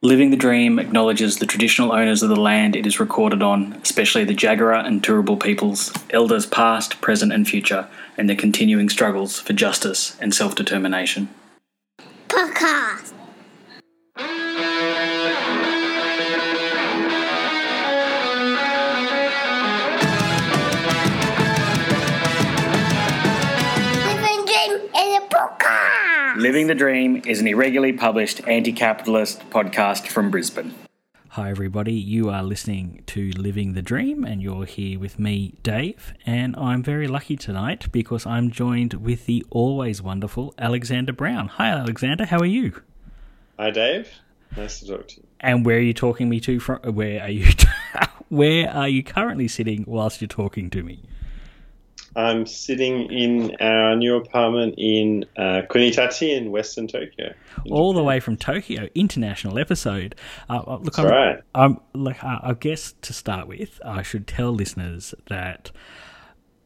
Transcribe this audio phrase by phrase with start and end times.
[0.00, 4.22] Living the Dream acknowledges the traditional owners of the land it is recorded on, especially
[4.22, 9.54] the Jagera and Turrbal peoples, elders past, present, and future, and their continuing struggles for
[9.54, 11.28] justice and self determination.
[12.28, 13.17] Podcast.
[26.38, 30.72] Living the Dream is an irregularly published anti capitalist podcast from Brisbane.
[31.30, 31.94] Hi, everybody.
[31.94, 36.14] You are listening to Living the Dream, and you're here with me, Dave.
[36.24, 41.48] And I'm very lucky tonight because I'm joined with the always wonderful Alexander Brown.
[41.48, 42.26] Hi, Alexander.
[42.26, 42.82] How are you?
[43.58, 44.08] Hi, Dave.
[44.56, 45.26] Nice to talk to you.
[45.40, 46.78] And where are you talking me to from?
[46.94, 47.48] Where are you?
[48.28, 51.02] where are you currently sitting whilst you're talking to me?
[52.18, 57.32] I'm sitting in our new apartment in uh, Kunitachi in Western Tokyo.
[57.64, 60.16] in all the way from Tokyo, international episode.
[60.50, 61.38] Uh, uh, look, That's I'm, right.
[61.54, 65.70] I'm like, uh, I guess to start with, I should tell listeners that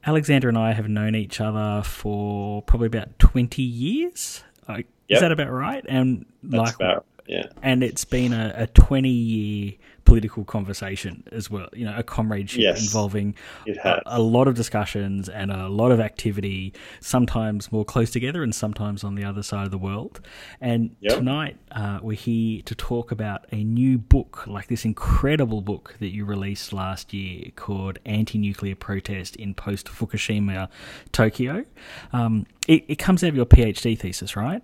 [0.07, 4.43] Alexander and I have known each other for probably about twenty years.
[4.67, 4.79] Uh,
[5.11, 5.85] Is that about right?
[5.87, 7.45] And That's like, about yeah.
[7.63, 9.75] and it's been a, a twenty-year
[10.13, 11.69] political conversation as well.
[11.73, 12.83] You know, a comradeship Yes.
[12.85, 13.35] involving
[13.83, 18.55] a, a lot of discussions and a lot of activity, sometimes more close together and
[18.55, 20.21] sometimes on the other side of the world.
[20.61, 21.17] And Yep.
[21.19, 26.13] tonight uh, we're here to talk about a new book, like this incredible book that
[26.17, 30.69] you released last year called Anti Nuclear Protest in Post Fukushima
[31.13, 31.65] Tokyo.
[32.13, 34.63] Um, it, it comes out of your PhD thesis, right?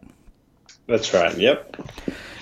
[0.88, 1.36] That's right.
[1.36, 1.76] Yep.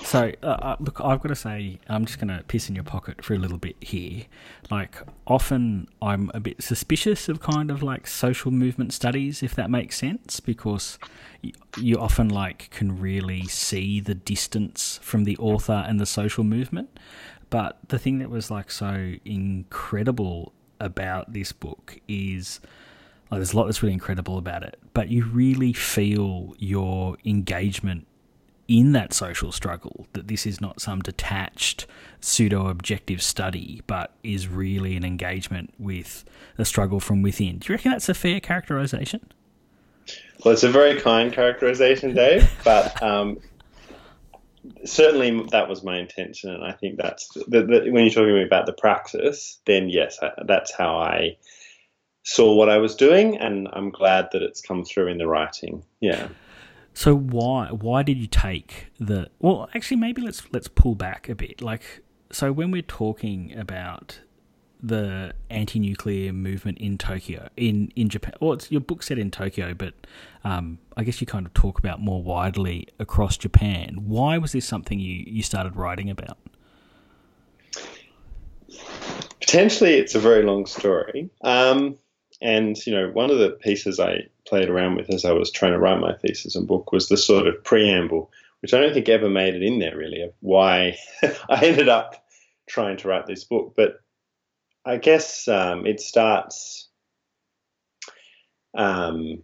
[0.05, 2.85] So, uh, uh, look, I've got to say, I'm just going to piss in your
[2.85, 4.27] pocket for a little bit here.
[4.71, 9.69] Like, often I'm a bit suspicious of kind of like social movement studies, if that
[9.69, 11.01] makes sense, because
[11.43, 16.45] you, you often like can really see the distance from the author and the social
[16.45, 17.01] movement.
[17.51, 22.61] But the thing that was like so incredible about this book is
[23.29, 28.07] like, there's a lot that's really incredible about it, but you really feel your engagement
[28.69, 31.87] in that social struggle that this is not some detached
[32.21, 36.25] pseudo objective study but is really an engagement with
[36.59, 39.21] a struggle from within do you reckon that's a fair characterization
[40.45, 43.39] Well, it's a very kind characterization, Dave, but um,
[44.85, 48.67] certainly that was my intention, and I think that's the, the, when you're talking about
[48.67, 49.59] the praxis.
[49.67, 51.37] Then yes, I, that's how I
[52.23, 55.85] saw what I was doing, and I'm glad that it's come through in the writing.
[56.01, 56.29] Yeah.
[56.97, 61.35] So why why did you take the well actually maybe let's let's pull back a
[61.35, 61.61] bit.
[61.61, 62.03] Like
[62.33, 64.21] so when we're talking about
[64.83, 69.75] the anti-nuclear movement in Tokyo in in Japan well it's your book set in Tokyo
[69.75, 69.93] but
[70.43, 73.99] um, I guess you kind of talk about more widely across Japan.
[74.07, 76.39] Why was this something you you started writing about?
[79.43, 81.29] Potentially it's a very long story.
[81.43, 81.99] Um,
[82.41, 85.73] and you know, one of the pieces I played around with as I was trying
[85.73, 88.31] to write my thesis and book was the sort of preamble,
[88.61, 90.99] which I don't think ever made it in there really, of why
[91.49, 92.25] I ended up
[92.67, 93.75] trying to write this book.
[93.77, 94.01] But
[94.85, 96.89] I guess um, it starts.
[98.77, 99.43] Um,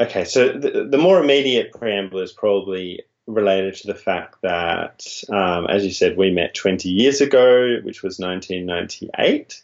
[0.00, 5.66] okay, so the, the more immediate preamble is probably related to the fact that, um,
[5.66, 9.62] as you said, we met 20 years ago, which was 1998.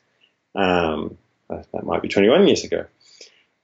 [0.55, 1.17] Um,
[1.49, 2.85] that might be 21 years ago.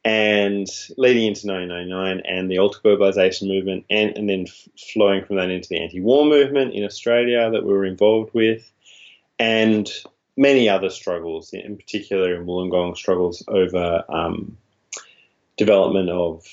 [0.04, 0.66] And
[0.98, 4.46] leading into 1999 and the alter globalization movement, and, and then
[4.92, 8.70] flowing from that into the anti war movement in Australia that we were involved with,
[9.38, 9.90] and
[10.36, 14.58] many other struggles, in particular in Wollongong struggles over um,
[15.56, 16.44] development of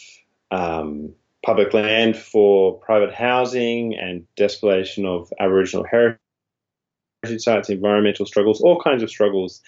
[0.52, 1.14] um,
[1.44, 6.20] public land for private housing and despoilation of Aboriginal heritage
[7.38, 9.62] sites, environmental struggles, all kinds of struggles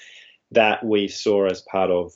[0.53, 2.14] that we saw as part of,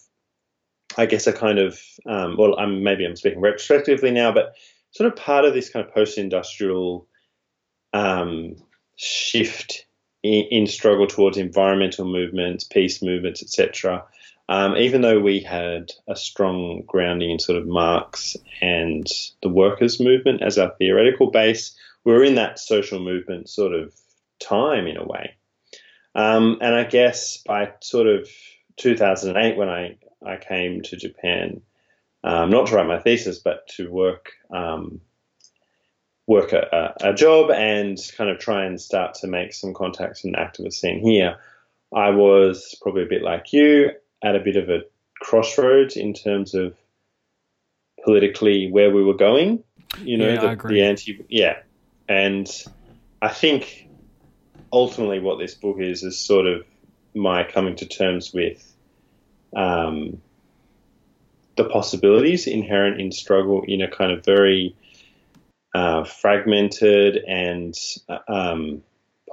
[0.98, 4.54] I guess, a kind of, um, well, I'm, maybe I'm speaking retrospectively now, but
[4.92, 7.08] sort of part of this kind of post-industrial
[7.94, 8.56] um,
[8.96, 9.86] shift
[10.24, 14.04] in, in struggle towards environmental movements, peace movements, etc.
[14.50, 19.06] Um, even though we had a strong grounding in sort of Marx and
[19.44, 21.76] the workers' movement as our theoretical base,
[22.06, 23.94] we were in that social movement sort of
[24.40, 25.37] time in a way.
[26.18, 28.28] Um, and I guess by sort of
[28.78, 31.62] 2008, when I, I came to Japan,
[32.24, 35.00] um, not to write my thesis, but to work um,
[36.26, 40.32] work a, a, job and kind of try and start to make some contacts in
[40.32, 41.38] the activist scene here,
[41.96, 43.92] I was probably a bit like you
[44.24, 44.82] at a bit of a
[45.22, 46.76] crossroads in terms of
[48.04, 49.64] politically where we were going.
[50.00, 50.76] You know, Yeah, I the, agree.
[50.76, 51.60] the anti, yeah.
[52.10, 52.50] and
[53.22, 53.87] I think
[54.72, 56.66] ultimately what this book is is sort of
[57.14, 58.74] my coming to terms with
[59.56, 60.22] um,
[61.56, 64.76] the possibilities inherent in struggle in a kind of very
[65.74, 67.76] uh, fragmented and
[68.28, 68.84] um,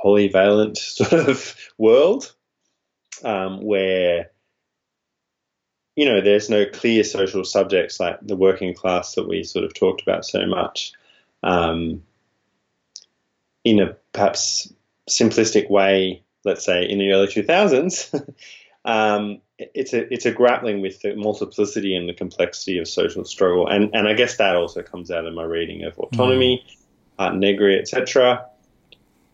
[0.02, 2.34] polyvalent sort of world
[3.24, 4.30] um, where
[5.96, 9.74] you know there's no clear social subjects like the working class that we sort of
[9.74, 10.92] talked about so much
[11.42, 12.02] um,
[13.64, 14.72] in a perhaps
[15.08, 18.34] simplistic way let's say in the early 2000s
[18.84, 23.68] um, it's a it's a grappling with the multiplicity and the complexity of social struggle,
[23.68, 26.76] and and I guess that also comes out in my reading of autonomy, mm.
[27.18, 28.46] Art Negri, etc.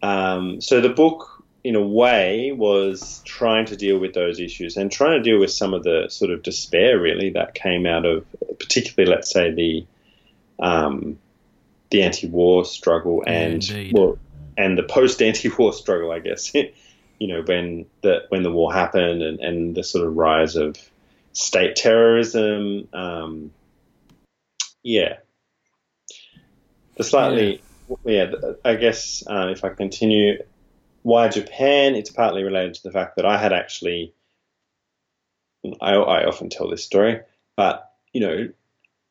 [0.02, 4.92] Um, so the book, in a way, was trying to deal with those issues and
[4.92, 8.26] trying to deal with some of the sort of despair, really, that came out of,
[8.58, 9.86] particularly, let's say, the
[10.58, 11.18] um,
[11.90, 14.18] the anti-war struggle and well,
[14.56, 16.52] and the post-anti-war struggle, I guess.
[17.20, 20.76] you know, when the when the war happened and, and the sort of rise of
[21.32, 22.88] state terrorism.
[22.92, 23.52] Um,
[24.82, 25.18] yeah,
[26.96, 27.62] the slightly
[28.04, 28.30] yeah.
[28.32, 30.42] yeah I guess uh, if I continue,
[31.02, 31.94] why Japan?
[31.94, 34.14] It's partly related to the fact that I had actually.
[35.80, 37.20] I, I often tell this story,
[37.54, 38.48] but you know,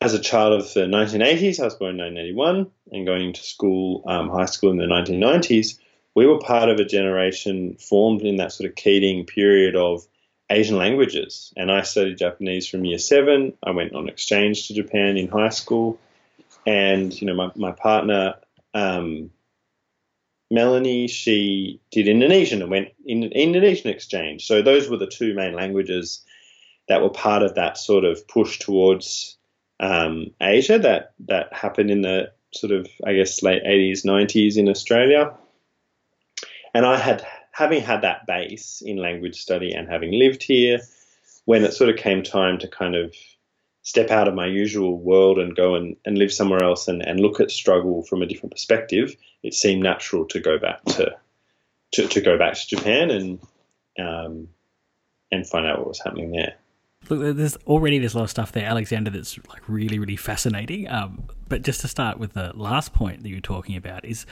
[0.00, 4.02] as a child of the 1980s, I was born in 1981 and going to school,
[4.06, 5.78] um, high school in the 1990s
[6.14, 10.06] we were part of a generation formed in that sort of Keating period of
[10.50, 11.52] Asian languages.
[11.56, 13.52] And I studied Japanese from year seven.
[13.62, 15.98] I went on exchange to Japan in high school.
[16.66, 18.34] And, you know, my, my partner,
[18.74, 19.30] um,
[20.50, 24.46] Melanie, she did Indonesian and went in Indonesian exchange.
[24.46, 26.24] So those were the two main languages
[26.88, 29.38] that were part of that sort of push towards
[29.80, 34.68] um, Asia that that happened in the sort of I guess late 80s, 90s in
[34.68, 35.34] Australia.
[36.72, 40.80] And I had, having had that base in language study and having lived here,
[41.46, 43.12] when it sort of came time to kind of
[43.82, 47.18] step out of my usual world and go and, and live somewhere else and, and
[47.18, 51.16] look at struggle from a different perspective, it seemed natural to go back to
[51.92, 53.40] to, to go back to Japan and
[53.98, 54.48] um,
[55.32, 56.54] and find out what was happening there.
[57.08, 60.88] Look, there's already there's a lot of stuff there, Alexander, that's like really, really fascinating.
[60.88, 64.26] Um, but just to start with the last point that you were talking about is,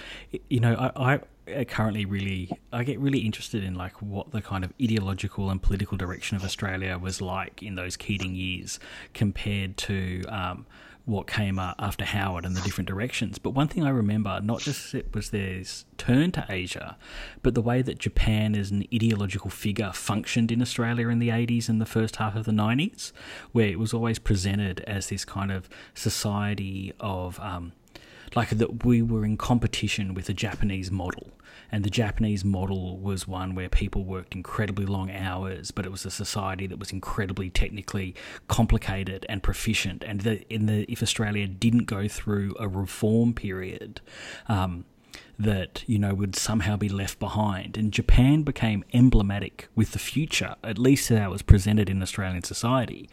[0.49, 1.21] you know, I,
[1.57, 5.61] I currently really I get really interested in like what the kind of ideological and
[5.61, 8.79] political direction of Australia was like in those Keating years
[9.15, 10.67] compared to um,
[11.09, 13.39] what came after Howard and the different directions.
[13.39, 15.63] But one thing I remember, not just it was their
[15.97, 16.97] turn to Asia,
[17.43, 21.69] but the way that Japan as an ideological figure functioned in Australia in the 80s
[21.69, 23.13] and the first half of the 90s,
[23.53, 27.41] where it was always presented as this kind of society of.
[27.41, 27.73] Um,
[28.37, 31.29] like that we were in competition with the Japanese model
[31.71, 36.05] and the Japanese model was one where people worked incredibly long hours, but it was
[36.07, 38.15] a society that was incredibly technically
[38.49, 40.03] complicated and proficient.
[40.05, 44.01] And the, in the if Australia didn't go through a reform period,
[44.49, 44.85] um,
[45.39, 47.77] that you know would somehow be left behind.
[47.77, 53.09] And Japan became emblematic with the future, at least that was presented in Australian society.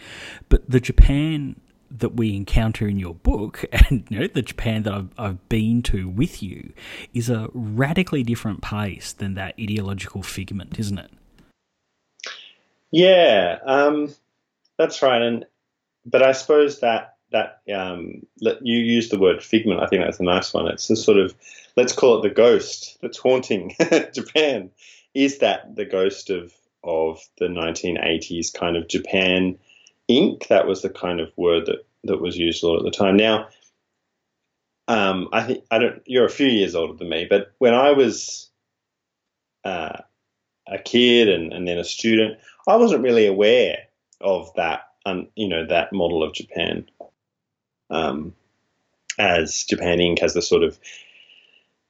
[0.50, 1.60] But the Japan
[2.00, 5.82] that we encounter in your book and you know the Japan that I've, I've been
[5.84, 6.74] to with you
[7.14, 11.12] is a radically different place than that ideological figment, isn't it?
[12.92, 14.14] Yeah, um,
[14.78, 15.22] that's right.
[15.22, 15.46] And
[16.06, 19.82] but I suppose that that um, you use the word figment.
[19.82, 20.68] I think that's a nice one.
[20.68, 21.34] It's a sort of
[21.76, 23.76] let's call it the ghost that's haunting
[24.14, 24.72] Japan.
[25.14, 26.54] Is that the ghost of
[26.84, 29.58] of the 1980s kind of Japan?
[30.10, 30.48] Inc.
[30.48, 33.18] That was the kind of word that, that was used a lot at the time.
[33.18, 33.48] Now,
[34.88, 36.02] um, I think I don't.
[36.06, 38.50] You're a few years older than me, but when I was
[39.64, 39.98] uh,
[40.68, 43.78] a kid and, and then a student, I wasn't really aware
[44.22, 44.82] of that.
[45.08, 46.88] Um, you know that model of Japan
[47.90, 48.34] um,
[49.18, 50.22] as Japan Inc.
[50.22, 50.80] as the sort of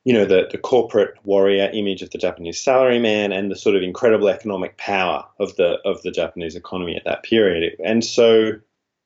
[0.05, 3.81] you know, the, the corporate warrior image of the Japanese salaryman and the sort of
[3.81, 7.75] incredible economic power of the of the Japanese economy at that period.
[7.83, 8.51] And so,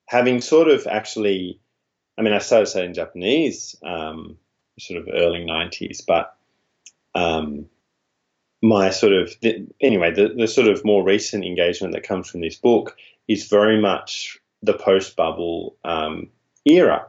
[0.06, 1.60] having sort of actually,
[2.18, 4.38] I mean, I started studying Japanese um,
[4.77, 6.36] sort of early '90s, but
[7.15, 7.68] um,
[8.62, 12.41] my sort of the, anyway, the, the sort of more recent engagement that comes from
[12.41, 12.98] this book
[13.29, 16.27] is very much the post bubble um,
[16.65, 17.06] era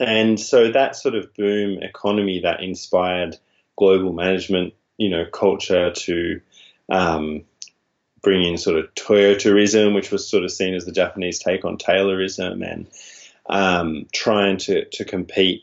[0.00, 3.36] and so that sort of boom economy that inspired
[3.76, 6.40] global management, you know, culture to
[6.90, 7.44] um,
[8.22, 11.78] bring in sort of Toyotism, which was sort of seen as the Japanese take on
[11.78, 12.88] Taylorism, and
[13.48, 15.62] um, trying to, to compete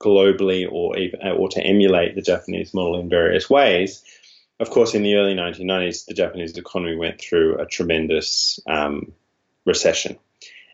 [0.00, 4.02] globally or even or to emulate the Japanese model in various ways.
[4.58, 9.12] Of course, in the early 1990s, the Japanese economy went through a tremendous um,
[9.66, 10.18] recession,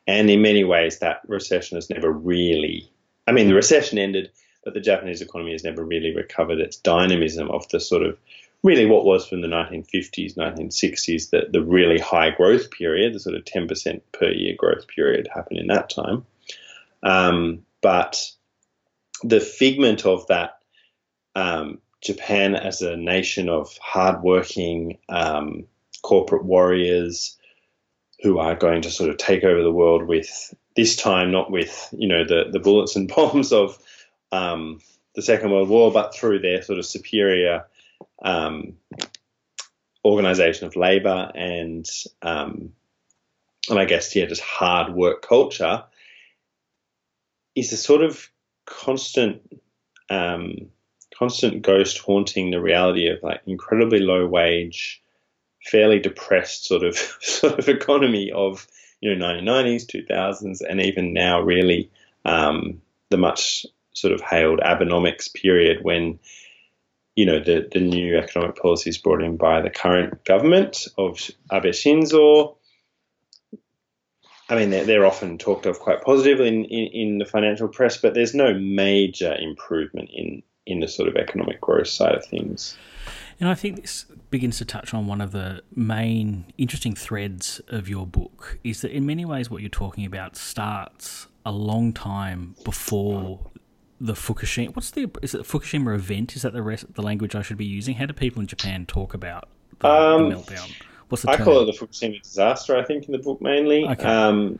[0.06, 2.90] and in many ways, that recession has never really.
[3.26, 4.30] I mean, the recession ended,
[4.64, 8.18] but the Japanese economy has never really recovered its dynamism of the sort of
[8.62, 13.36] really what was from the 1950s, 1960s, the, the really high growth period, the sort
[13.36, 16.24] of 10% per year growth period happened in that time.
[17.02, 18.30] Um, but
[19.24, 20.58] the figment of that
[21.34, 25.64] um, Japan as a nation of hardworking um,
[26.02, 27.36] corporate warriors
[28.22, 31.88] who are going to sort of take over the world with this time not with
[31.96, 33.78] you know the the bullets and bombs of
[34.30, 34.80] um,
[35.14, 37.66] the Second World War, but through their sort of superior
[38.22, 38.74] um,
[40.04, 41.86] organization of labor and
[42.22, 42.72] um,
[43.68, 45.84] and I guess yeah, just hard work culture
[47.54, 48.28] is a sort of
[48.66, 49.60] constant
[50.08, 50.70] um,
[51.16, 55.02] constant ghost haunting the reality of like incredibly low wage,
[55.64, 58.66] fairly depressed sort of sort of economy of
[59.00, 61.90] you know 1990s, 2000s, and even now really
[62.24, 66.18] um, the much sort of hailed Abenomics period when
[67.14, 71.64] you know, the, the new economic policies brought in by the current government of Abe
[71.64, 72.56] Shinzo.
[74.48, 78.12] I mean, they're, often talked of quite positively in, in, in, the financial press, but
[78.12, 82.76] there's no major improvement in, in the sort of economic growth side of things.
[83.40, 87.88] And I think this begins to touch on one of the main interesting threads of
[87.88, 92.54] your book is that in many ways what you're talking about starts a long time
[92.64, 93.40] before
[94.00, 94.74] the Fukushima.
[94.74, 96.34] What's the is it the Fukushima event?
[96.36, 97.96] Is that the rest the language I should be using?
[97.96, 99.48] How do people in Japan talk about
[99.80, 100.72] the, um, the meltdown?
[101.08, 101.44] What's the I term?
[101.44, 102.76] call it the Fukushima disaster.
[102.76, 103.86] I think in the book mainly.
[103.86, 104.04] Okay.
[104.04, 104.58] Um,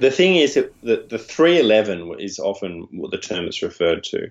[0.00, 4.30] the thing is that the, the 311 is often what the term is referred to.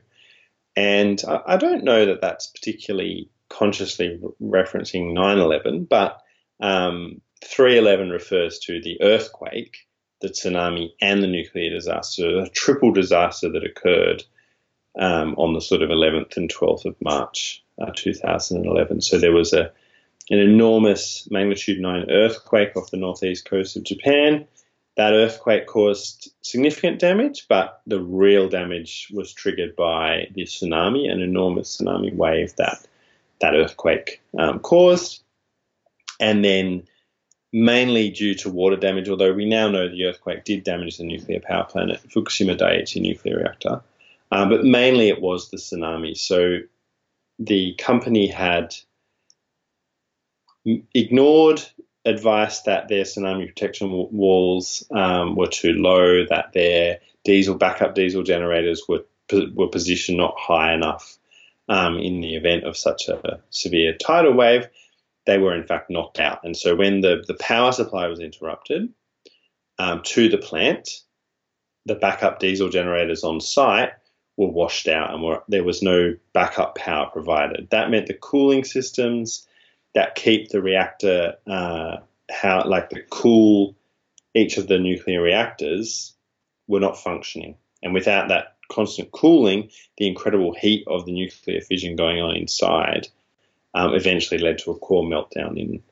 [0.75, 6.22] And I, I don't know that that's particularly consciously referencing 9 11, but
[6.60, 9.88] um, 311 refers to the earthquake
[10.22, 14.24] the tsunami and the nuclear disaster, a triple disaster that occurred
[15.00, 19.02] um, on the sort of 11th and 12th of March uh, 2011.
[19.02, 19.72] So there was a
[20.30, 24.46] an enormous magnitude 9 earthquake off the northeast coast of Japan.
[24.98, 31.22] That earthquake caused significant damage, but the real damage was triggered by the tsunami, an
[31.22, 32.86] enormous tsunami wave that
[33.41, 35.24] that earthquake um, caused.
[36.20, 36.84] And then
[37.53, 41.39] mainly due to water damage, although we now know the earthquake did damage the nuclear
[41.39, 43.82] power plant at Fukushima Daiichi nuclear reactor.
[44.32, 46.17] Um, but mainly it was the tsunami.
[46.17, 46.60] So
[47.39, 48.75] the company had
[50.94, 51.62] ignored
[52.03, 58.24] advice that their tsunami protection walls um, were too low, that their diesel backup diesel
[58.24, 59.06] generators were
[59.53, 61.17] were positioned not high enough
[61.69, 64.67] um, in the event of such a severe tidal wave,
[65.25, 66.39] they were in fact knocked out.
[66.43, 68.89] And so when the, the power supply was interrupted
[69.77, 70.89] um, to the plant,
[71.86, 73.91] the backup diesel generators on site
[74.38, 77.69] were washed out and were, there was no backup power provided.
[77.71, 79.47] That meant the cooling systems
[79.95, 81.97] that keep the reactor, uh,
[82.29, 83.75] how like the cool
[84.36, 86.13] each of the nuclear reactors
[86.67, 87.55] were not functioning.
[87.81, 93.07] And without that constant cooling, the incredible heat of the nuclear fission going on inside
[93.74, 95.83] um, eventually led to a core meltdown in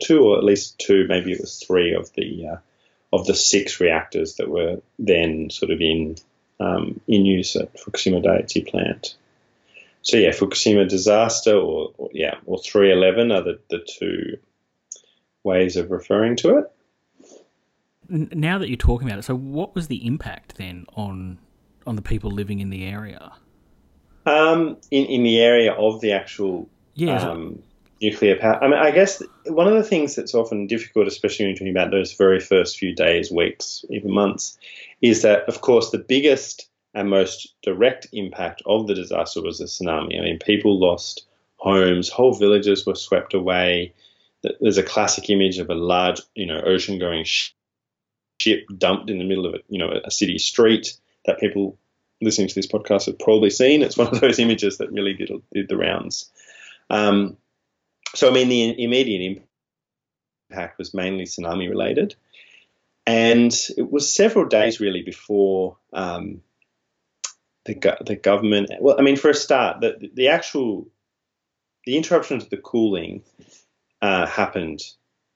[0.00, 2.56] two or at least two, maybe it was three of the uh,
[3.12, 6.16] of the six reactors that were then sort of in
[6.60, 9.16] um, in use at Fukushima Daiichi plant.
[10.02, 14.38] So yeah, Fukushima disaster or, or yeah, or 311 are the, the two
[15.44, 16.72] ways of referring to it.
[18.08, 21.38] Now that you're talking about it, so what was the impact then on
[21.86, 23.32] on the people living in the area?
[24.26, 27.30] Um, in in the area of the actual yeah.
[27.30, 27.62] Um,
[28.02, 28.62] nuclear power.
[28.62, 31.70] I mean, I guess one of the things that's often difficult, especially when you're talking
[31.70, 34.58] about those very first few days, weeks, even months,
[35.00, 39.64] is that, of course, the biggest and most direct impact of the disaster was the
[39.64, 40.18] tsunami.
[40.18, 43.94] I mean, people lost homes, whole villages were swept away.
[44.60, 47.24] There's a classic image of a large, you know, ocean-going
[48.38, 50.94] ship dumped in the middle of a, you know, a city street
[51.26, 51.78] that people
[52.20, 53.82] listening to this podcast have probably seen.
[53.82, 56.30] It's one of those images that really did, did the rounds.
[56.90, 57.36] Um,
[58.14, 59.44] so, I mean, the immediate
[60.50, 62.14] impact was mainly tsunami related.
[63.06, 66.42] And it was several days really before um,
[67.64, 68.70] the, the government.
[68.80, 70.88] Well, I mean, for a start, the, the actual
[71.84, 73.24] the interruption to the cooling
[74.00, 74.80] uh, happened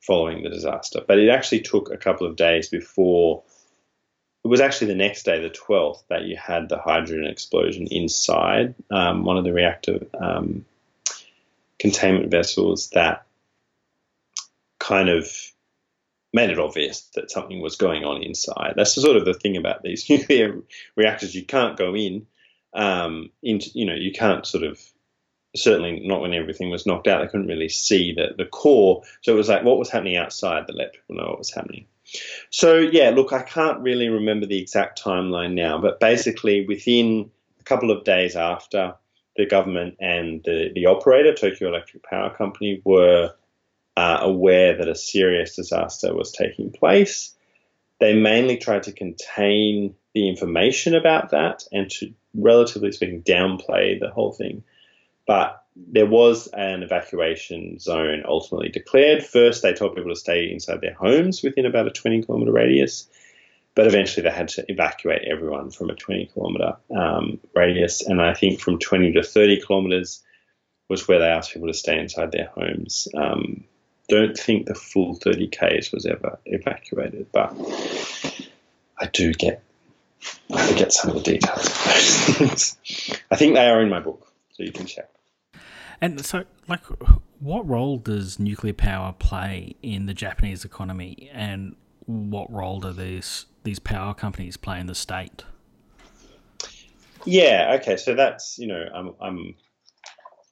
[0.00, 3.42] following the disaster, but it actually took a couple of days before
[4.46, 8.76] it was actually the next day, the 12th, that you had the hydrogen explosion inside
[8.92, 10.64] um, one of the reactor um,
[11.80, 13.26] containment vessels that
[14.78, 15.28] kind of
[16.32, 18.74] made it obvious that something was going on inside.
[18.76, 20.62] That's sort of the thing about these nuclear
[20.94, 21.34] reactors.
[21.34, 22.28] You can't go in,
[22.72, 24.80] um, into, you know, you can't sort of
[25.56, 27.20] certainly not when everything was knocked out.
[27.20, 29.02] They couldn't really see the, the core.
[29.22, 31.86] So it was like what was happening outside that let people know what was happening.
[32.50, 37.64] So yeah, look, I can't really remember the exact timeline now, but basically within a
[37.64, 38.94] couple of days after
[39.36, 43.34] the government and the, the operator, Tokyo Electric Power Company, were
[43.96, 47.34] uh, aware that a serious disaster was taking place.
[47.98, 54.10] They mainly tried to contain the information about that and to, relatively speaking, downplay the
[54.10, 54.64] whole thing.
[55.26, 59.24] But there was an evacuation zone ultimately declared.
[59.24, 63.08] First, they told people to stay inside their homes within about a 20 kilometre radius,
[63.74, 68.00] but eventually they had to evacuate everyone from a 20 kilometre um, radius.
[68.00, 70.22] And I think from 20 to 30 kilometres
[70.88, 73.08] was where they asked people to stay inside their homes.
[73.14, 73.64] Um,
[74.08, 77.54] don't think the full 30 Ks was ever evacuated, but
[78.98, 79.62] I do get
[80.52, 83.20] I forget some of the details of those things.
[83.30, 85.10] I think they are in my book, so you can check.
[86.00, 86.82] And so, like,
[87.40, 91.76] what role does nuclear power play in the Japanese economy, and
[92.06, 95.44] what role do these these power companies play in the state?
[97.24, 97.76] Yeah.
[97.80, 97.96] Okay.
[97.96, 99.54] So that's you know I'm I'm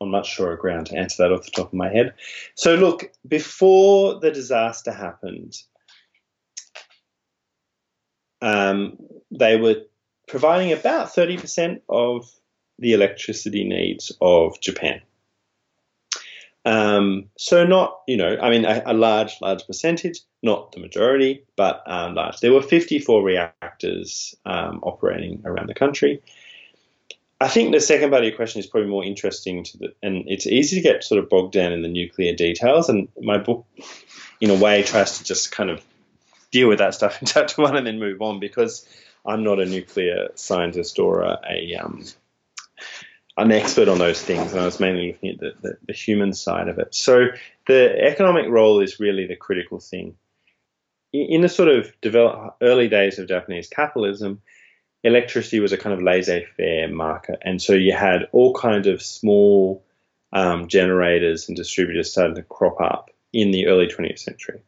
[0.00, 2.14] on much surer ground to answer that off the top of my head.
[2.54, 5.56] So look, before the disaster happened,
[8.42, 8.98] um,
[9.30, 9.76] they were
[10.28, 12.30] providing about 30% of
[12.78, 15.00] the electricity needs of Japan.
[16.64, 21.44] Um, so not, you know, I mean, a, a, large, large percentage, not the majority,
[21.56, 22.40] but um, large.
[22.40, 26.23] There were 54 reactors um, operating around the country.
[27.40, 30.25] I think the second part of your question is probably more interesting to the, and
[30.26, 32.88] it's easy to get sort of bogged down in the nuclear details.
[32.88, 33.66] And my book,
[34.40, 35.85] in a way, tries to just kind of
[36.50, 38.87] deal with that stuff in chapter one and then move on because
[39.27, 41.61] I'm not a nuclear scientist or a, a
[43.37, 45.92] um, an expert on those things, and I was mainly looking at the, the, the,
[45.92, 46.94] human side of it.
[46.94, 47.27] So
[47.66, 50.16] the economic role is really the critical thing.
[51.12, 54.40] In the sort of develop, early days of Japanese capitalism,
[55.03, 59.85] electricity was a kind of laissez-faire market, and so you had all kinds of small
[60.33, 64.61] um, generators and distributors starting to crop up in the early 20th century.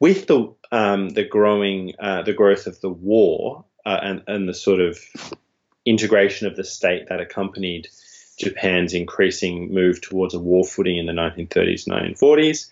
[0.00, 4.54] With the um, the growing uh, the growth of the war uh, and and the
[4.54, 4.98] sort of
[5.88, 7.88] integration of the state that accompanied
[8.38, 12.68] Japan's increasing move towards a war footing in the 1930s, 1940s.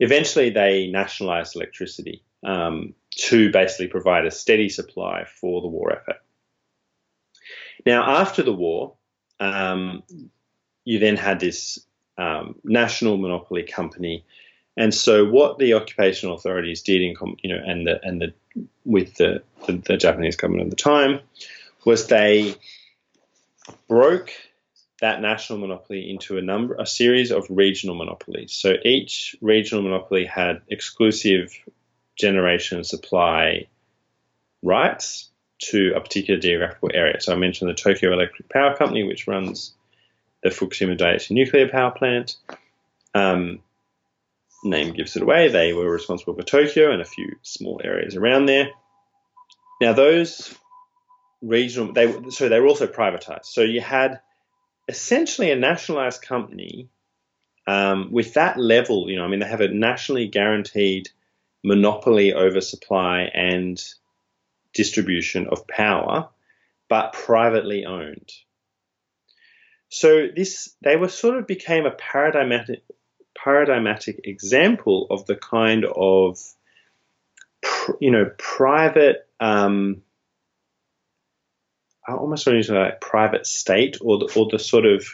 [0.00, 6.16] Eventually, they nationalized electricity um, to basically provide a steady supply for the war effort.
[7.86, 8.94] Now, after the war,
[9.38, 10.02] um,
[10.84, 11.78] you then had this
[12.18, 14.24] um, national monopoly company,
[14.76, 18.32] and so what the occupational authorities did in, you know, and the and the
[18.84, 21.20] with the, the, the Japanese government at the time
[21.84, 22.54] was they
[23.88, 24.30] broke
[25.00, 28.52] that national monopoly into a number, a series of regional monopolies.
[28.52, 31.52] So each regional monopoly had exclusive
[32.16, 33.66] generation and supply
[34.62, 37.20] rights to a particular geographical area.
[37.20, 39.72] So I mentioned the Tokyo Electric Power Company, which runs
[40.42, 42.36] the Fukushima Daiichi nuclear power plant.
[43.14, 43.60] Um,
[44.64, 45.48] name gives it away.
[45.48, 48.70] They were responsible for Tokyo and a few small areas around there.
[49.80, 50.54] Now, those
[51.42, 51.92] regional.
[51.92, 53.46] They so they were also privatized.
[53.46, 54.20] So you had
[54.88, 56.88] essentially a nationalized company
[57.66, 59.10] um, with that level.
[59.10, 61.08] You know, I mean, they have a nationally guaranteed
[61.62, 63.82] monopoly over supply and
[64.72, 66.28] distribution of power,
[66.88, 68.32] but privately owned.
[69.88, 72.82] So this they were sort of became a paradigmatic
[73.36, 76.38] paradigmatic example of the kind of
[78.00, 80.02] you know private um,
[82.16, 85.06] Almost want to use like private state or the, or the sort of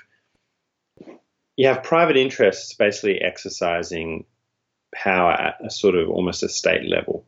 [1.56, 4.24] you have private interests basically exercising
[4.94, 7.24] power at a sort of almost a state level.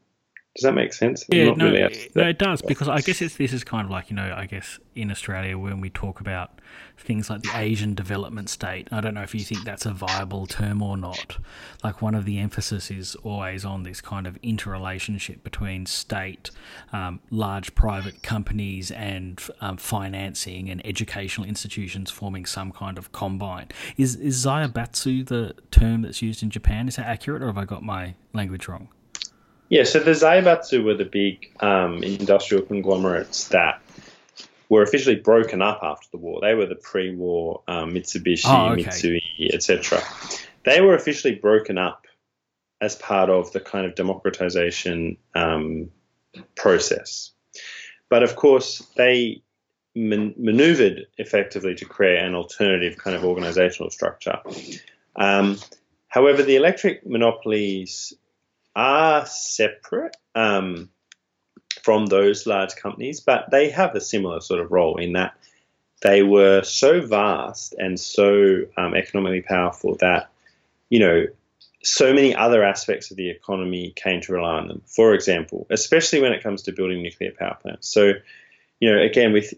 [0.57, 1.25] Does that make sense?
[1.29, 4.11] Yeah, no, really no, it does because I guess it's this is kind of like
[4.11, 6.61] you know I guess in Australia when we talk about
[6.97, 8.89] things like the Asian development state.
[8.91, 11.39] I don't know if you think that's a viable term or not.
[11.85, 16.51] Like one of the emphasis is always on this kind of interrelationship between state,
[16.93, 23.69] um, large private companies, and um, financing and educational institutions forming some kind of combine.
[23.97, 26.89] Is is zaibatsu the term that's used in Japan?
[26.89, 28.89] Is that accurate, or have I got my language wrong?
[29.69, 33.83] Yeah, so the Zaibatsu were the big um, industrial conglomerates that
[34.69, 36.41] were officially broken up after the war.
[36.41, 38.85] They were the pre-war um, Mitsubishi, Oh, okay.
[38.85, 40.03] Mitsui, etc.
[40.65, 42.07] They were officially broken up
[42.81, 45.91] as part of the kind of democratization um,
[46.55, 47.33] process.
[48.09, 49.43] But of course, they
[49.95, 54.39] man- maneuvered effectively to create an alternative kind of organizational structure.
[55.17, 55.59] Um,
[56.09, 58.15] however, the electric monopolies
[58.77, 60.89] are separate um,
[61.83, 65.35] from those large companies, but they have a similar sort of role in that
[66.01, 70.31] they were so vast and so um, economically powerful that,
[70.91, 71.25] you know,
[71.83, 74.83] so many other aspects of the economy came to rely on them.
[74.87, 77.89] For example, especially when it comes to building nuclear power plants.
[77.89, 78.13] So,
[78.81, 79.55] you know, again, with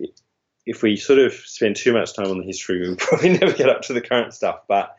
[0.66, 3.68] if we sort of spend too much time on the history, we'll probably never get
[3.68, 4.61] up to the current stuff.
[4.68, 4.96] But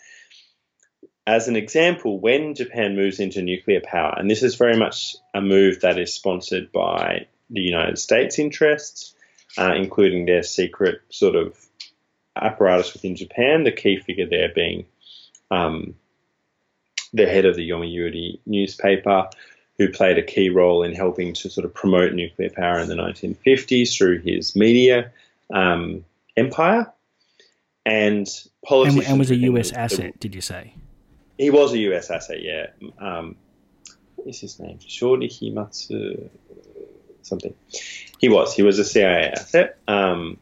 [1.32, 5.40] as an example, when Japan moves into nuclear power, and this is very much a
[5.40, 9.16] move that is sponsored by the United States interests,
[9.58, 11.58] uh, including their secret sort of
[12.36, 14.86] apparatus within Japan, the key figure there being
[15.52, 15.96] um,
[17.14, 19.30] the head of the Yomiuri newspaper,
[19.78, 22.96] who played a key role in helping to sort of promote nuclear power in the
[22.96, 25.14] 1950s through his media
[25.54, 26.04] um,
[26.36, 26.92] empire.
[27.86, 30.74] And And, politicians and was a US asset, did you say?
[31.42, 32.68] He was a US asset, yeah.
[33.00, 33.36] Um,
[34.16, 34.78] what is his name?
[34.78, 36.30] Shoriki Matsu
[37.24, 37.54] something.
[38.20, 38.54] He was.
[38.54, 39.78] He was a CIA asset.
[39.88, 40.38] Um,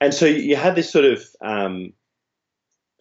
[0.00, 1.92] and so you had this sort of, um,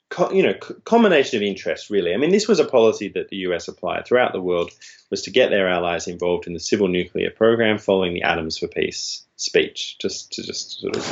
[0.09, 2.13] co- you know, c- combination of interests, really.
[2.13, 4.71] I mean, this was a policy that the US applied throughout the world,
[5.11, 8.67] was to get their allies involved in the civil nuclear program following the Atoms for
[8.67, 11.03] Peace speech, just to just sort of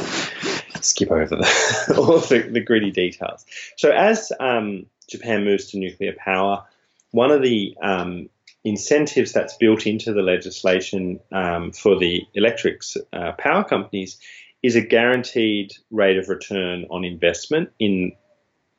[0.81, 3.45] skip over the, all the, the gritty details.
[3.77, 6.63] So as um, Japan moves to nuclear power,
[7.11, 8.29] one of the um,
[8.63, 12.81] incentives that's built into the legislation um, for the electric
[13.13, 14.19] uh, power companies
[14.63, 18.11] is a guaranteed rate of return on investment in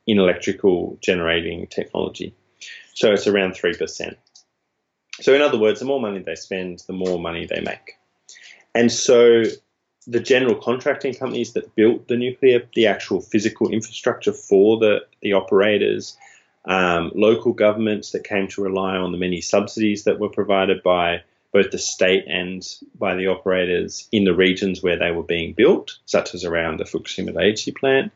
[0.05, 2.33] in electrical generating technology.
[2.93, 4.17] So it's around three percent.
[5.21, 7.97] So in other words, the more money they spend, the more money they make.
[8.75, 9.43] And so
[10.07, 15.33] the general contracting companies that built the nuclear, the actual physical infrastructure for the, the
[15.33, 16.17] operators,
[16.65, 21.23] um, local governments that came to rely on the many subsidies that were provided by
[21.51, 22.65] both the state and
[22.97, 26.83] by the operators in the regions where they were being built, such as around the
[26.85, 28.11] Fukushima Daiichi plant.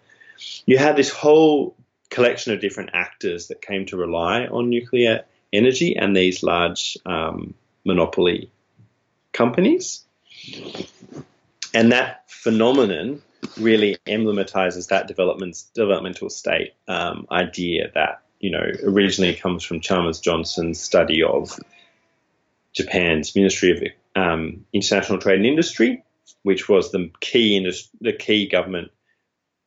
[0.66, 1.76] You had this whole
[2.10, 7.54] collection of different actors that came to rely on nuclear energy and these large um,
[7.86, 8.50] monopoly
[9.34, 10.04] companies.
[11.74, 13.22] And that phenomenon
[13.58, 20.20] really emblematizes that development, developmental state um, idea that, you know, originally comes from Chalmers
[20.20, 21.58] Johnson's study of
[22.74, 26.04] Japan's Ministry of um, International Trade and Industry,
[26.44, 28.92] which was the key the key government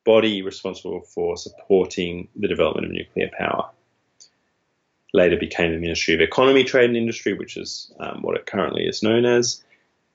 [0.04, 3.70] body responsible for supporting the development of nuclear power.
[5.12, 8.84] Later became the Ministry of Economy, Trade and Industry, which is um, what it currently
[8.84, 9.62] is known as,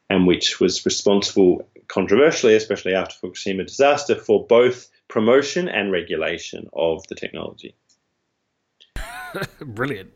[0.10, 7.06] and which was responsible, controversially, especially after Fukushima disaster, for both promotion and regulation of
[7.08, 7.76] the technology.
[9.60, 10.12] Brilliant.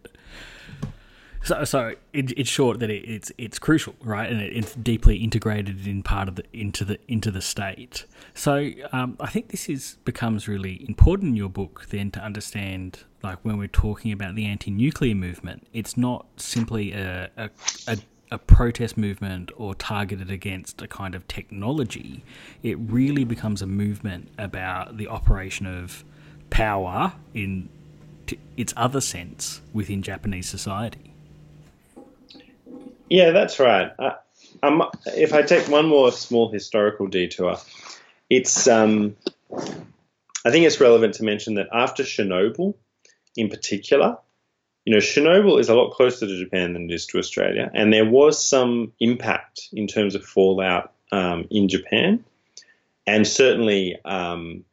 [1.44, 4.32] So, so it, it's short that it, it's it's crucial, right?
[4.32, 8.06] And it, it's deeply integrated in part of the into the into the state.
[8.34, 13.00] So um, I think this is becomes really important in your book then to understand,
[13.24, 17.50] like when we're talking about the anti-nuclear movement, it's not simply a a,
[17.88, 17.98] a
[18.34, 22.24] a protest movement or targeted against a kind of technology.
[22.64, 26.04] It really becomes a movement about the operation of
[26.50, 27.70] power in
[28.26, 31.14] t- its other sense within Japanese society.
[33.08, 33.92] Yeah, that's right.
[34.00, 34.14] Uh,
[34.64, 37.58] um, if I take one more small historical detour,
[38.32, 39.16] it's um,
[40.44, 42.74] I think it's relevant to mention that after Chernobyl,
[43.36, 44.18] in particular,
[44.86, 47.94] you know, Chernobyl is a lot closer to Japan than it is to Australia, and
[47.94, 52.24] there was some impact in terms of fallout um, in Japan,
[53.08, 54.66] and certainly, um,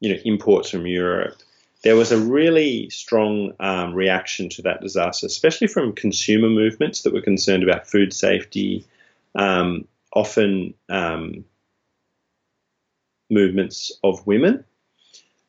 [0.00, 1.36] you know, imports from Europe.
[1.84, 7.12] There was a really strong um, reaction to that disaster, especially from consumer movements that
[7.12, 8.86] were concerned about food safety,
[9.34, 11.44] um, often um,
[13.30, 14.64] movements of women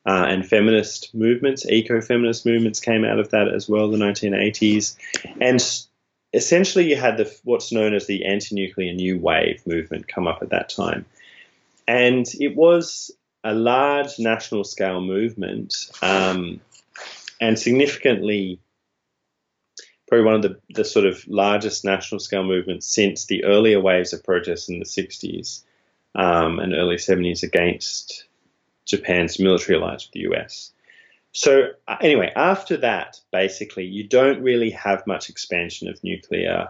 [0.06, 4.96] uh, and feminist movements, eco-feminist movements came out of that as well, the 1980s,
[5.42, 5.62] and
[6.34, 10.50] essentially you had the what's known as the anti-nuclear new wave movement come up at
[10.50, 11.06] that time,
[11.88, 13.12] and it was
[13.44, 16.60] a large national scale movement, um,
[17.42, 18.60] and significantly
[20.10, 24.12] probably one of the, the sort of largest national scale movements since the earlier waves
[24.12, 25.64] of protests in the 60s
[26.16, 28.26] um, and early 70s against
[28.90, 30.72] Japan's military alliance with the US.
[31.32, 36.70] So, uh, anyway, after that, basically, you don't really have much expansion of nuclear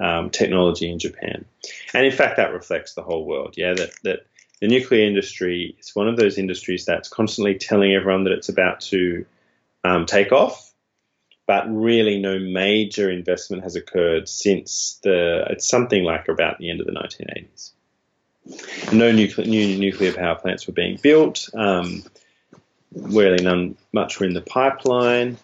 [0.00, 1.44] um, technology in Japan.
[1.92, 3.54] And in fact, that reflects the whole world.
[3.56, 4.26] Yeah, that, that
[4.60, 8.80] the nuclear industry is one of those industries that's constantly telling everyone that it's about
[8.82, 9.26] to
[9.82, 10.72] um, take off,
[11.48, 16.80] but really no major investment has occurred since the it's something like about the end
[16.80, 17.72] of the 1980s.
[18.92, 21.48] No nuclear, new nuclear power plants were being built.
[21.54, 22.04] Um,
[22.94, 25.38] really none much were in the pipeline.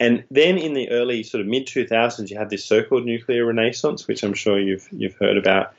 [0.00, 4.08] And then in the early sort of mid 2000s, you had this so-called nuclear renaissance,
[4.08, 5.74] which I'm sure you've you've heard about,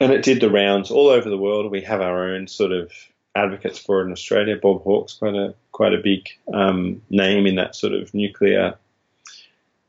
[0.00, 1.70] and it did the rounds all over the world.
[1.70, 2.90] We have our own sort of
[3.34, 4.56] advocates for it in Australia.
[4.56, 8.76] Bob Hawke's quite a quite a big um, name in that sort of nuclear, what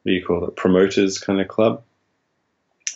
[0.05, 1.83] do you call it, promoters kind of club.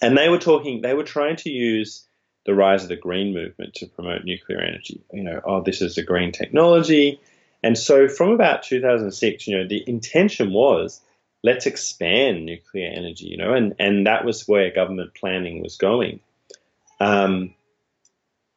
[0.02, 2.07] And they were talking, they were trying to use
[2.48, 5.02] the rise of the green movement to promote nuclear energy.
[5.14, 7.20] You know, oh, this is a green technology.
[7.62, 11.02] And so from about 2006, you know, the intention was
[11.44, 16.22] let's expand nuclear energy, you know, and, and that was where government planning was going.
[17.00, 17.54] Um,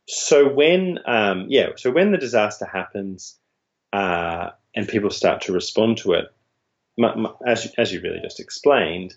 [0.07, 3.37] so when, um, yeah, so when the disaster happens
[3.93, 6.33] uh, and people start to respond to it,
[7.47, 9.15] as, as you really just explained,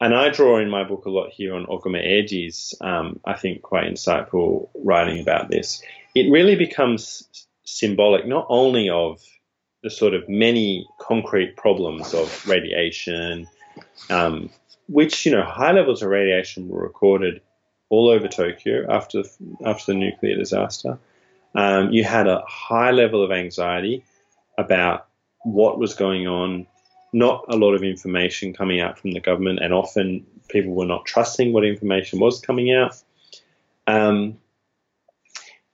[0.00, 3.62] and I draw in my book a lot here on Oguma Eiji's, um, I think,
[3.62, 5.82] quite insightful writing about this.
[6.14, 7.28] It really becomes
[7.64, 9.22] symbolic not only of
[9.82, 13.46] the sort of many concrete problems of radiation,
[14.10, 14.50] um,
[14.88, 17.40] which, you know, high levels of radiation were recorded
[17.88, 19.22] all over Tokyo after,
[19.64, 20.98] after the nuclear disaster.
[21.54, 24.04] Um, you had a high level of anxiety
[24.58, 25.06] about
[25.42, 26.66] what was going on
[27.16, 31.06] not a lot of information coming out from the government, and often people were not
[31.06, 33.02] trusting what information was coming out.
[33.86, 34.36] Um,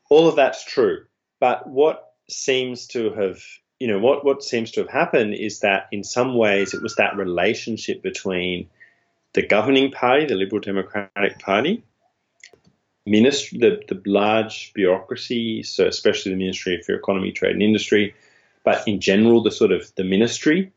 [0.09, 1.05] all of that's true,
[1.41, 3.43] but what seems to have
[3.81, 6.95] you know what what seems to have happened is that in some ways it was
[6.95, 8.69] that relationship between
[9.33, 11.83] the governing party, the Liberal Democratic Party,
[13.05, 18.15] ministry, the, the large bureaucracy, so especially the Ministry for Economy, Trade and Industry,
[18.63, 20.71] but in general the sort of the ministry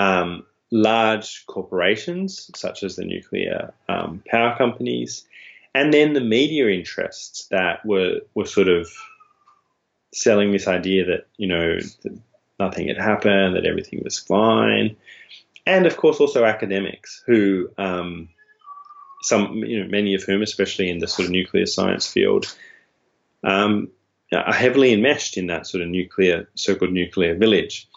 [0.00, 5.26] um, large corporations such as the nuclear um, power companies,
[5.74, 8.88] and then the media interests that were were sort of
[10.14, 12.18] selling this idea that you know that
[12.58, 14.96] nothing had happened, that everything was fine,
[15.66, 18.30] and of course also academics who um,
[19.20, 22.46] some you know many of whom, especially in the sort of nuclear science field.
[23.44, 23.88] Um,
[24.32, 27.88] are heavily enmeshed in that sort of nuclear, so-called nuclear village.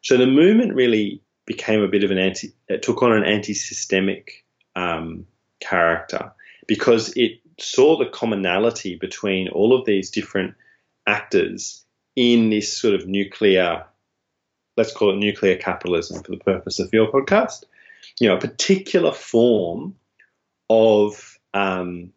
[0.00, 4.44] So the movement really became a bit of an anti, it took on an anti-systemic
[4.76, 5.26] um,
[5.60, 6.32] character
[6.66, 10.54] because it saw the commonality between all of these different
[11.06, 11.84] actors
[12.16, 13.84] in this sort of nuclear,
[14.76, 17.64] let's call it nuclear capitalism for the purpose of your podcast.
[18.20, 19.96] You know, a particular form
[20.70, 22.12] of um,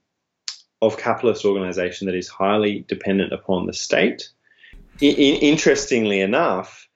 [0.82, 4.30] of capitalist organization that is highly dependent upon the state.
[5.02, 6.87] I- interestingly enough,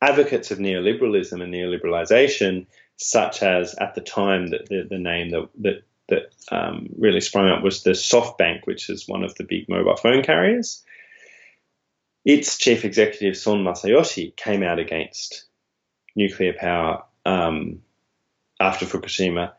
[0.00, 5.48] advocates of neoliberalism and neoliberalization, such as at the time that the, the, name that
[5.58, 9.68] that, that um, really sprung up was the SoftBank, which is one of the big
[9.68, 10.84] mobile phone carriers.
[12.24, 15.44] Its chief executive Son Masayoshi came out against
[16.14, 17.80] nuclear power um,
[18.60, 19.52] after Fukushima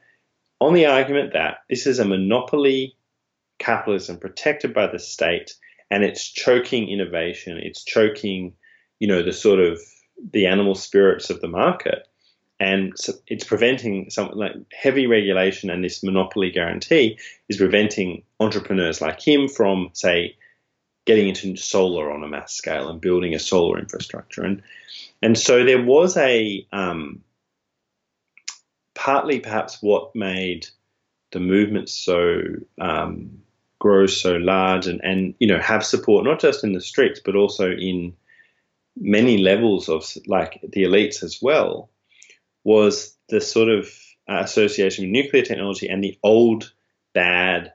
[0.62, 2.95] on the argument that this is a monopoly
[3.60, 5.56] capitalism protected by the state
[5.91, 8.54] and it's choking innovation, it's choking,
[8.99, 9.82] you know, the sort of
[10.32, 12.08] the animal spirits of the market.
[12.60, 19.00] And so it's preventing something like heavy regulation and this monopoly guarantee is preventing entrepreneurs
[19.00, 20.36] like him from, say,
[21.06, 24.44] getting into solar on a mass scale and building a solar infrastructure.
[24.44, 24.62] And
[25.22, 27.24] and so there was a um,
[28.94, 30.68] partly perhaps what made
[31.32, 32.42] the movement so
[32.80, 33.42] um,
[33.80, 37.36] grow so large and, and you know have support not just in the streets but
[37.36, 38.14] also in
[39.00, 41.90] many levels of like the elites as well
[42.64, 43.86] was the sort of
[44.30, 46.72] uh, association with nuclear technology and the old
[47.14, 47.74] bad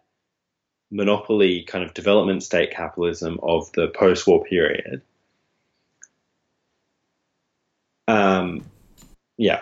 [0.91, 5.03] monopoly kind of development state capitalism of the post-war period.
[8.07, 8.65] Um,
[9.37, 9.61] yeah.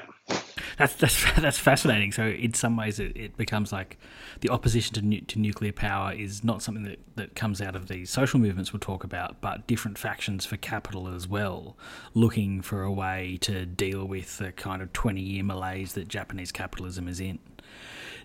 [0.83, 2.11] That's that's that's fascinating.
[2.11, 3.99] So in some ways, it, it becomes like
[4.40, 7.87] the opposition to nu- to nuclear power is not something that, that comes out of
[7.87, 11.77] these social movements we'll talk about, but different factions for capital as well,
[12.14, 16.51] looking for a way to deal with the kind of twenty year malaise that Japanese
[16.51, 17.38] capitalism is in.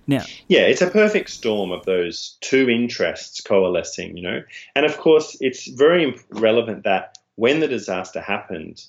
[0.07, 4.41] Now, yeah, it's a perfect storm of those two interests coalescing, you know.
[4.75, 8.83] And of course, it's very relevant that when the disaster happened,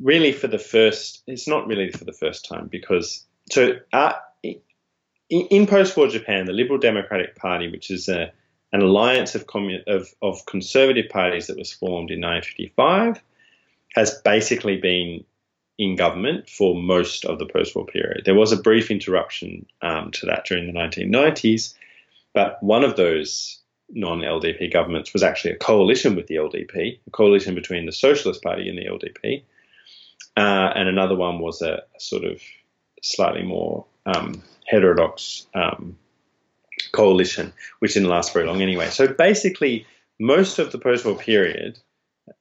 [0.00, 4.14] really for the first, it's not really for the first time because so uh,
[5.28, 8.32] in, post-war Japan, the Liberal Democratic Party, which is a,
[8.72, 13.20] an alliance of, commun, of, of conservative parties that was formed in 1955,
[13.94, 15.24] has basically been
[15.78, 18.22] in government for most of the post war period.
[18.24, 21.74] There was a brief interruption um, to that during the 1990s,
[22.32, 27.10] but one of those non LDP governments was actually a coalition with the LDP, a
[27.10, 29.42] coalition between the Socialist Party and the LDP.
[30.36, 32.40] Uh, and another one was a, sort of
[33.02, 35.96] slightly more um, heterodox um,
[36.92, 38.88] coalition, which didn't last very long anyway.
[38.90, 39.86] So basically,
[40.18, 41.78] most of the post war period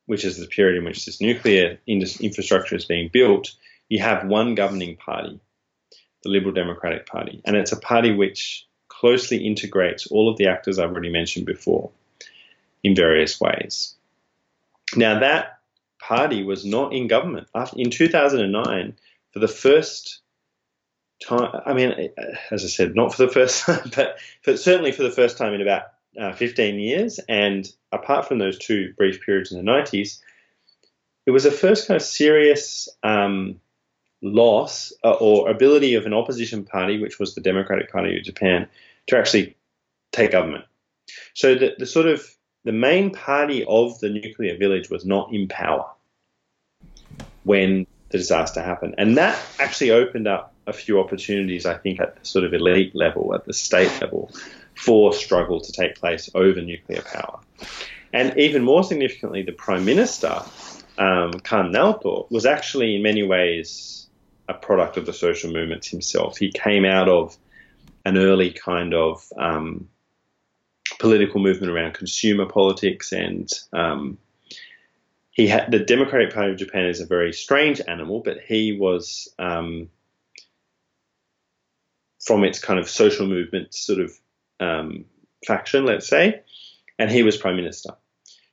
[0.05, 3.53] which is the period in which this nuclear infrastructure is being built,
[3.89, 5.39] you have one governing party,
[6.23, 7.41] the Liberal Democratic Party.
[7.45, 11.91] And it's a party which closely integrates all of the actors I've already mentioned before
[12.83, 13.95] in various ways.
[14.95, 15.54] Now, that
[16.07, 17.47] party was not in government.
[17.75, 18.95] In 2009,
[19.31, 20.21] for the first
[21.25, 22.11] time, I mean,
[22.51, 25.53] as I said, not for the first time, but, but certainly for the first time
[25.53, 25.83] in about
[26.19, 27.19] uh, 15 years.
[27.27, 30.19] And apart from those two brief periods in the 90s,
[31.25, 33.59] it was the first kind of serious um,
[34.21, 38.67] loss uh, or ability of an opposition party, which was the Democratic Party of Japan,
[39.07, 39.57] to actually
[40.11, 40.65] take government.
[41.33, 42.23] So the, the sort of
[42.63, 45.94] the main party of the nuclear village was not in power
[47.45, 52.17] when the disaster happened, and that actually opened up a few opportunities, I think, at
[52.19, 54.31] the sort of elite level, at the state level,
[54.75, 57.39] for struggle to take place over nuclear power.
[58.11, 60.41] And even more significantly, the Prime Minister,
[60.97, 64.07] um, Kan Naoto, was actually in many ways
[64.47, 66.37] a product of the social movements himself.
[66.37, 67.37] He came out of
[68.05, 69.89] an early kind of um,
[70.99, 74.17] political movement around consumer politics and um,
[75.35, 79.27] he had the Democratic Party of Japan is a very strange animal, but he was
[79.37, 79.89] um,
[82.23, 84.17] from its kind of social movement sort of
[84.61, 85.03] um,
[85.45, 86.41] faction, let's say,
[86.97, 87.91] and he was prime minister.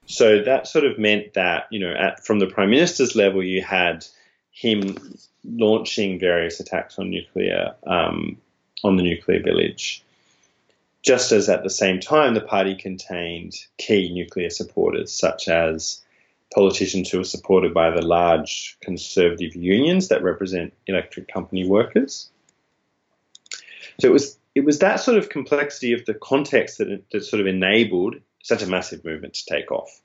[0.07, 3.63] So that sort of meant that you know, at, from the prime minister's level, you
[3.63, 4.05] had
[4.51, 4.99] him
[5.45, 8.37] launching various attacks on nuclear um,
[8.83, 10.03] on the nuclear village.
[11.03, 16.03] Just as at the same time, the party contained key nuclear supporters, such as
[16.55, 22.31] politicians who were supported by the large conservative unions that represent electric company workers.
[24.01, 27.41] So it was it was that sort of complexity of the context that, that sort
[27.41, 30.03] of enabled such a massive movement to take off.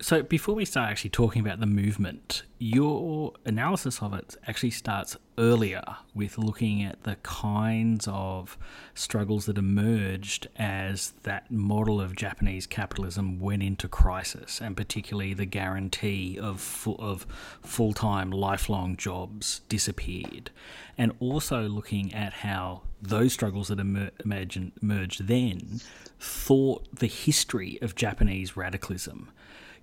[0.00, 5.16] So, before we start actually talking about the movement, your analysis of it actually starts
[5.38, 5.82] earlier
[6.14, 8.56] with looking at the kinds of
[8.94, 15.46] struggles that emerged as that model of Japanese capitalism went into crisis, and particularly the
[15.46, 17.26] guarantee of full, of
[17.62, 20.50] full time, lifelong jobs disappeared,
[20.96, 25.80] and also looking at how those struggles that emer- emerged then
[26.18, 29.30] thought the history of Japanese radicalism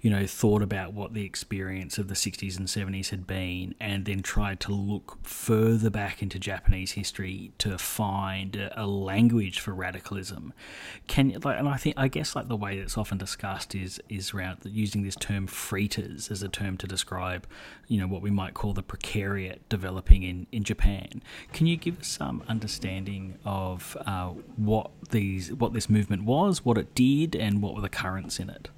[0.02, 4.06] you know, thought about what the experience of the 60s and 70s had been, and
[4.06, 10.54] then tried to look further back into Japanese history to find a, language for radicalism.
[11.08, 14.34] Can like, and I think I guess like the way that's often discussed is is
[14.34, 17.48] around using this term freeters as a term to describe,
[17.88, 21.22] you know, what we might call the precariat developing in in Japan.
[21.54, 26.78] Can you give us some understanding of uh, what these what this movement was, what
[26.78, 28.70] it did, and what were the currents in it?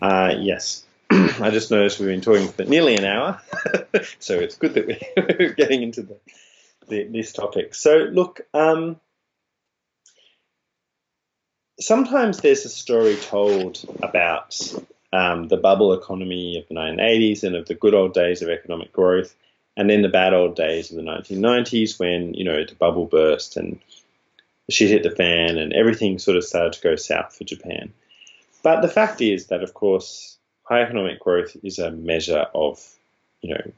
[0.00, 0.84] Uh, yes.
[1.10, 3.40] I just noticed we've been talking for nearly an hour,
[4.18, 4.86] so it's good that
[5.38, 6.16] we're getting into the,
[6.88, 7.74] the, this topic.
[7.74, 9.00] So, look, um,
[11.80, 14.60] sometimes there's a story told about
[15.12, 18.92] um, the bubble economy of the 1980s and of the good old days of economic
[18.92, 19.34] growth,
[19.76, 23.56] and then the bad old days of the 1990s when you know the bubble burst
[23.56, 23.78] and
[24.68, 27.92] shit hit the fan and everything sort of started to go south for Japan.
[28.62, 32.84] But the fact is that, of course, high economic growth is a measure of,
[33.40, 33.72] you know,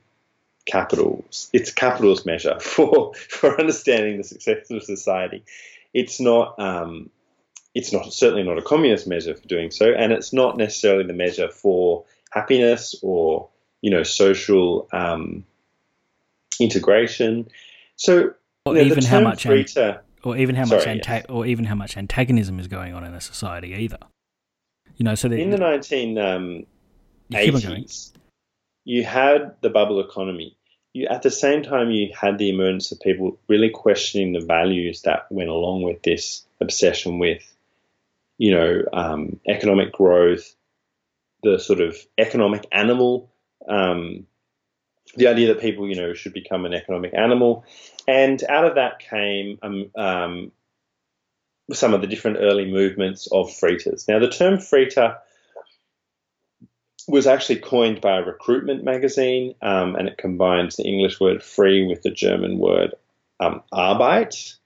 [0.66, 1.48] capitals.
[1.52, 5.44] It's capital's measure for for understanding the success of society.
[5.92, 6.58] It's not.
[6.58, 7.10] Um,
[7.72, 11.12] it's not certainly not a communist measure for doing so, and it's not necessarily the
[11.12, 13.48] measure for happiness or
[13.80, 15.44] you know social um,
[16.58, 17.48] integration.
[17.96, 21.46] So Or you know, even how much an- or even how much Sorry, anta- or
[21.46, 23.98] even how much antagonism is going on in a society either.
[25.00, 26.66] You know, so the, in the nineteen um,
[27.30, 27.84] you keep on going.
[27.84, 28.12] 80s,
[28.84, 30.58] you had the bubble economy.
[30.92, 35.00] You, at the same time, you had the emergence of people really questioning the values
[35.02, 37.42] that went along with this obsession with,
[38.36, 40.54] you know, um, economic growth,
[41.42, 43.32] the sort of economic animal,
[43.66, 44.26] um,
[45.16, 47.64] the idea that people, you know, should become an economic animal,
[48.06, 50.52] and out of that came um, um,
[51.72, 54.06] some of the different early movements of freeters.
[54.08, 55.16] Now, the term freeter
[57.08, 61.86] was actually coined by a recruitment magazine, um, and it combines the English word free
[61.86, 62.94] with the German word
[63.40, 64.56] um, Arbeit,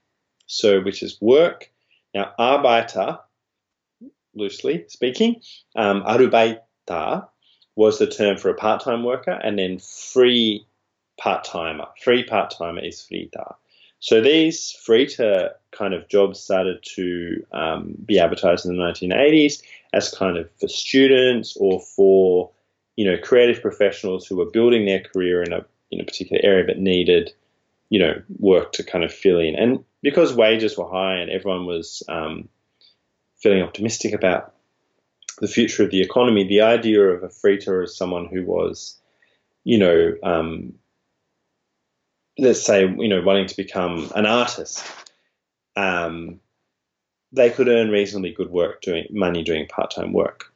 [0.47, 1.71] so which is work.
[2.13, 3.19] Now, Arbeiter,
[4.35, 5.41] loosely speaking,
[5.75, 7.27] um, Arbeiter
[7.75, 10.65] was the term for a part-time worker, and then free
[11.17, 11.87] part-timer.
[12.01, 13.55] Free part-timer is freeter.
[13.99, 19.61] So these freeter kind of jobs started to um, be advertised in the 1980s
[19.93, 22.51] as kind of for students or for
[22.95, 26.65] you know creative professionals who were building their career in a in a particular area
[26.65, 27.31] but needed
[27.89, 29.55] you know work to kind of fill in.
[29.55, 32.49] And because wages were high and everyone was um,
[33.37, 34.53] feeling optimistic about
[35.41, 38.99] the future of the economy the idea of a freeter as someone who was
[39.63, 40.73] you know um,
[42.37, 44.85] let's say you know wanting to become an artist
[45.75, 46.39] um,
[47.35, 50.51] they could earn reasonably good work doing money doing part-time work.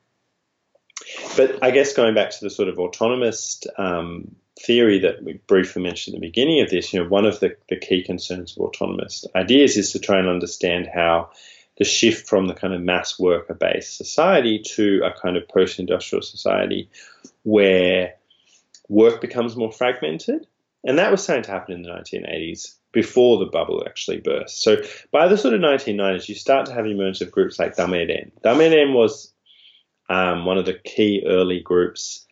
[1.36, 5.82] But I guess going back to the sort of autonomous um, theory that we briefly
[5.82, 8.64] mentioned at the beginning of this, you know, one of the, the key concerns of
[8.64, 11.32] autonomous ideas is to try and understand how
[11.78, 15.80] the shift from the kind of mass worker based society to a kind of post
[15.80, 16.90] industrial society
[17.44, 18.16] where
[18.90, 20.46] work becomes more fragmented.
[20.86, 24.62] And that was starting to happen in the 1980s before the bubble actually burst.
[24.62, 24.78] So
[25.12, 28.32] by the sort of 1990s, you start to have emergence of groups like Dameren.
[28.44, 29.34] Dameren was
[30.10, 32.26] um, one of the key early groups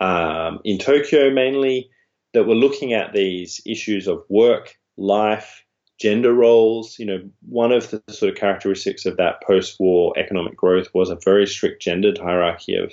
[0.00, 1.90] um, in Tokyo mainly
[2.34, 5.64] that were looking at these issues of work, life,
[6.00, 6.98] gender roles.
[6.98, 11.16] You know, one of the sort of characteristics of that post-war economic growth was a
[11.16, 12.92] very strict gendered hierarchy of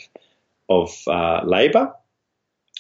[0.70, 1.92] of uh, labor,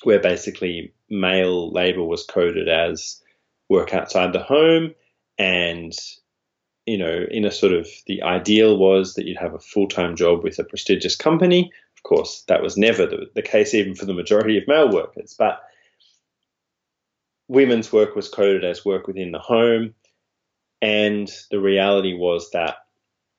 [0.04, 3.22] where basically male labor was coded as
[3.70, 4.94] work outside the home.
[5.38, 5.94] And
[6.86, 10.44] you know in a sort of the ideal was that you'd have a full-time job
[10.44, 11.72] with a prestigious company.
[11.96, 15.36] Of course that was never the, the case even for the majority of male workers.
[15.38, 15.62] But
[17.48, 19.94] women's work was coded as work within the home.
[20.82, 22.78] And the reality was that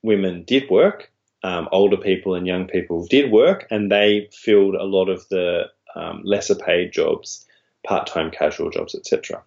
[0.03, 1.11] women did work
[1.43, 5.63] um, older people and young people did work and they filled a lot of the
[5.95, 7.45] um, lesser paid jobs
[7.85, 9.41] part-time casual jobs etc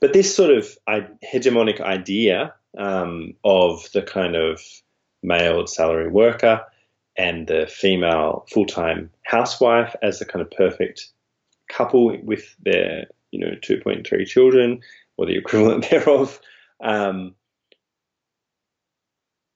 [0.00, 0.78] but this sort of
[1.22, 4.60] hegemonic idea um, of the kind of
[5.22, 6.64] male salary worker
[7.16, 11.08] and the female full-time housewife as the kind of perfect
[11.68, 14.80] couple with their, you know, 2.3 children
[15.16, 16.40] or the equivalent thereof.
[16.82, 17.34] Um,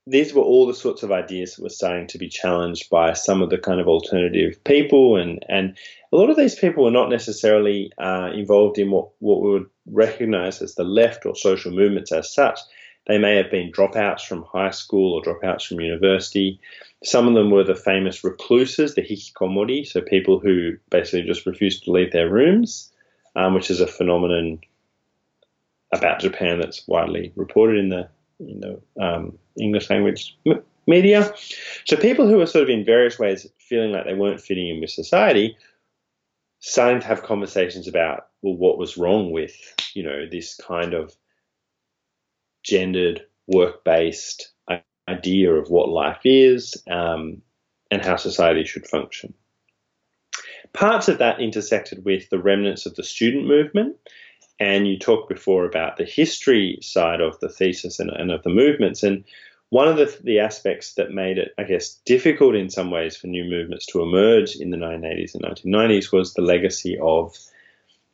[0.06, 3.40] these were all the sorts of ideas that were starting to be challenged by some
[3.40, 5.76] of the kind of alternative people, and, and
[6.12, 9.66] a lot of these people were not necessarily uh, involved in what, what we would
[9.86, 12.60] recognize as the left or social movements as such.
[13.06, 16.60] They may have been dropouts from high school or dropouts from university.
[17.02, 21.84] Some of them were the famous recluses, the hikikomori, so people who basically just refused
[21.84, 22.92] to leave their rooms,
[23.36, 24.60] um, which is a phenomenon
[25.92, 28.08] about Japan that's widely reported in the
[28.40, 30.36] in the um, English language
[30.86, 31.34] media.
[31.84, 34.80] So people who were sort of in various ways feeling like they weren't fitting in
[34.80, 35.56] with society,
[36.60, 39.54] starting to have conversations about well, what was wrong with
[39.94, 41.14] you know this kind of
[42.62, 44.50] gendered, work-based
[45.08, 47.42] idea of what life is um,
[47.90, 49.34] and how society should function.
[50.72, 53.96] Parts of that intersected with the remnants of the student movement.
[54.60, 58.50] And you talked before about the history side of the thesis and, and of the
[58.50, 59.02] movements.
[59.02, 59.24] And
[59.70, 63.26] one of the, the aspects that made it, I guess, difficult in some ways for
[63.26, 67.36] new movements to emerge in the 1980s and 1990s was the legacy of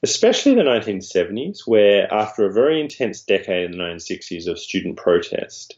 [0.03, 5.77] especially the 1970s, where after a very intense decade in the 1960s of student protest,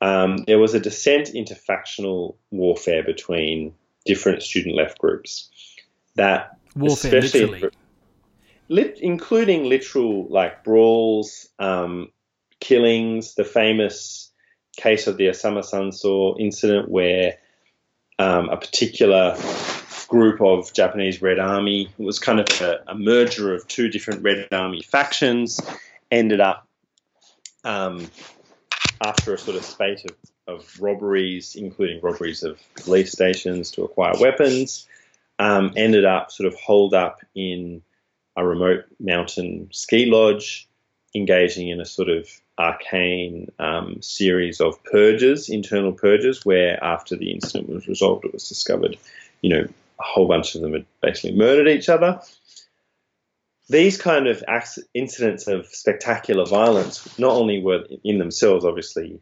[0.00, 3.74] um, there was a descent into factional warfare between
[4.06, 5.50] different student left groups.
[6.16, 7.76] That Warfare, especially literally.
[8.74, 12.10] Lit, including literal like brawls, um,
[12.58, 14.32] killings, the famous
[14.76, 17.38] case of the Asama Sanso incident where
[18.18, 19.36] um, a particular
[20.08, 21.88] group of Japanese Red Army.
[21.96, 25.60] It was kind of a, a merger of two different Red Army factions.
[26.10, 26.66] Ended up
[27.62, 28.10] um,
[29.00, 30.16] after a sort of spate of,
[30.56, 34.88] of robberies, including robberies of police stations to acquire weapons,
[35.38, 37.80] um, ended up sort of holed up in
[38.36, 40.68] a remote mountain ski lodge,
[41.14, 42.28] engaging in a sort of
[42.58, 48.48] arcane um, series of purges, internal purges, where after the incident was resolved, it was
[48.48, 48.96] discovered,
[49.42, 49.66] you know,
[50.00, 52.20] a whole bunch of them had basically murdered each other.
[53.68, 54.44] These kind of
[54.92, 59.20] incidents of spectacular violence not only were in themselves obviously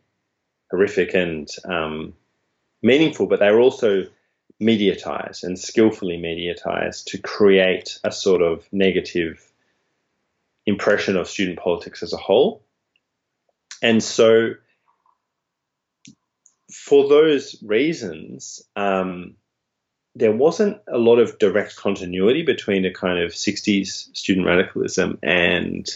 [0.71, 2.15] horrific and um,
[2.83, 4.07] meaningful, but they were also
[4.63, 9.53] mediatized and skillfully mediatized to create a sort of negative
[10.67, 12.63] impression of student politics as a whole.
[13.83, 14.55] And so,
[16.71, 19.35] for those reasons, um,
[20.15, 25.89] there wasn't a lot of direct continuity between a kind of 60s student radicalism and,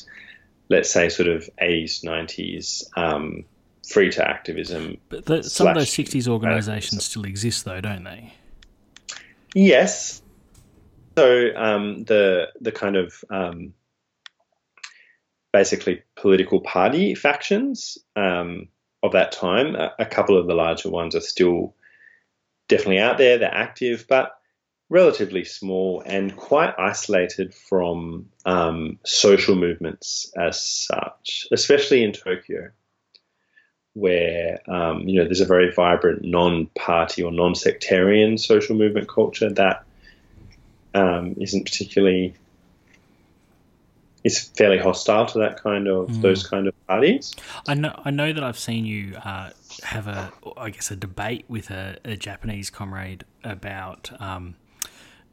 [0.68, 3.44] let's say, sort of 80s, 90s um,
[3.88, 4.96] free to activism.
[5.08, 8.32] But the, some of those 60s organisations still exist, though, don't they?
[9.56, 10.20] Yes.
[11.16, 13.72] So um, the the kind of um,
[15.50, 18.68] basically political party factions um,
[19.02, 21.74] of that time, a, a, couple of the larger ones are still
[22.68, 23.38] definitely out there.
[23.38, 24.32] They're active, but
[24.90, 32.72] relatively small and quite isolated from um, social movements as such, especially in Tokyo
[33.96, 39.84] where um, you know there's a very vibrant non-party or non-sectarian social movement culture that
[40.94, 42.34] um, not particularly
[44.22, 46.20] is fairly hostile to that kind of mm.
[46.20, 47.34] those kind of parties.
[47.66, 49.50] I know I know that I've seen you uh,
[49.82, 54.10] have a I guess a debate with a, a Japanese comrade about.
[54.20, 54.56] Um,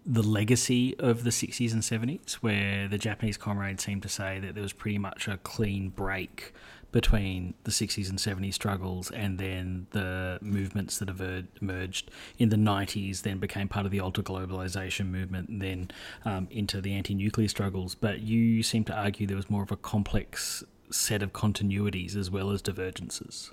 [0.06, 4.54] the legacy of the 60s and 70s, where the Japanese comrade seemed to say that
[4.54, 6.54] there was pretty much a clean break
[6.94, 11.10] between the 60s and 70s struggles and then the movements that
[11.62, 15.92] emerged in the 90s, then became part of the alter globalization movement, and then
[16.24, 17.96] um, into the anti nuclear struggles.
[17.96, 22.30] But you seem to argue there was more of a complex set of continuities as
[22.30, 23.52] well as divergences.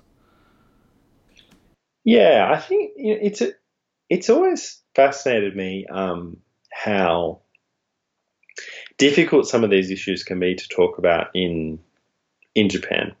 [2.03, 3.51] Yeah, I think it's a,
[4.09, 6.37] it's always fascinated me um,
[6.71, 7.41] how
[8.97, 11.79] difficult some of these issues can be to talk about in
[12.53, 13.15] in Japan.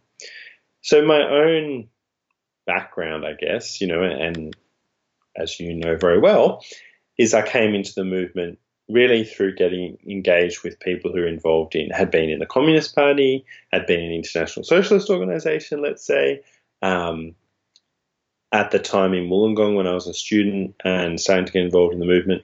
[0.81, 1.87] So my own
[2.65, 4.55] background, I guess, you know, and
[5.35, 6.63] as you know very well,
[7.17, 8.59] is I came into the movement
[8.89, 12.95] really through getting engaged with people who are involved in, had been in the Communist
[12.95, 16.41] Party, had been in international socialist organization, let's say,
[16.81, 17.35] um,
[18.51, 21.93] at the time in Wollongong when I was a student and starting to get involved
[21.93, 22.43] in the movement.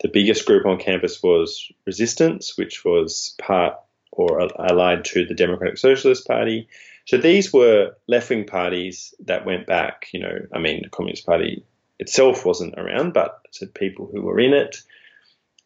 [0.00, 3.74] The biggest group on campus was Resistance, which was part
[4.12, 6.68] or allied to the Democratic Socialist Party.
[7.08, 11.24] So these were left wing parties that went back, you know, I mean, the Communist
[11.24, 11.64] Party
[11.98, 14.76] itself wasn't around, but said people who were in it.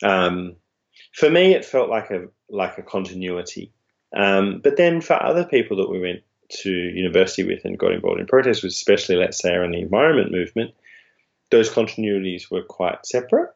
[0.04, 0.54] Um,
[1.12, 3.72] for me, it felt like a like a continuity.
[4.16, 6.20] Um, but then for other people that we went
[6.62, 10.72] to university with and got involved in protests, especially let's say around the environment movement,
[11.50, 13.50] those continuities were quite separate.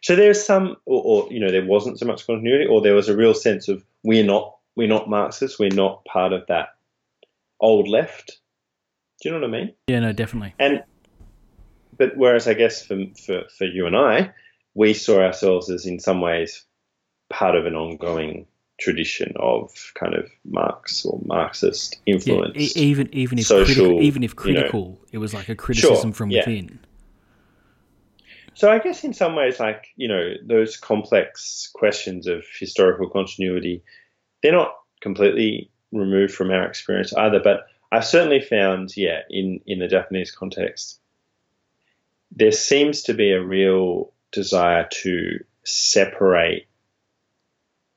[0.00, 3.10] So there's some, or, or you know, there wasn't so much continuity, or there was
[3.10, 5.58] a real sense of we're not we're not Marxists.
[5.58, 6.74] We're not part of that
[7.60, 8.38] old left.
[9.20, 9.74] Do you know what I mean?
[9.88, 10.54] Yeah, no, definitely.
[10.58, 10.82] And
[11.96, 14.32] but whereas I guess for for for you and I,
[14.74, 16.64] we saw ourselves as in some ways
[17.30, 18.46] part of an ongoing
[18.78, 22.76] tradition of kind of Marx or Marxist influence.
[22.76, 25.54] Yeah, even even if social, critical, even if critical, you know, it was like a
[25.54, 26.40] criticism sure, from yeah.
[26.40, 26.78] within.
[28.54, 33.82] So I guess in some ways, like you know, those complex questions of historical continuity
[34.44, 37.40] they're not completely removed from our experience either.
[37.42, 41.00] But I've certainly found, yeah, in, in the Japanese context,
[42.30, 46.66] there seems to be a real desire to separate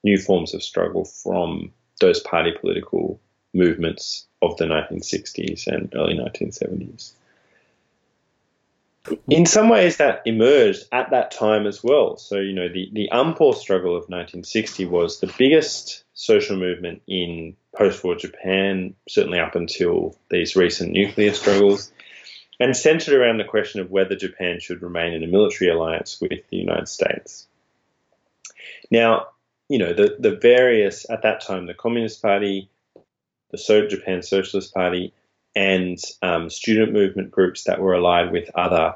[0.06, 3.20] new forms of struggle from those party political
[3.54, 7.12] movements of the 1960s and early 1970s.
[9.30, 12.18] In some ways, that emerged at that time as well.
[12.18, 17.56] So, you know, the, the Anpo struggle of 1960 was the biggest social movement in
[17.76, 21.92] post war Japan, certainly up until these recent nuclear struggles,
[22.60, 26.48] and centered around the question of whether Japan should remain in a military alliance with
[26.50, 27.48] the United States.
[28.90, 29.28] Now,
[29.70, 32.70] you know, the, the various, at that time, the Communist Party,
[33.52, 35.14] the so- Japan Socialist Party,
[35.58, 38.96] and um, student movement groups that were allied with other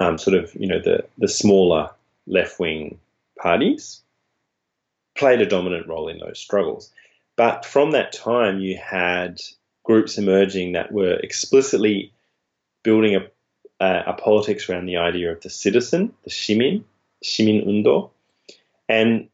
[0.00, 1.90] um, sort of, you know, the, the smaller
[2.28, 3.00] left wing
[3.36, 4.00] parties
[5.16, 6.92] played a dominant role in those struggles.
[7.34, 9.40] But from that time, you had
[9.82, 12.12] groups emerging that were explicitly
[12.84, 16.84] building a, a, a politics around the idea of the citizen, the shimin,
[17.24, 18.10] shimin undo,
[18.88, 19.28] and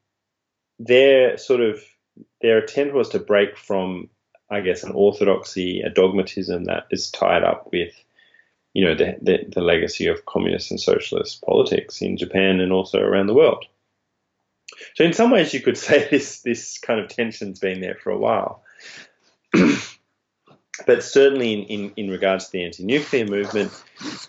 [0.79, 1.85] their sort of
[2.41, 4.09] their attempt was to break from,
[4.51, 7.95] I guess, an orthodoxy, a dogmatism that is tied up with,
[8.75, 12.99] you know, the, the, the legacy of communist and socialist politics in Japan and also
[12.99, 13.65] around the world.
[14.95, 18.11] So in some ways, you could say this this kind of tension's been there for
[18.11, 18.63] a while.
[20.87, 23.73] but certainly in, in, in, regards to the anti-nuclear movement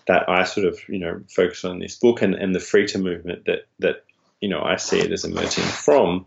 [0.06, 2.98] that I sort of you know focus on in this book and, and the freeter
[2.98, 4.04] movement that that
[4.40, 6.26] you know I see it as emerging from,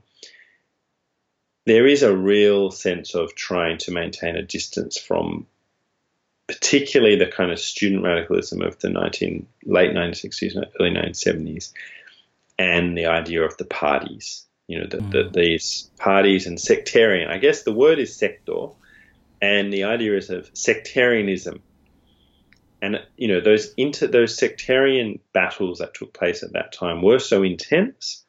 [1.65, 5.47] there is a real sense of trying to maintain a distance from
[6.47, 11.71] particularly the kind of student radicalism of the 19 late 1960s and early 1970s
[12.57, 14.45] and the idea of the parties.
[14.67, 15.11] You know, the, mm.
[15.11, 17.29] the, these parties and sectarian.
[17.29, 18.69] I guess the word is sector,
[19.41, 21.61] and the idea is of sectarianism.
[22.81, 27.19] And you know, those inter those sectarian battles that took place at that time were
[27.19, 28.23] so intense.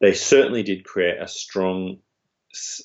[0.00, 1.98] They certainly did create a strong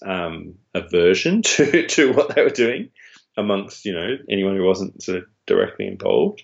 [0.05, 2.89] um, aversion to to what they were doing
[3.35, 6.43] amongst you know anyone who wasn't sort of directly involved.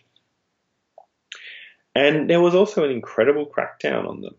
[1.96, 4.36] And there was also an incredible crackdown on them.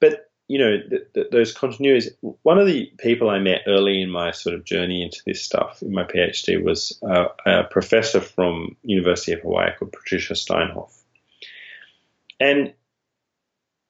[0.00, 2.08] But, you know, th- th- those continuities.
[2.42, 5.82] One of the people I met early in my sort of journey into this stuff
[5.82, 10.94] in my PhD was uh, a professor from University of Hawaii called Patricia Steinhoff.
[12.40, 12.72] And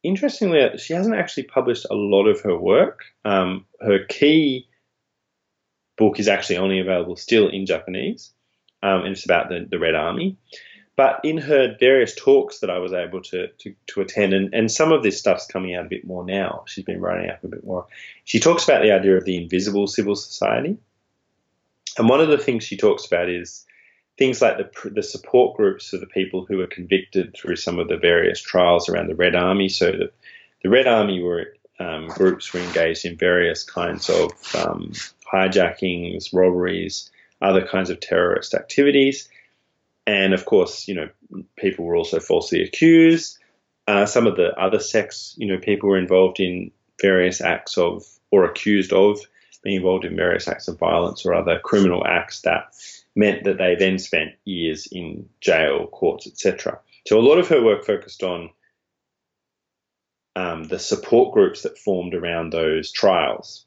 [0.03, 3.05] interestingly, she hasn't actually published a lot of her work.
[3.24, 4.68] Um, her key
[5.96, 8.32] book is actually only available still in Japanese,
[8.82, 10.36] um, and it's about the, the Red Army.
[10.96, 14.70] But in her various talks that I was able to, to, to, attend, and, and
[14.70, 17.49] some of this stuff's coming out a bit more now, she's been writing up a
[17.49, 17.86] bit more.
[18.24, 20.76] She talks about the idea of the invisible civil society.
[21.96, 23.64] And one of the things she talks about is
[24.18, 27.88] things like the, the support groups for the people who were convicted through some of
[27.88, 29.68] the various trials around the Red Army.
[29.68, 30.10] So the,
[30.62, 34.92] the Red Army were um, groups were engaged in various kinds of um,
[35.32, 37.10] hijackings, robberies,
[37.40, 39.28] other kinds of terrorist activities.
[40.04, 43.38] And of course, you know, people were also falsely accused.
[43.86, 48.04] Uh, some of the other sects, you know, people were involved in various acts of,
[48.32, 49.20] or accused of
[49.62, 52.74] being involved in various acts of violence or other criminal acts that
[53.18, 56.78] meant that they then spent years in jail, courts, etc.
[57.06, 58.50] So a lot of her work focused on
[60.36, 63.66] um, the support groups that formed around those trials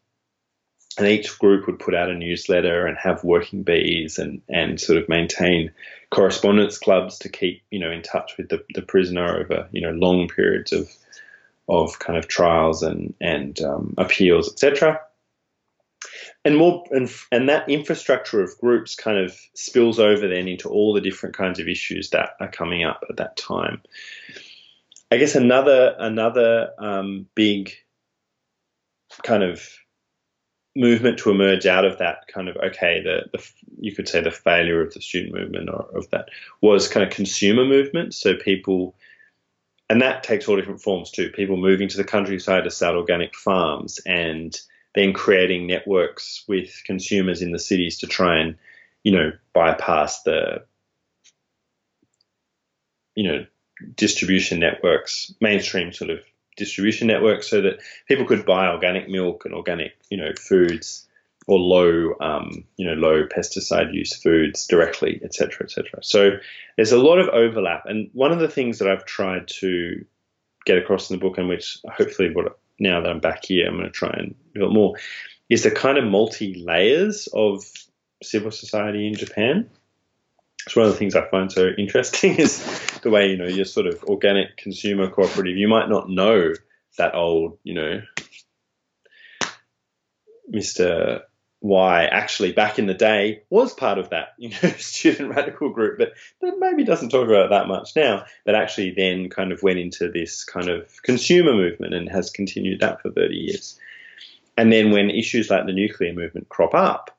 [0.97, 5.02] and each group would put out a newsletter and have working bees and, and sort
[5.02, 5.72] of maintain
[6.10, 9.91] correspondence clubs to keep you know in touch with the, the prisoner over you know
[9.91, 10.89] long periods of
[11.70, 14.99] of kind of trials and and um, appeals etc
[16.44, 20.94] and more and, and that infrastructure of groups kind of spills over then into all
[20.94, 23.82] the different kinds of issues that are coming up at that time.
[25.12, 27.74] I guess another another um, big
[29.24, 29.68] kind of
[30.76, 34.32] movement to emerge out of that kind of okay the, the, you could say the
[34.32, 36.30] failure of the student movement or of that
[36.62, 38.14] was kind of consumer movement.
[38.14, 38.96] So people
[39.89, 41.30] and that takes all different forms too.
[41.30, 44.58] People moving to the countryside to start organic farms and
[44.96, 48.58] then creating networks with consumers in the cities to try and
[49.04, 50.64] you know bypass the
[53.16, 53.46] you know
[53.96, 56.20] distribution networks mainstream sort of
[56.58, 61.08] distribution networks, so that people could buy organic milk and organic, you know, foods
[61.48, 66.04] or low, um, you know, low pesticide use foods directly, et cetera, et cetera.
[66.04, 66.32] So
[66.76, 67.86] there's a lot of overlap.
[67.86, 70.06] And one of the things that I've tried to
[70.66, 73.78] get across in the book, and which hopefully what, now that I'm back here, I'm
[73.78, 74.96] going to try and build more,
[75.50, 77.64] is the kind of multi layers of
[78.24, 79.70] civil society in Japan.
[80.66, 82.64] It's one of the things I find so interesting is
[83.04, 85.58] the way you know you're sort of organic consumer cooperative.
[85.58, 86.54] You might not know
[86.98, 88.02] that old, you know,
[90.48, 91.22] Mister
[91.62, 95.97] Y actually back in the day was part of that, you know, student radical group,
[95.99, 98.26] but but maybe doesn't talk about that much now.
[98.45, 102.82] But actually, then kind of went into this kind of consumer movement and has continued
[102.82, 103.80] that for 30 years.
[104.57, 107.16] And then when issues like the nuclear movement crop up,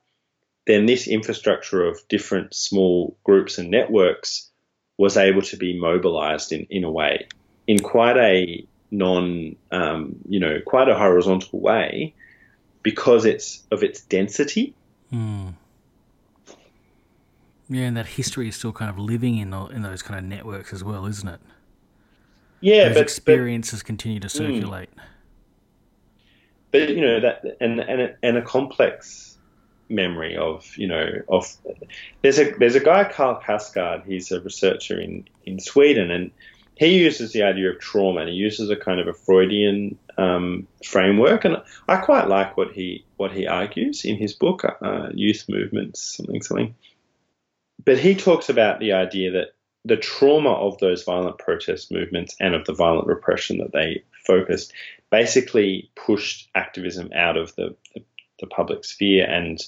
[0.67, 4.51] then this infrastructure of different small groups and networks
[4.99, 7.27] was able to be mobilized in, in a way,
[7.67, 12.15] in quite a non, um, you know, quite a horizontal way
[12.83, 14.75] because it's of its density.
[15.13, 15.55] Mm.
[17.69, 20.25] Yeah, and that history is still kind of living in the, in those kind of
[20.25, 21.41] networks as well, isn't it?
[22.61, 24.91] Yeah, those but experiences but, continue to circulate.
[26.71, 29.37] But you know that, and and a, and a complex
[29.89, 31.55] memory of you know of
[32.23, 34.07] there's a there's a guy Carl Cassegård.
[34.07, 36.31] He's a researcher in in Sweden, and
[36.75, 40.67] he uses the idea of trauma and he uses a kind of a Freudian um,
[40.85, 41.59] framework, and
[41.89, 46.43] I quite like what he what he argues in his book, uh, Youth Movements, something
[46.43, 46.75] something.
[47.85, 49.55] But he talks about the idea that
[49.85, 54.73] the trauma of those violent protest movements and of the violent repression that they focused
[55.11, 58.03] basically pushed activism out of the, the,
[58.41, 59.61] the public sphere and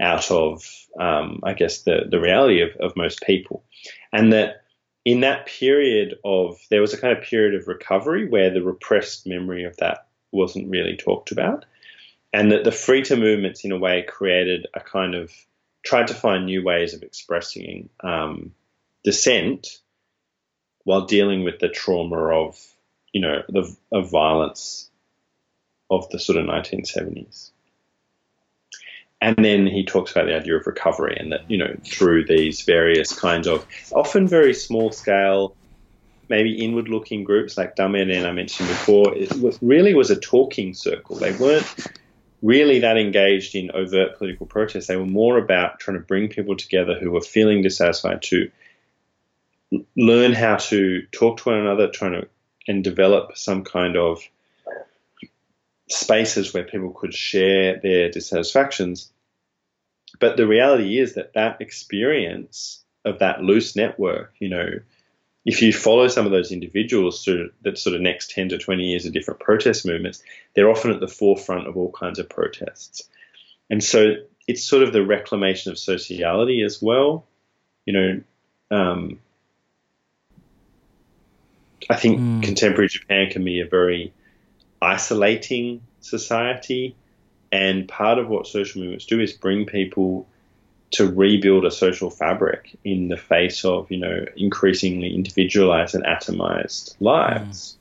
[0.00, 0.64] out of,
[0.98, 3.64] um, I guess, the, the reality of, of most people.
[4.12, 4.62] And that
[5.04, 9.26] in that period of, there was a kind of period of recovery where the repressed
[9.26, 11.64] memory of that wasn't really talked about.
[12.32, 15.30] And that the freeter movements, in a way, created a kind of,
[15.84, 18.54] tried to find new ways of expressing um,
[19.04, 19.80] dissent
[20.84, 22.58] while dealing with the trauma of,
[23.12, 24.90] you know, the of violence
[25.90, 27.51] of the sort of 1970s.
[29.22, 32.62] And then he talks about the idea of recovery and that, you know, through these
[32.62, 35.54] various kinds of often very small scale,
[36.28, 40.74] maybe inward looking groups like Dameren I mentioned before, it was, really was a talking
[40.74, 41.14] circle.
[41.14, 41.86] They weren't
[42.42, 44.88] really that engaged in overt political protest.
[44.88, 48.50] They were more about trying to bring people together who were feeling dissatisfied to
[49.96, 52.28] learn how to talk to one another, trying to
[52.66, 54.20] and develop some kind of
[55.92, 59.10] spaces where people could share their dissatisfactions.
[60.20, 64.68] But the reality is that that experience of that loose network, you know,
[65.44, 68.84] if you follow some of those individuals through that sort of next 10 to 20
[68.84, 70.22] years of different protest movements,
[70.54, 73.08] they're often at the forefront of all kinds of protests.
[73.68, 74.14] And so
[74.46, 77.26] it's sort of the reclamation of sociality as well.
[77.86, 78.20] You know,
[78.70, 79.18] um,
[81.90, 82.42] I think mm.
[82.42, 84.12] contemporary Japan can be a very
[84.82, 86.94] isolating society.
[87.50, 90.26] And part of what social movements do is bring people
[90.92, 96.94] to rebuild a social fabric in the face of, you know, increasingly individualized and atomized
[97.00, 97.72] lives.
[97.72, 97.78] Mm.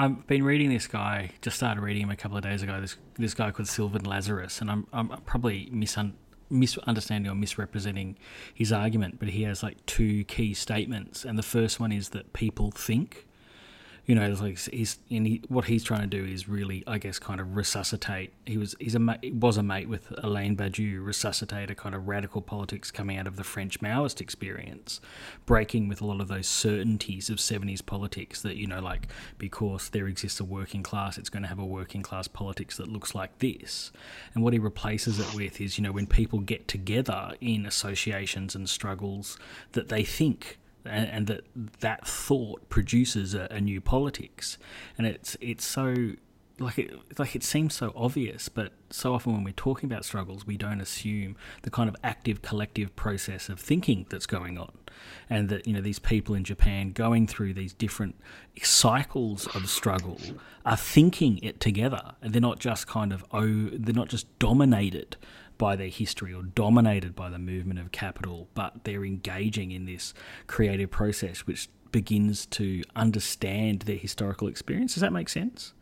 [0.00, 2.96] I've been reading this guy, just started reading him a couple of days ago, this
[3.16, 6.14] this guy called Sylvain Lazarus, and I'm, I'm probably misun-
[6.50, 8.16] misunderstanding or misrepresenting
[8.54, 12.32] his argument, but he has like two key statements, and the first one is that
[12.32, 13.26] people think,
[14.08, 17.18] you know, like he's and he, what he's trying to do is really, I guess,
[17.18, 18.32] kind of resuscitate.
[18.46, 22.40] He was he's a was a mate with Alain Badiou, resuscitate a kind of radical
[22.40, 25.02] politics coming out of the French Maoist experience,
[25.44, 29.90] breaking with a lot of those certainties of seventies politics that you know, like because
[29.90, 33.14] there exists a working class, it's going to have a working class politics that looks
[33.14, 33.92] like this.
[34.32, 38.54] And what he replaces it with is, you know, when people get together in associations
[38.54, 39.38] and struggles,
[39.72, 41.42] that they think and, and that
[41.80, 44.58] that thought produces a, a, new politics,
[44.96, 46.12] and it's it's so
[46.60, 50.46] like it like it seems so obvious, but so often when we're talking about struggles,
[50.46, 54.72] we don't assume the kind of active collective process of thinking that's going on,
[55.30, 58.16] and that you know these people in Japan going through these different
[58.62, 60.18] cycles of struggle
[60.66, 65.16] are thinking it together, and they're not just kind of oh they're not just dominated
[65.58, 70.14] by their history or dominated by the movement of capital, but they're engaging in this
[70.46, 74.94] creative process which begins to understand their historical experience.
[74.94, 75.74] Does that make sense?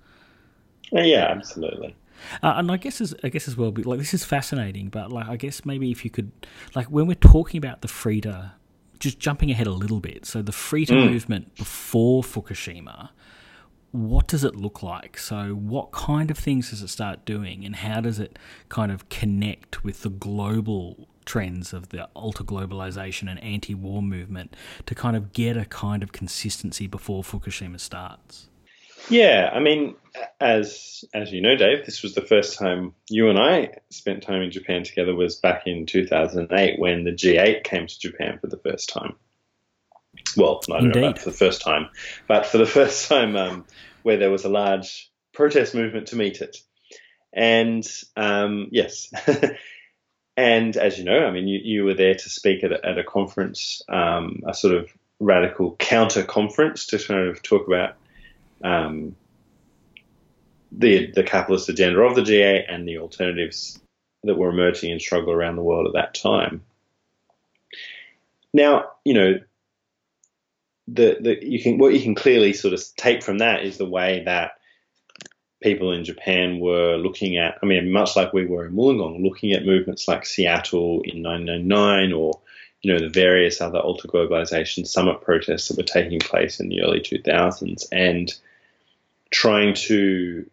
[0.92, 1.96] Yeah, absolutely.
[2.42, 4.88] Uh, and I guess as I guess as well, like this is fascinating.
[4.88, 6.32] But like I guess maybe if you could,
[6.74, 8.52] like when we're talking about the freeter,
[8.98, 10.24] just jumping ahead a little bit.
[10.24, 11.10] So the freeter mm.
[11.10, 13.10] movement before Fukushima
[13.96, 15.18] what does it look like?
[15.18, 18.38] So, what kind of things does it start doing, and how does it
[18.68, 24.54] kind of connect with the global trends of the alter globalization and anti war movement
[24.86, 28.48] to kind of get a kind of consistency before Fukushima starts?
[29.08, 29.94] Yeah, I mean,
[30.40, 34.42] as as you know, Dave, this was the first time you and I spent time
[34.42, 35.14] in Japan together.
[35.14, 39.16] Was back in 2008 when the G8 came to Japan for the first time
[40.36, 41.00] well, I don't Indeed.
[41.00, 41.88] know about for the first time,
[42.26, 43.64] but for the first time um,
[44.06, 46.58] where there was a large protest movement to meet it.
[47.32, 47.84] And
[48.16, 49.12] um, yes,
[50.36, 52.98] and as you know, I mean, you, you were there to speak at a, at
[52.98, 54.88] a conference, um, a sort of
[55.18, 57.96] radical counter conference to kind of talk about
[58.62, 59.16] um,
[60.70, 63.80] the the capitalist agenda of the G8 and the alternatives
[64.22, 66.62] that were emerging in struggle around the world at that time.
[68.52, 69.40] Now, you know,
[70.88, 73.86] the, the you can what you can clearly sort of take from that is the
[73.86, 74.52] way that
[75.62, 77.58] people in Japan were looking at.
[77.62, 82.12] I mean, much like we were in Wollongong, looking at movements like Seattle in 1999
[82.12, 82.40] or
[82.82, 86.82] you know, the various other alter globalization summit protests that were taking place in the
[86.82, 88.32] early 2000s and
[89.30, 90.48] trying to,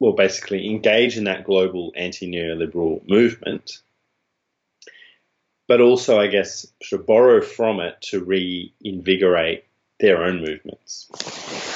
[0.00, 3.80] well, basically engage in that global anti neoliberal movement,
[5.68, 9.64] but also, I guess, of borrow from it to reinvigorate
[10.00, 11.08] their own movements.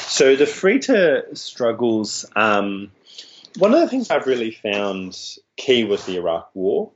[0.08, 2.90] So the freeter struggles, um,
[3.58, 5.18] one of the things I've really found
[5.56, 6.90] key was the Iraq War.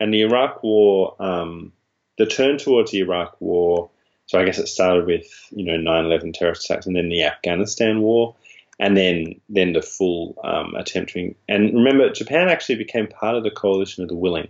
[0.00, 1.72] And the Iraq War, um,
[2.18, 3.90] the turn towards the Iraq War,
[4.26, 8.00] so I guess it started with, you know, 9-11 terrorist attacks and then the Afghanistan
[8.00, 8.36] War
[8.80, 11.34] and then then the full um, attempt to.
[11.48, 14.48] And remember, Japan actually became part of the coalition of the willing.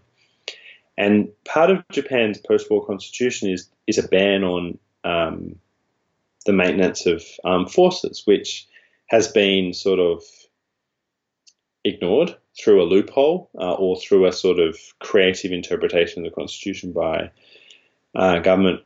[0.97, 5.57] And part of Japan's post-war constitution is is a ban on um,
[6.47, 8.67] the maintenance of armed forces, which
[9.07, 10.23] has been sort of
[11.85, 16.93] ignored through a loophole uh, or through a sort of creative interpretation of the Constitution
[16.93, 17.31] by
[18.15, 18.83] uh, government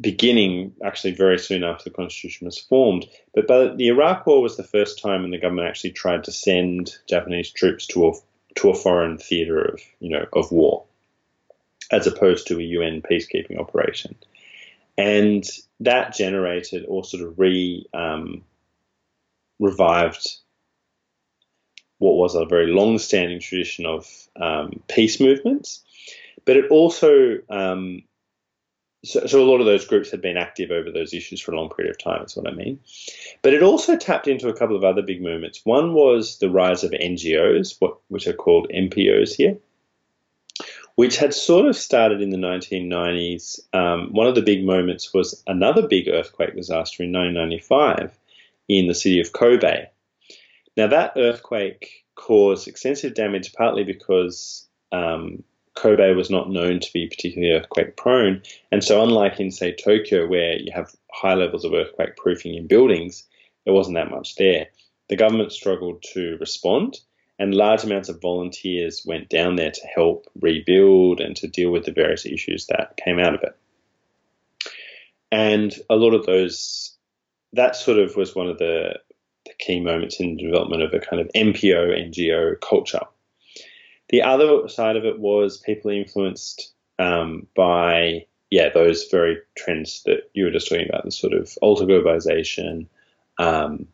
[0.00, 3.06] beginning actually very soon after the Constitution was formed.
[3.34, 6.32] But, but the Iraq War was the first time when the government actually tried to
[6.32, 8.12] send Japanese troops to a,
[8.56, 10.84] to a foreign theatre of, you know, of war,
[11.90, 14.14] as opposed to a UN peacekeeping operation.
[14.98, 15.44] And
[15.80, 18.42] that generated or sort of re um,
[19.58, 20.26] revived
[21.98, 24.06] what was a very long-standing tradition of
[24.40, 25.82] um, peace movements,
[26.44, 28.02] but it also um,
[29.06, 31.56] so, so, a lot of those groups had been active over those issues for a
[31.56, 32.24] long period of time.
[32.24, 32.80] Is what I mean.
[33.42, 35.60] But it also tapped into a couple of other big movements.
[35.64, 39.56] One was the rise of NGOs, what, which are called NPOs here,
[40.96, 43.60] which had sort of started in the 1990s.
[43.72, 48.18] Um, one of the big moments was another big earthquake disaster in 1995
[48.68, 49.86] in the city of Kobe
[50.76, 55.42] now, that earthquake caused extensive damage partly because um,
[55.74, 58.42] Kobe was not known to be particularly earthquake prone.
[58.70, 62.66] And so, unlike in, say, Tokyo, where you have high levels of earthquake proofing in
[62.66, 63.24] buildings,
[63.64, 64.66] there wasn't that much there.
[65.08, 67.00] The government struggled to respond,
[67.38, 71.84] and large amounts of volunteers went down there to help rebuild and to deal with
[71.84, 73.56] the various issues that came out of it.
[75.30, 76.96] And a lot of those,
[77.52, 78.94] that sort of was one of the
[79.46, 83.06] the key moments in the development of a kind of NPO NGO culture.
[84.08, 90.30] The other side of it was people influenced um, by, yeah, those very trends that
[90.34, 92.86] you were just talking about, the sort of alter globalization,
[93.38, 93.88] um,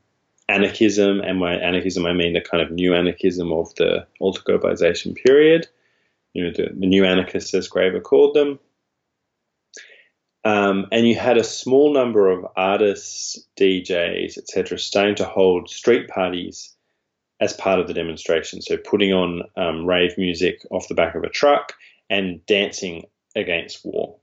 [0.52, 5.14] anarchism, and by anarchism I mean the kind of new anarchism of the alter globalization
[5.14, 5.66] period.
[6.34, 8.58] You know, the, the new anarchists, as Graeber called them,
[10.44, 16.08] um, and you had a small number of artists, DJs, etc., starting to hold street
[16.08, 16.74] parties
[17.40, 18.60] as part of the demonstration.
[18.60, 21.74] So putting on um, rave music off the back of a truck
[22.10, 23.04] and dancing
[23.36, 24.16] against war.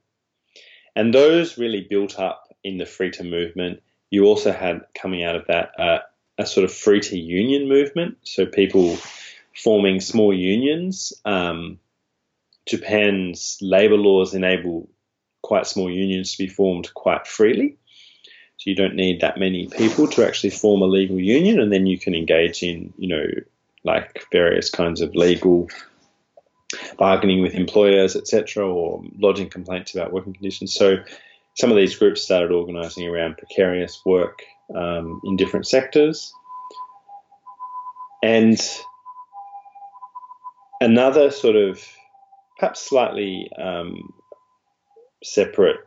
[0.96, 3.82] And those really built up in the freeter movement.
[4.10, 6.00] You also had coming out of that uh,
[6.40, 8.18] a sort of free to union movement.
[8.24, 8.98] So people
[9.56, 11.14] forming small unions.
[11.26, 11.80] Um,
[12.66, 14.90] Japan's labor laws enable
[15.42, 17.78] quite small unions to be formed quite freely.
[18.58, 21.86] So you don't need that many people to actually form a legal union, and then
[21.86, 23.26] you can engage in, you know,
[23.84, 25.70] like various kinds of legal
[26.98, 30.74] bargaining with employers, etc., or lodging complaints about working conditions.
[30.74, 30.98] So
[31.56, 34.44] some of these groups started organising around precarious work
[34.76, 36.34] um, in different sectors,
[38.24, 38.60] and
[40.82, 41.84] another sort of
[42.58, 44.14] perhaps slightly um,
[45.24, 45.78] separate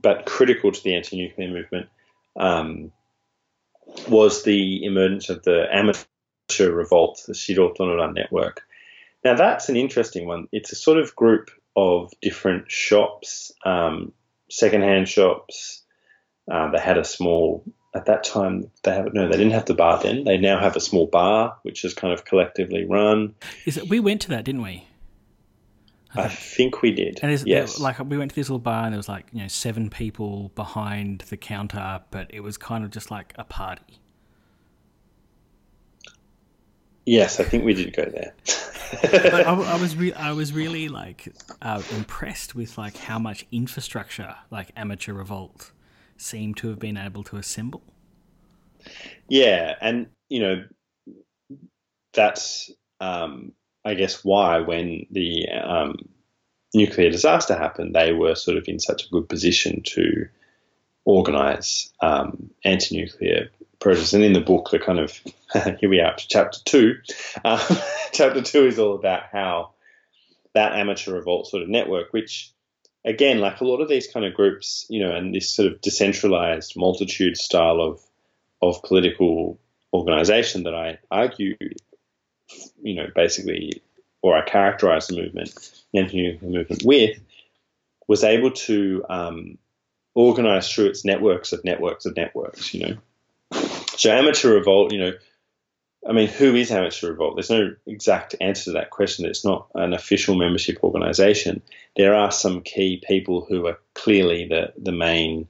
[0.00, 1.88] but critical to the anti-nuclear movement
[2.38, 2.92] um,
[4.08, 6.06] was the emergence of the amateur
[6.70, 8.62] revolt, the Shirotonoran network.
[9.24, 10.48] Now that's an interesting one.
[10.52, 14.12] It's a sort of group of different shops, um,
[14.50, 15.82] secondhand shops.
[16.50, 19.74] Uh, they had a small at that time they have no they didn't have the
[19.74, 23.34] bar then they now have a small bar which is kind of collectively run
[23.66, 24.86] is it we went to that didn't we
[26.14, 27.20] I think we did.
[27.22, 27.78] And yes.
[27.78, 30.50] like we went to this little bar and there was like you know seven people
[30.54, 34.00] behind the counter, but it was kind of just like a party.
[37.06, 38.34] Yes, I think we did go there.
[39.02, 41.32] but I, I was re- I was really like
[41.62, 45.70] uh, impressed with like how much infrastructure like Amateur Revolt
[46.20, 47.82] seemed to have been able to assemble.
[49.28, 50.64] Yeah, and you know
[52.12, 53.52] that's um,
[53.84, 55.96] I guess, why when the um,
[56.74, 60.28] nuclear disaster happened, they were sort of in such a good position to
[61.04, 64.12] organize um, anti nuclear protests.
[64.12, 65.18] And in the book, the kind of
[65.80, 66.94] here we are to chapter two.
[67.44, 67.60] Um,
[68.12, 69.70] chapter two is all about how
[70.52, 72.52] that amateur revolt sort of network, which
[73.04, 75.80] again, like a lot of these kind of groups, you know, and this sort of
[75.80, 78.00] decentralized multitude style of
[78.62, 79.58] of political
[79.92, 81.56] organization that I argue,
[82.82, 83.82] you know, basically,
[84.22, 85.54] or I characterize the movement,
[85.92, 87.18] the anti-nuclear movement with,
[88.06, 89.58] was able to um,
[90.14, 92.96] organize through its networks of networks of networks, you know.
[93.96, 95.12] So amateur revolt, you know,
[96.08, 97.36] I mean, who is Amateur Revolt?
[97.36, 99.26] There's no exact answer to that question.
[99.26, 101.60] It's not an official membership organisation.
[101.96, 105.46] There are some key people who are clearly the, the main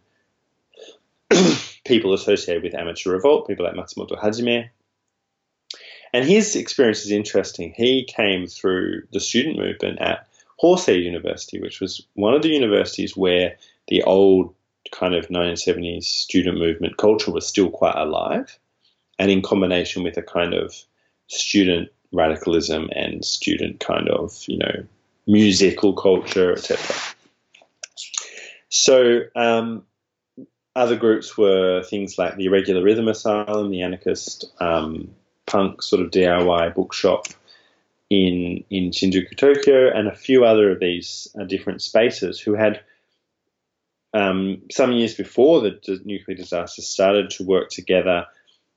[1.85, 4.69] people associated with Amateur Revolt, people like Matsumoto Hajime.
[6.13, 7.73] And his experience is interesting.
[7.77, 10.27] He came through the student movement at
[10.61, 14.53] Hosei University, which was one of the universities where the old
[14.91, 18.59] kind of 1970s student movement culture was still quite alive
[19.21, 20.75] and in combination with a kind of
[21.29, 24.85] student radicalism and student kind of you know
[25.27, 26.97] musical culture, etc.
[28.71, 29.85] So um,
[30.75, 35.11] other groups were things like the Irregular Rhythm Asylum, the anarchist um,
[35.47, 37.27] punk sort of DIY bookshop
[38.09, 42.81] in in Shinjuku, Tokyo, and a few other of these uh, different spaces who had
[44.15, 48.25] um, some years before the, the nuclear disaster started to work together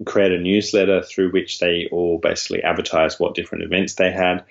[0.06, 4.44] create a newsletter through which they all basically advertised what different events they had,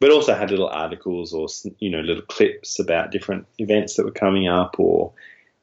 [0.00, 4.10] but also had little articles or you know little clips about different events that were
[4.10, 5.12] coming up or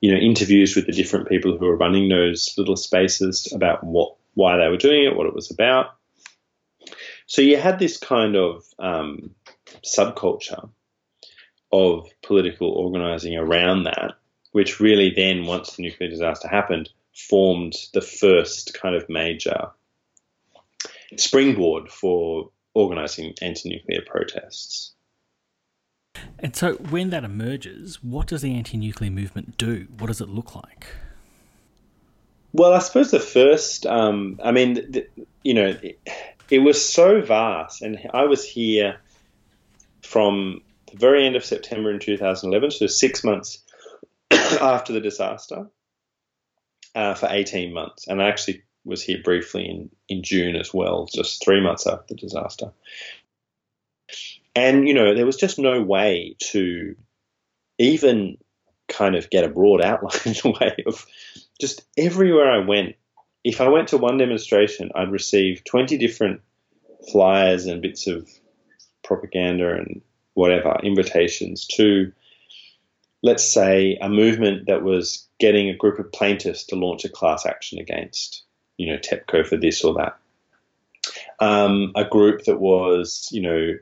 [0.02, 4.16] you know interviews with the different people who were running those little spaces about what
[4.34, 5.96] why they were doing it, what it was about.
[7.26, 9.32] So you had this kind of um,
[9.86, 10.70] subculture
[11.72, 14.14] of political organizing around that,
[14.52, 19.68] which really then, once the nuclear disaster happened, formed the first kind of major
[21.18, 24.94] springboard for organizing anti nuclear protests.
[26.40, 29.88] And so, when that emerges, what does the anti nuclear movement do?
[29.98, 30.88] What does it look like?
[32.52, 35.08] Well, I suppose the first, um, I mean, the,
[35.44, 36.00] you know, it,
[36.52, 38.98] it was so vast, and I was here
[40.04, 40.62] from
[40.92, 43.64] the very end of September in 2011, so six months
[44.32, 45.68] after the disaster
[46.96, 48.08] uh, for 18 months.
[48.08, 52.14] And I actually was here briefly in, in June as well, just three months after
[52.14, 52.72] the disaster.
[54.56, 56.96] And, you know, there was just no way to
[57.80, 58.38] even
[58.88, 61.06] kind of get a broad outline way of
[61.60, 62.96] just everywhere I went.
[63.44, 66.42] If I went to one demonstration, I'd receive 20 different
[67.12, 68.30] flyers and bits of
[69.04, 70.02] propaganda and
[70.34, 72.12] whatever, invitations to
[73.24, 77.46] let's say, a movement that was getting a group of plaintiffs to launch a class
[77.46, 78.44] action against,
[78.78, 80.18] you know, TEPCO for this or that.
[81.40, 83.78] Um, a group that was, you know,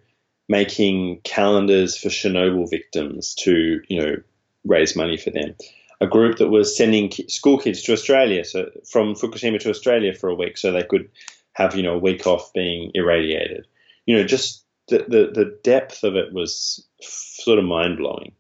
[0.48, 4.16] making calendars for Chernobyl victims to, you know,
[4.64, 5.56] raise money for them.
[6.00, 10.30] A group that was sending school kids to Australia, so from Fukushima to Australia for
[10.30, 11.10] a week, so they could
[11.54, 13.66] have, you know, a week off being irradiated.
[14.06, 18.34] You know, just the, the, the depth of it was sort of mind blowing.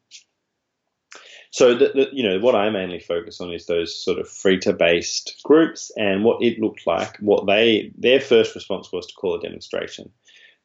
[1.51, 4.73] So, the, the, you know, what I mainly focus on is those sort of Freeter
[4.73, 7.17] based groups and what it looked like.
[7.17, 10.11] What they their first response was to call a demonstration.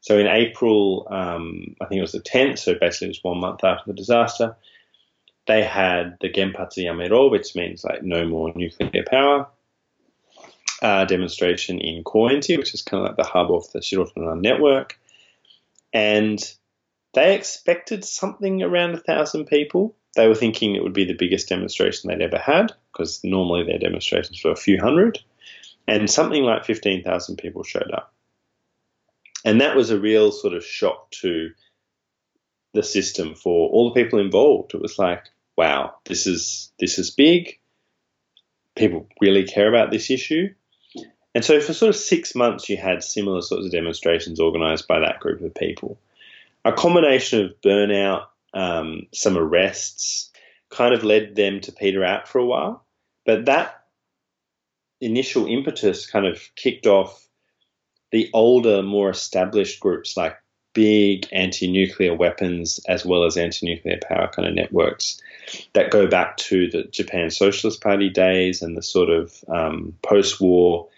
[0.00, 3.38] So in April, um, I think it was the 10th, so basically it was one
[3.38, 4.56] month after the disaster,
[5.46, 9.48] they had the Genpatsu Yamero, which means like no more nuclear power,
[10.82, 14.28] uh, demonstration in Koenji, which is kind of like the hub of the Shiroto no
[14.28, 14.98] Ran network.
[15.92, 16.38] And
[17.14, 19.96] they expected something around a thousand people.
[20.16, 23.78] They were thinking it would be the biggest demonstration they'd ever had because normally their
[23.78, 25.18] demonstrations were a few hundred,
[25.86, 28.12] and something like 15,000 people showed up.
[29.44, 31.50] And that was a real sort of shock to
[32.72, 34.74] the system for all the people involved.
[34.74, 35.24] It was like,
[35.56, 37.58] wow, this is this is big.
[38.74, 40.48] People really care about this issue.
[41.34, 45.00] And so for sort of six months, you had similar sorts of demonstrations organized by
[45.00, 45.98] that group of people.
[46.64, 48.26] A combination of burnout
[48.56, 50.30] um, some arrests,
[50.70, 52.84] kind of led them to peter out for a while.
[53.24, 53.84] But that
[55.00, 57.26] initial impetus kind of kicked off
[58.12, 60.36] the older, more established groups like
[60.72, 65.20] big anti nuclear weapons as well as anti nuclear power kind of networks
[65.72, 70.40] that go back to the Japan Socialist Party days and the sort of um, post
[70.40, 70.88] war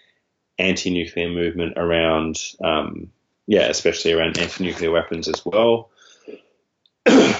[0.57, 3.09] anti nuclear movement around, um,
[3.47, 5.89] yeah, especially around anti nuclear weapons as well.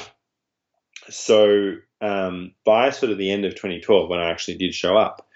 [1.10, 5.28] so um, by sort of the end of 2012, when I actually did show up,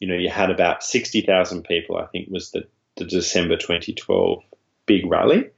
[0.00, 2.66] you know, you had about 60,000 people, I think was the,
[2.96, 4.42] the December 2012
[4.86, 5.50] big rally.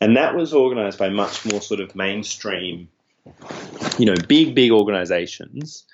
[0.00, 2.88] And that was organized by much more sort of mainstream,
[3.98, 5.84] you know, big, big organizations.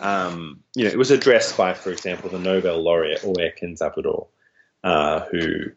[0.00, 4.26] Um, you know, it was addressed by, for example, the Nobel laureate Oe Kenzaburo,
[4.82, 5.70] uh, who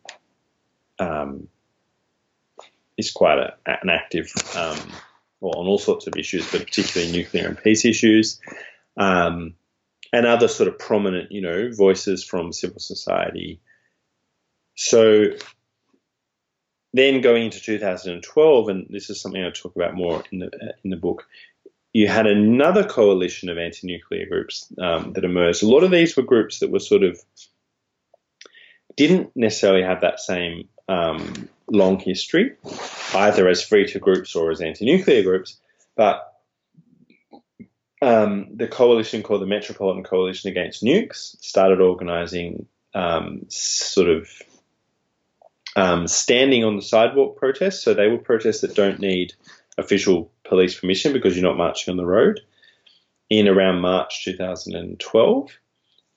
[0.99, 1.47] um,
[2.97, 4.79] is quite a, an active, um,
[5.39, 8.39] well, on all sorts of issues, but particularly nuclear and peace issues,
[8.97, 9.53] um,
[10.13, 13.59] and other sort of prominent, you know, voices from civil society.
[14.75, 15.25] So
[16.93, 20.49] then going into 2012, and this is something I talk about more in the
[20.83, 21.25] in the book,
[21.93, 25.63] you had another coalition of anti-nuclear groups um, that emerged.
[25.63, 27.19] A lot of these were groups that were sort of
[28.95, 32.55] didn't necessarily have that same um, long history,
[33.13, 35.57] either as freeter groups or as anti-nuclear groups,
[35.95, 36.33] but
[38.01, 44.29] um, the coalition called the Metropolitan Coalition Against Nukes started organising um, sort of
[45.75, 47.83] um, standing on the sidewalk protests.
[47.83, 49.33] So they were protests that don't need
[49.77, 52.39] official police permission because you're not marching on the road.
[53.29, 55.51] In around March 2012,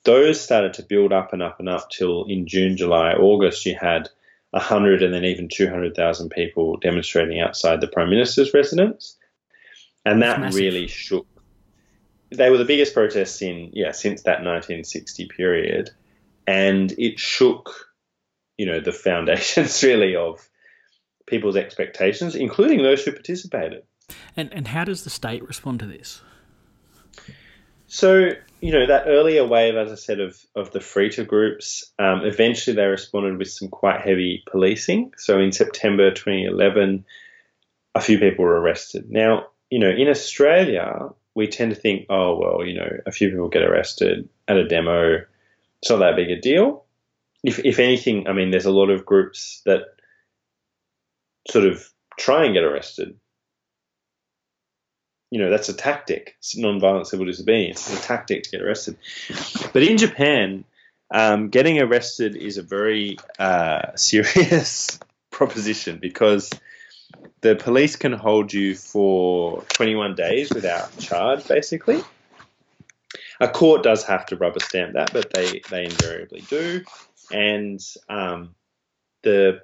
[0.03, 3.75] those started to build up and up and up till in June, July, August, you
[3.79, 4.09] had
[4.51, 9.17] 100 and then even 200,000 people demonstrating outside the Prime Minister's residence.
[10.05, 11.27] And that really shook.
[12.31, 15.89] They were the biggest protests in, yeah, since that 1960 period.
[16.47, 17.71] And it shook,
[18.57, 20.47] you know, the foundations really of
[21.27, 23.83] people's expectations, including those who participated.
[24.35, 26.21] And, and how does the state respond to this?
[27.93, 28.29] So,
[28.61, 32.73] you know, that earlier wave, as I said, of, of the Freeter groups, um, eventually
[32.73, 35.11] they responded with some quite heavy policing.
[35.17, 37.03] So in September 2011,
[37.93, 39.11] a few people were arrested.
[39.11, 43.29] Now, you know, in Australia, we tend to think, oh, well, you know, a few
[43.29, 45.25] people get arrested at a demo.
[45.81, 46.85] It's not that big a deal.
[47.43, 49.81] If, if anything, I mean, there's a lot of groups that
[51.49, 53.17] sort of try and get arrested
[55.31, 56.35] you know, that's a tactic.
[56.55, 58.97] Non-violent civil disobedience is a tactic to get arrested.
[59.73, 60.65] But in Japan,
[61.09, 64.99] um, getting arrested is a very uh, serious
[65.31, 66.51] proposition because
[67.39, 72.03] the police can hold you for 21 days without charge, basically.
[73.39, 76.83] A court does have to rubber stamp that, but they, they invariably do.
[77.31, 77.79] And
[78.09, 78.53] um,
[79.23, 79.61] the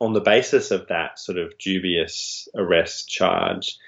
[0.00, 3.78] on the basis of that sort of dubious arrest charge,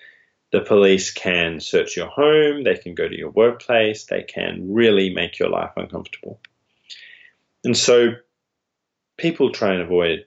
[0.52, 5.12] the police can search your home, they can go to your workplace, they can really
[5.12, 6.40] make your life uncomfortable.
[7.64, 8.12] And so
[9.16, 10.26] people try and avoid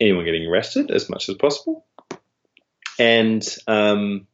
[0.00, 1.84] anyone getting arrested as much as possible.
[2.98, 4.26] And, um,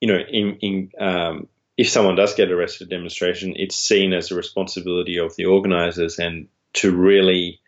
[0.00, 4.12] you know, in, in um, if someone does get arrested at a demonstration, it's seen
[4.12, 7.60] as a responsibility of the organizers and to really,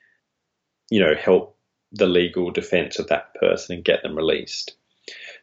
[0.91, 1.57] you know, help
[1.93, 4.77] the legal defense of that person and get them released.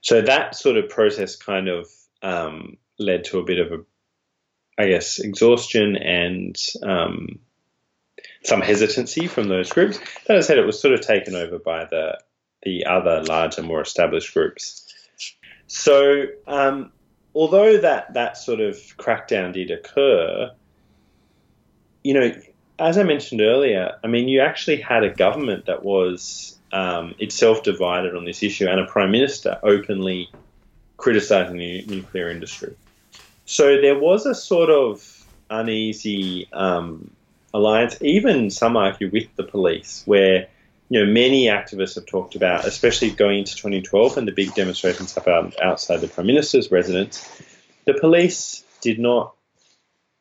[0.06, 1.90] So that sort of process kind of
[2.22, 3.84] um, led to a bit of a,
[4.78, 7.40] I guess, exhaustion and um,
[8.44, 10.00] some hesitancy from those groups.
[10.28, 12.20] That I said, it was sort of taken over by the
[12.62, 14.94] the other larger, more established groups.
[15.66, 16.92] So, um,
[17.34, 20.52] although that that sort of crackdown did occur,
[22.04, 22.32] you know,
[22.78, 27.64] as I mentioned earlier, I mean, you actually had a government that was um, itself
[27.64, 30.30] divided on this issue and a prime minister openly
[30.98, 32.76] criticizing the nuclear industry.
[33.46, 37.12] So there was a sort of uneasy um,
[37.54, 40.48] alliance, even some argue with the police, where
[40.90, 45.14] you know many activists have talked about, especially going into 2012 and the big demonstrations
[45.16, 47.42] happened outside the prime minister's residence.
[47.86, 49.34] The police did not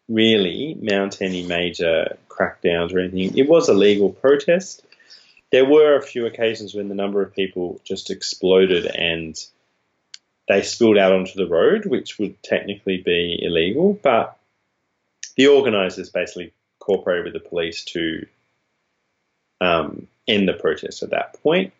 [0.09, 3.37] really mount any major crackdowns or anything.
[3.37, 4.85] It was a legal protest,
[5.55, 9.39] there were a few occasions when the number of people just exploded and
[10.48, 14.36] they spilled out onto the road, which would technically be illegal, but
[15.36, 18.26] the organisers basically cooperated with the police to
[19.60, 21.72] um, end the protest at that point.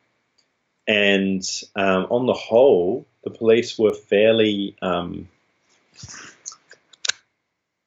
[0.87, 1.43] And
[1.75, 5.27] um, on the whole, the police were fairly um,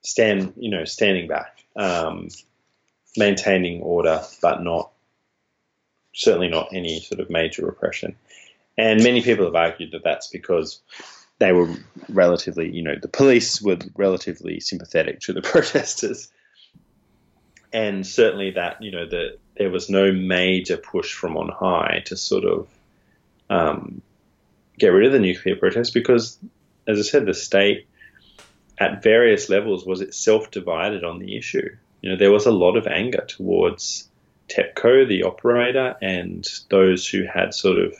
[0.04, 2.28] stand, you know, standing back, um,
[3.16, 4.92] maintaining order, but not
[6.18, 8.16] certainly not any sort of major repression.
[8.78, 10.82] And many people have argued that that's because
[11.40, 11.70] they were
[12.10, 16.32] relatively, you know, the police were relatively sympathetic to the protesters.
[17.72, 22.18] And certainly that, you know, that there was no major push from on high to
[22.18, 22.68] sort of
[23.50, 24.02] um,
[24.80, 26.40] get rid of the nuclear protests because,
[26.88, 27.88] as I said, the state
[28.80, 31.76] at various levels was itself divided on the issue.
[32.02, 34.07] You know, there was a lot of anger towards
[34.50, 37.96] TEPCO, the operator, and those who had sort of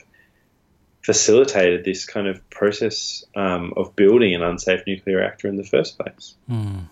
[1.02, 5.98] facilitated this kind of process um, of building an unsafe nuclear reactor in the first
[5.98, 6.36] place.
[6.50, 6.88] Mm.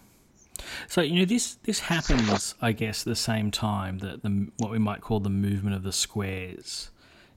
[0.89, 4.71] So you know this this happens, I guess, at the same time that the what
[4.71, 6.91] we might call the movement of the squares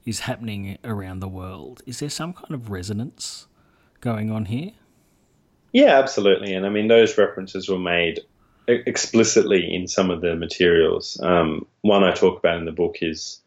[0.06, 1.82] is happening around the world.
[1.86, 3.46] Is there some kind of resonance
[4.00, 4.72] going on here?
[5.72, 6.54] Yeah, absolutely.
[6.54, 8.20] And I mean, those references were made
[8.70, 11.20] explicitly in some of the materials.
[11.22, 13.40] Um, one I talk about in the book is,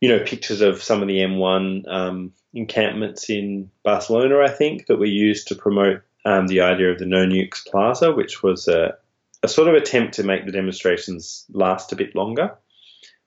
[0.00, 4.98] you know, pictures of some of the M1 um, encampments in Barcelona, I think, that
[4.98, 8.96] were used to promote um, the idea of the No Nukes Plaza, which was a,
[9.42, 12.56] a sort of attempt to make the demonstrations last a bit longer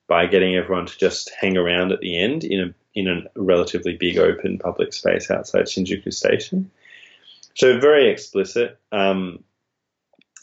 [0.08, 3.98] by getting everyone to just hang around at the end in a in a relatively
[3.98, 6.70] big open public space outside Shinjuku Station.
[7.56, 8.80] So very explicit.
[8.92, 9.44] Um,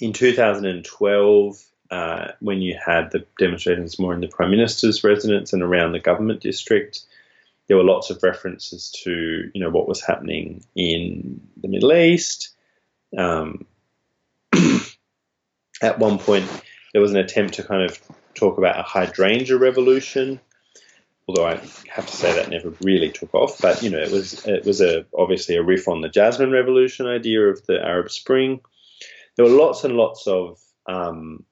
[0.00, 5.62] in 2012, uh, when you had the demonstrations more in the Prime Minister's residence and
[5.62, 7.00] around the government district,
[7.68, 12.50] there were lots of references to you know what was happening in the Middle East.
[13.16, 13.66] Um,
[15.82, 16.48] at one point,
[16.92, 18.00] there was an attempt to kind of
[18.34, 20.40] talk about a hydrangea revolution,
[21.28, 23.60] although I have to say that never really took off.
[23.60, 27.06] But you know, it was it was a obviously a riff on the Jasmine Revolution
[27.06, 28.60] idea of the Arab Spring.
[29.36, 31.44] There were lots and lots of um,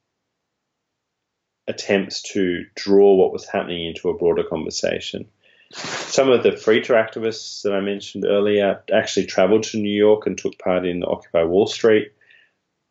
[1.67, 5.29] attempts to draw what was happening into a broader conversation.
[5.73, 10.37] Some of the Freeter activists that I mentioned earlier actually travelled to New York and
[10.37, 12.13] took part in the Occupy Wall Street.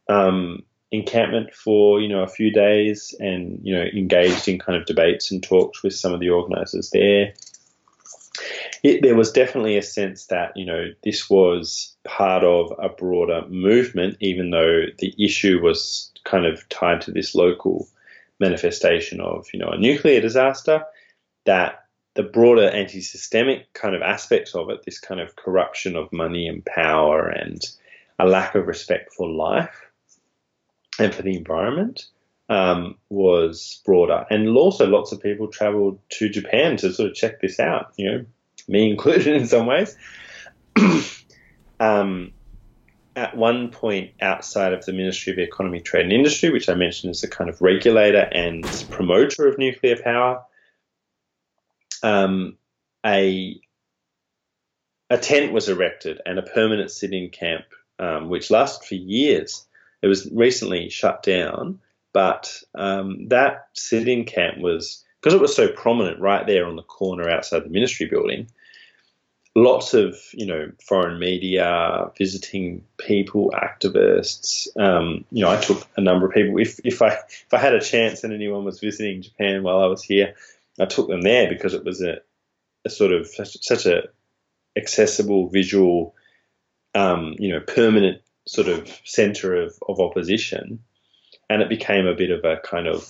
[0.07, 4.85] Um, encampment for you know a few days and you know engaged in kind of
[4.85, 7.34] debates and talks with some of the organisers there.
[8.88, 13.45] It, there was definitely a sense that you know this was part of a broader
[13.49, 17.89] movement, even though the issue was kind of tied to this local
[18.39, 20.85] manifestation of you know a nuclear disaster.
[21.45, 21.84] That
[22.14, 26.65] the broader anti-systemic kind of aspects of it, this kind of corruption of money and
[26.65, 27.61] power and
[28.19, 29.81] a lack of respect for life,
[30.97, 32.05] and for the environment
[32.47, 34.26] um, was broader.
[34.30, 38.09] And also, lots of people traveled to Japan to sort of check this out, you
[38.09, 38.26] know,
[38.68, 39.95] me included in some ways.
[41.80, 42.31] um,
[43.15, 47.11] at one point, outside of the Ministry of Economy, Trade and Industry, which I mentioned
[47.11, 50.44] as a kind of regulator and promoter of nuclear power,
[52.03, 52.57] um,
[53.06, 53.60] a
[55.10, 57.64] a tent was erected and a permanent sit-in camp,
[57.98, 59.65] um, which lasted for years
[60.02, 61.80] it was recently shut down,
[62.14, 66.84] but um, that sit-in camp was because it was so prominent right there on the
[66.84, 68.48] corner outside the ministry building.
[69.58, 74.68] Lots of you know foreign media, visiting people, activists.
[74.80, 76.60] Um, you know, I took a number of people.
[76.60, 79.88] If if I if I had a chance and anyone was visiting Japan while I
[79.88, 80.36] was here,
[80.80, 82.20] I took them there because it was a,
[82.86, 84.04] a sort of such, a
[84.78, 86.14] accessible visual,
[86.94, 90.84] um, you know, permanent sort of center of, of opposition.
[91.50, 93.08] And it became a bit of a kind of,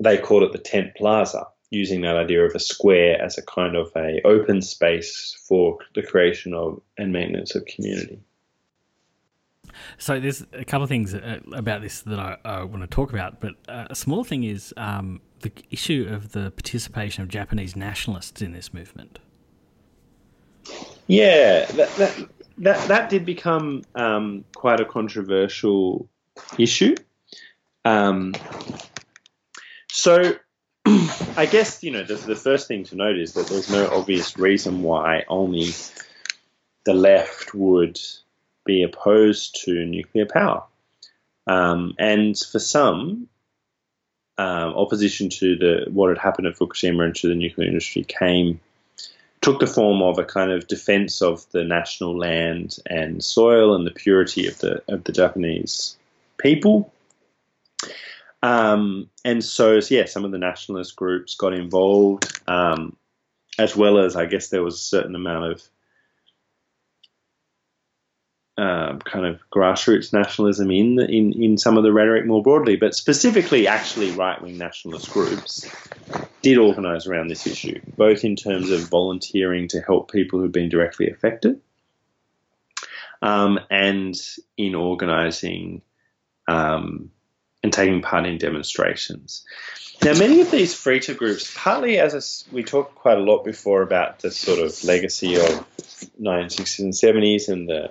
[0.00, 3.76] they called it the tent plaza, using that idea of a square as a kind
[3.76, 8.20] of a open space for the creation of and maintenance of community.
[9.98, 13.12] So there's a couple of things uh, about this that I, I want to talk
[13.12, 17.76] about, but uh, a small thing is um, the issue of the participation of Japanese
[17.76, 19.18] nationalists in this movement.
[21.06, 22.28] Yeah, that, that,
[22.58, 26.08] that that did become um, quite a controversial
[26.58, 26.94] issue.
[27.84, 28.34] Um,
[29.90, 30.34] so,
[31.36, 34.38] I guess you know the, the, first thing to note is that there's no obvious
[34.38, 35.70] reason why only
[36.84, 37.98] the left would
[38.64, 40.64] be opposed to nuclear power,
[41.46, 43.28] um, and for some,
[44.38, 48.60] um, opposition to the what had happened at Fukushima and to the nuclear industry came
[49.40, 53.86] took the form of a kind of defense of the national land and soil and
[53.86, 55.96] the purity of the of the Japanese
[56.38, 56.92] people.
[58.42, 62.96] Um, and so, yeah, some of the nationalist groups got involved, um,
[63.58, 65.62] as well as I guess there was a certain amount of
[68.58, 72.74] um, kind of grassroots nationalism in, the, in in some of the rhetoric more broadly,
[72.74, 75.70] but specifically, actually, right wing nationalist groups
[76.42, 80.68] did organise around this issue, both in terms of volunteering to help people who've been
[80.68, 81.60] directly affected,
[83.22, 84.16] um, and
[84.56, 85.82] in organising
[86.48, 87.12] um,
[87.62, 89.44] and taking part in demonstrations.
[90.02, 93.82] Now, many of these Freeter groups, partly as a, we talked quite a lot before
[93.82, 95.66] about the sort of legacy of
[96.20, 97.90] 1960s and 70s and the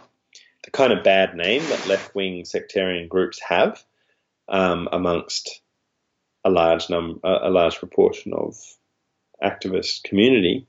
[0.63, 3.81] the kind of bad name that left wing sectarian groups have
[4.49, 5.61] um, amongst
[6.43, 8.57] a large num a large proportion of
[9.41, 10.67] activist community.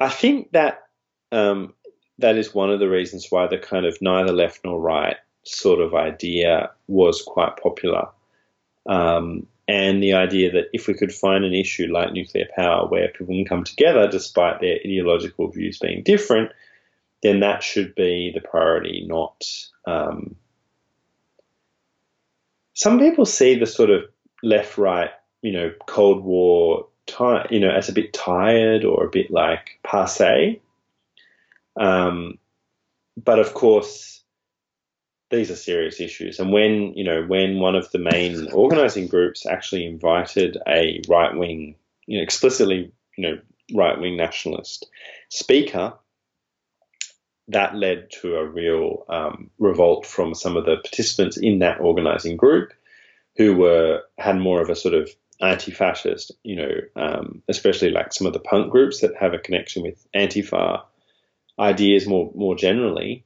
[0.00, 0.84] I think that
[1.30, 1.74] um,
[2.18, 5.16] that is one of the reasons why the kind of neither left nor right
[5.48, 8.08] sort of idea was quite popular.
[8.86, 13.08] Um, and the idea that if we could find an issue like nuclear power where
[13.08, 16.52] people can come together despite their ideological views being different,
[17.22, 19.44] then that should be the priority, not.
[19.86, 20.36] Um,
[22.74, 24.02] some people see the sort of
[24.42, 25.10] left right,
[25.42, 26.86] you know, Cold War,
[27.50, 30.60] you know, as a bit tired or a bit like passe.
[31.76, 32.38] Um,
[33.16, 34.22] but of course,
[35.36, 36.38] these are serious issues.
[36.38, 41.36] And when you know when one of the main organising groups actually invited a right
[41.36, 41.76] wing,
[42.06, 43.38] you know, explicitly you know
[43.74, 44.86] right wing nationalist
[45.28, 45.94] speaker,
[47.48, 52.36] that led to a real um, revolt from some of the participants in that organising
[52.36, 52.72] group,
[53.36, 55.10] who were had more of a sort of
[55.40, 59.82] anti-fascist, you know, um, especially like some of the punk groups that have a connection
[59.82, 60.82] with Antifa
[61.58, 63.25] ideas more more generally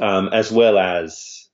[0.00, 1.48] um, as well as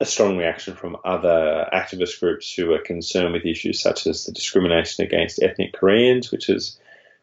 [0.00, 4.32] a strong reaction from other activist groups who are concerned with issues such as the
[4.32, 6.78] discrimination against ethnic Koreans, which is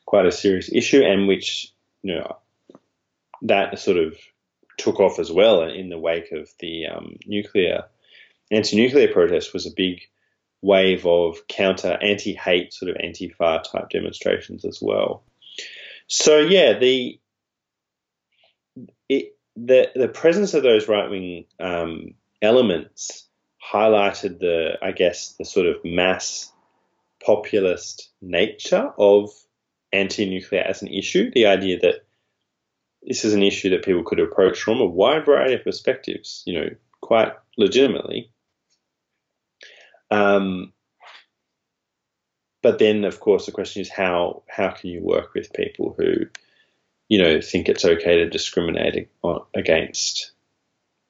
[0.06, 1.72] quite a serious issue, and which
[2.02, 2.38] you know
[3.44, 4.16] that sort of
[4.78, 7.86] took off as well in the wake of the um, nuclear
[8.52, 10.02] anti-nuclear protest was a big
[10.62, 15.24] wave of counter anti-hate sort of anti-far type demonstrations as well.
[16.08, 17.20] So yeah, the
[19.10, 23.28] it the the presence of those right wing um, elements
[23.72, 26.52] highlighted the, I guess, the sort of mass
[27.24, 29.30] populist nature of
[29.94, 31.32] anti-nuclear as an issue.
[31.32, 32.06] The idea that
[33.04, 36.54] this is an issue that people could approach from a wide variety of perspectives, you
[36.54, 36.70] know,
[37.02, 38.32] quite legitimately.
[40.10, 40.74] Um,
[42.62, 46.28] but then, of course, the question is how how can you work with people who
[47.12, 49.10] you know, think it's okay to discriminate
[49.54, 50.32] against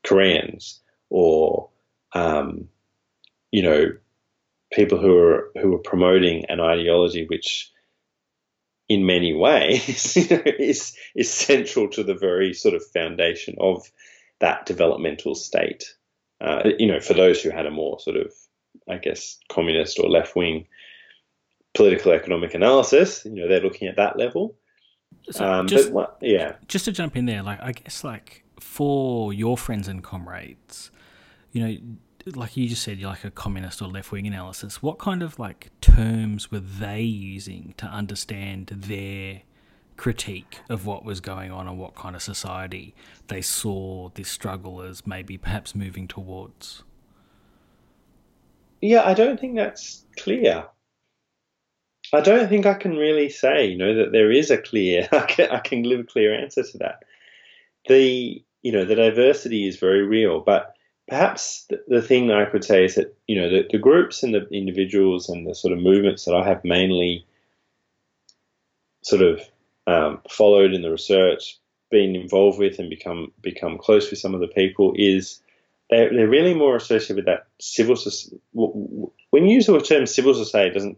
[0.03, 0.79] Koreans
[1.11, 1.69] or,
[2.13, 2.69] um,
[3.51, 3.91] you know,
[4.73, 7.71] people who are who are promoting an ideology which,
[8.89, 13.87] in many ways, you know, is is central to the very sort of foundation of
[14.39, 15.83] that developmental state.
[16.43, 18.33] Uh, you know, for those who had a more sort of,
[18.89, 20.65] I guess, communist or left wing
[21.75, 24.55] political economic analysis, you know, they're looking at that level.
[25.29, 26.55] So um, just, but, yeah.
[26.67, 30.91] Just to jump in there, like I guess, like for your friends and comrades,
[31.51, 31.77] you know,
[32.35, 34.81] like you just said, you're like a communist or left wing analysis.
[34.81, 39.41] What kind of like terms were they using to understand their
[39.97, 42.95] critique of what was going on and what kind of society
[43.27, 46.83] they saw this struggle as maybe perhaps moving towards?
[48.81, 50.65] Yeah, I don't think that's clear.
[52.13, 55.21] I don't think I can really say, you know, that there is a clear, I
[55.21, 57.03] can, I can give a clear answer to that.
[57.87, 60.75] The, you know, the diversity is very real, but
[61.07, 64.33] perhaps the, the thing I could say is that, you know, the, the groups and
[64.33, 67.25] the individuals and the sort of movements that I have mainly
[69.03, 69.41] sort of
[69.87, 71.59] um, followed in the research,
[71.89, 75.41] been involved with, and become become close with some of the people is
[75.89, 77.95] they're, they're really more associated with that civil.
[77.95, 78.39] Society.
[78.53, 80.97] When you use the term civil society, doesn't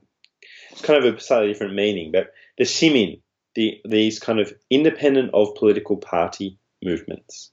[0.74, 3.22] it's kind of a slightly different meaning, but the shimin,
[3.56, 7.52] the, these kind of independent of political party movements.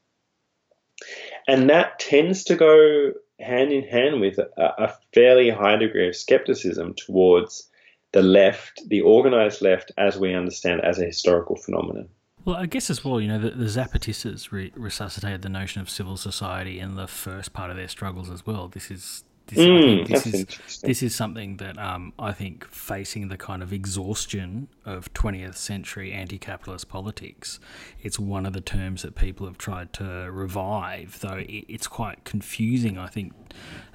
[1.47, 6.16] And that tends to go hand in hand with a, a fairly high degree of
[6.16, 7.68] skepticism towards
[8.12, 12.09] the left, the organized left, as we understand as a historical phenomenon.
[12.44, 15.90] Well, I guess as well, you know, the, the Zapatistas re- resuscitated the notion of
[15.90, 18.68] civil society in the first part of their struggles as well.
[18.68, 23.36] This is this, mm, this is this is something that um, I think facing the
[23.36, 27.59] kind of exhaustion of 20th century anti-capitalist politics,
[28.01, 31.18] it's one of the terms that people have tried to revive.
[31.20, 33.32] Though it, it's quite confusing, I think,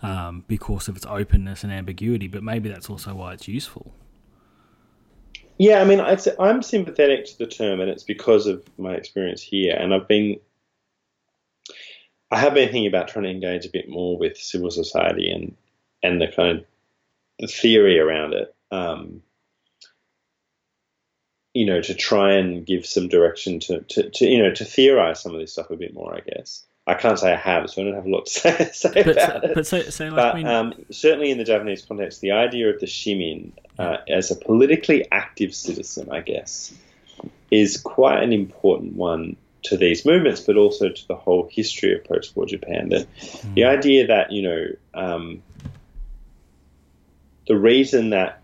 [0.02, 2.28] um, because of its openness and ambiguity.
[2.28, 3.94] But maybe that's also why it's useful.
[5.58, 9.74] Yeah, I mean, I'm sympathetic to the term, and it's because of my experience here,
[9.74, 10.38] and I've been
[12.36, 15.56] I have been thinking about trying to engage a bit more with civil society and
[16.04, 16.66] and the kind of
[17.40, 18.54] the theory around it.
[18.72, 19.22] Um,
[21.54, 25.22] you know, to try and give some direction to, to, to, you know, to theorize
[25.22, 26.66] some of this stuff a bit more, I guess.
[26.86, 29.08] I can't say I have, so I don't have a lot to say, say but,
[29.08, 29.56] about it.
[29.56, 32.82] But, so, so like, but mean, um, certainly in the Japanese context, the idea of
[32.82, 36.74] the shimin uh, as a politically active citizen, I guess,
[37.50, 42.04] is quite an important one to these movements, but also to the whole history of
[42.04, 42.90] post-war Japan.
[42.90, 43.54] The, mm.
[43.54, 45.44] the idea that you know um,
[47.48, 48.42] the reason that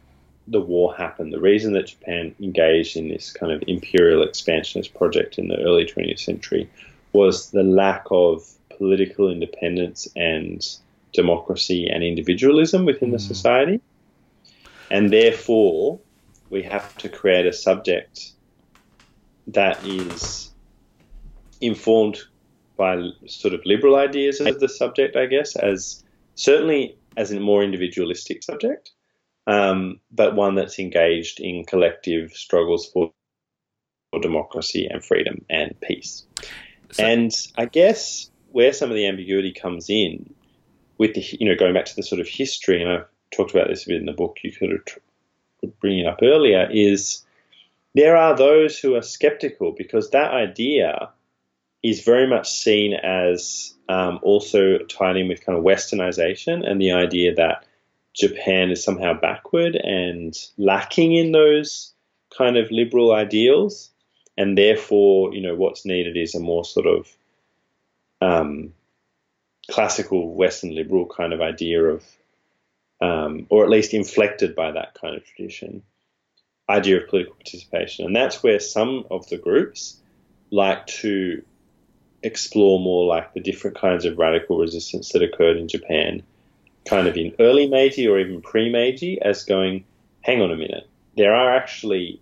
[0.47, 5.37] the war happened, the reason that Japan engaged in this kind of imperial expansionist project
[5.37, 6.69] in the early 20th century
[7.13, 10.65] was the lack of political independence and
[11.13, 13.81] democracy and individualism within the society.
[14.89, 15.99] And therefore,
[16.49, 18.31] we have to create a subject
[19.47, 20.50] that is
[21.61, 22.19] informed
[22.77, 26.03] by sort of liberal ideas of the subject, I guess, as
[26.35, 28.91] certainly as a more individualistic subject,
[29.47, 33.11] um, but one that's engaged in collective struggles for,
[34.11, 36.25] for democracy and freedom and peace.
[36.91, 40.33] So, and I guess where some of the ambiguity comes in
[40.97, 43.67] with the, you know, going back to the sort of history, and I've talked about
[43.67, 47.23] this a bit in the book, you could have bring it up earlier, is
[47.93, 51.09] there are those who are skeptical because that idea
[51.83, 56.91] is very much seen as um, also tied in with kind of westernization and the
[56.91, 57.65] idea that
[58.13, 61.93] Japan is somehow backward and lacking in those
[62.35, 63.89] kind of liberal ideals,
[64.37, 67.07] and therefore, you know, what's needed is a more sort of
[68.21, 68.73] um,
[69.69, 72.03] classical Western liberal kind of idea of,
[73.01, 75.83] um, or at least inflected by that kind of tradition,
[76.69, 79.97] idea of political participation, and that's where some of the groups
[80.51, 81.41] like to
[82.23, 86.23] explore more like the different kinds of radical resistance that occurred in Japan,
[86.85, 89.83] kind of in early Meiji or even pre Meiji, as going,
[90.21, 90.87] hang on a minute,
[91.17, 92.21] there are actually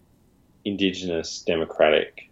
[0.66, 2.30] indigenous democratic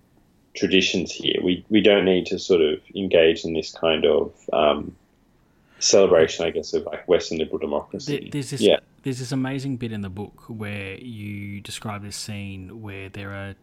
[0.56, 1.35] traditions here.
[1.44, 4.95] We, we don't need to sort of engage in this kind of um,
[5.80, 8.30] celebration, I guess, of like Western liberal democracy.
[8.31, 8.80] there's this, yeah.
[9.03, 13.56] there's this amazing bit in the book where you describe this scene where there are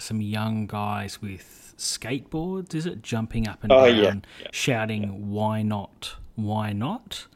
[0.00, 4.14] some young guys with skateboards, is it, jumping up and oh, down, yeah.
[4.40, 4.48] Yeah.
[4.52, 6.16] shouting, "Why not?
[6.36, 7.26] Why not?"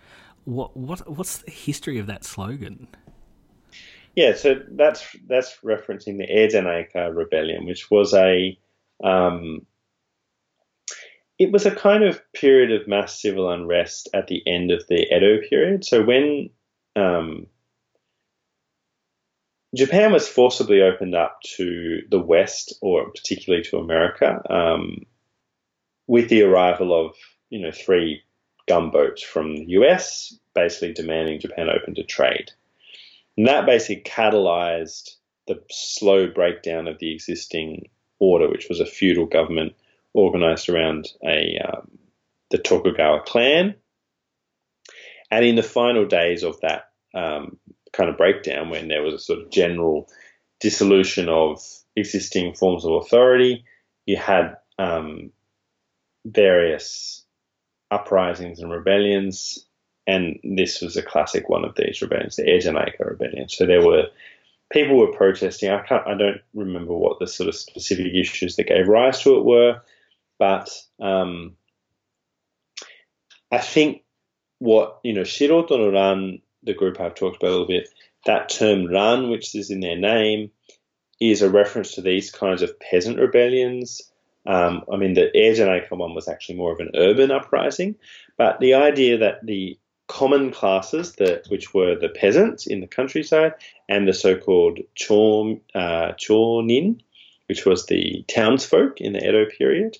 [0.44, 2.88] What what what's the history of that slogan?
[4.14, 8.58] Yeah, so that's that's referencing the Eijanaika rebellion, which was a
[9.02, 9.66] um,
[11.38, 15.06] it was a kind of period of mass civil unrest at the end of the
[15.14, 15.84] Edo period.
[15.84, 16.50] So when
[16.94, 17.46] um,
[19.74, 25.04] Japan was forcibly opened up to the West, or particularly to America, um,
[26.06, 27.16] with the arrival of
[27.50, 28.22] you know three
[28.66, 32.52] gunboats from the US, basically demanding Japan open to trade,
[33.36, 37.88] and that basically catalyzed the slow breakdown of the existing
[38.18, 39.74] order, which was a feudal government
[40.12, 41.90] organized around a um,
[42.50, 43.74] the Tokugawa clan.
[45.30, 47.58] And in the final days of that um,
[47.96, 50.08] kind of breakdown, when there was a sort of general
[50.60, 51.60] dissolution of
[51.96, 53.64] existing forms of authority,
[54.06, 55.30] you had um,
[56.26, 57.24] various
[57.90, 59.66] uprisings and rebellions,
[60.06, 63.48] and this was a classic one of these rebellions, the Eijanaika rebellion.
[63.48, 64.08] So there were
[64.72, 65.70] people were protesting.
[65.70, 69.36] I can't, I don't remember what the sort of specific issues that gave rise to
[69.36, 69.80] it were,
[70.38, 70.68] but
[71.00, 71.56] um,
[73.50, 74.02] I think
[74.58, 77.88] what you know, Shiroto no Ran, the group I've talked about a little bit,
[78.26, 80.50] that term Ran, which is in their name,
[81.20, 84.02] is a reference to these kinds of peasant rebellions.
[84.46, 87.96] Um, I mean, the Eijanaika one was actually more of an urban uprising,
[88.36, 93.54] but the idea that the common classes, that which were the peasants in the countryside,
[93.88, 97.00] and the so-called chon, uh, chonin,
[97.46, 99.96] which was the townsfolk in the Edo period,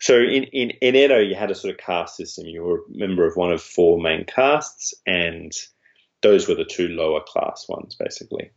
[0.00, 2.46] so in, in, in Edo, you had a sort of caste system.
[2.46, 5.52] You were a member of one of four main castes, and
[6.22, 8.50] those were the two lower class ones, basically.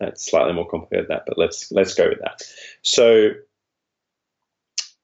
[0.00, 2.42] That's slightly more complicated than that, but let's let's go with that.
[2.82, 3.30] So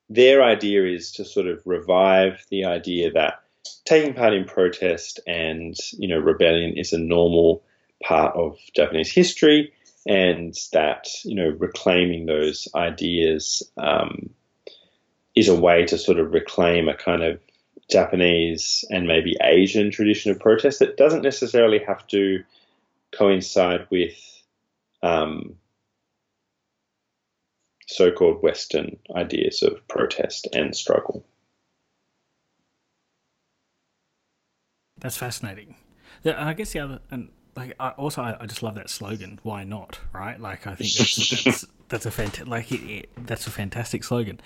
[0.08, 3.42] their idea is to sort of revive the idea that
[3.84, 7.62] taking part in protest and you know rebellion is a normal
[8.02, 9.72] part of Japanese history,
[10.06, 14.28] and that you know reclaiming those ideas um,
[15.36, 17.40] is a way to sort of reclaim a kind of
[17.90, 22.42] Japanese and maybe Asian tradition of protest that doesn't necessarily have to
[23.12, 24.14] coincide with
[25.02, 25.56] um,
[27.86, 31.24] so called Western ideas of protest and struggle.
[35.00, 35.76] That's fascinating.
[36.22, 39.40] Yeah, I guess the other, and like I, also I, I, just love that slogan
[39.42, 43.46] why not right like i think that's that's, that's a fantastic like it, it, that's
[43.46, 44.40] a fantastic slogan.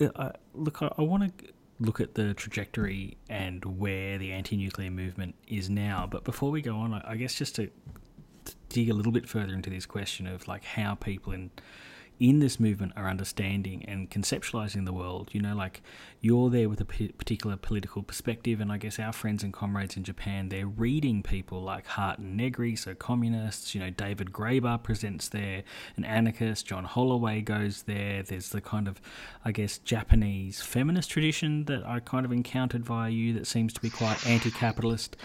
[0.00, 1.46] Uh, look i, I want to
[1.78, 6.76] look at the trajectory and where the anti-nuclear movement is now but before we go
[6.76, 7.66] on i, I guess just to,
[8.46, 11.50] to dig a little bit further into this question of like how people in
[12.18, 15.30] in this movement are understanding and conceptualizing the world.
[15.32, 15.82] You know, like
[16.20, 19.96] you're there with a p- particular political perspective, and I guess our friends and comrades
[19.96, 23.74] in Japan, they're reading people like Hardt and Negri, so communists.
[23.74, 25.62] You know, David Graeber presents there,
[25.96, 26.66] an anarchist.
[26.66, 28.22] John Holloway goes there.
[28.22, 29.00] There's the kind of,
[29.44, 33.80] I guess, Japanese feminist tradition that I kind of encountered via you that seems to
[33.80, 35.16] be quite anti-capitalist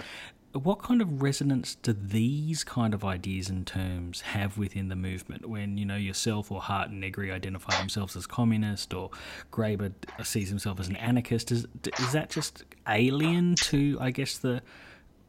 [0.54, 5.48] what kind of resonance do these kind of ideas and terms have within the movement?
[5.48, 9.12] When you know yourself or Hardt and Negri identify themselves as communist or
[9.52, 11.68] Graeber sees himself as an anarchist is
[12.00, 14.62] is that just alien to I guess the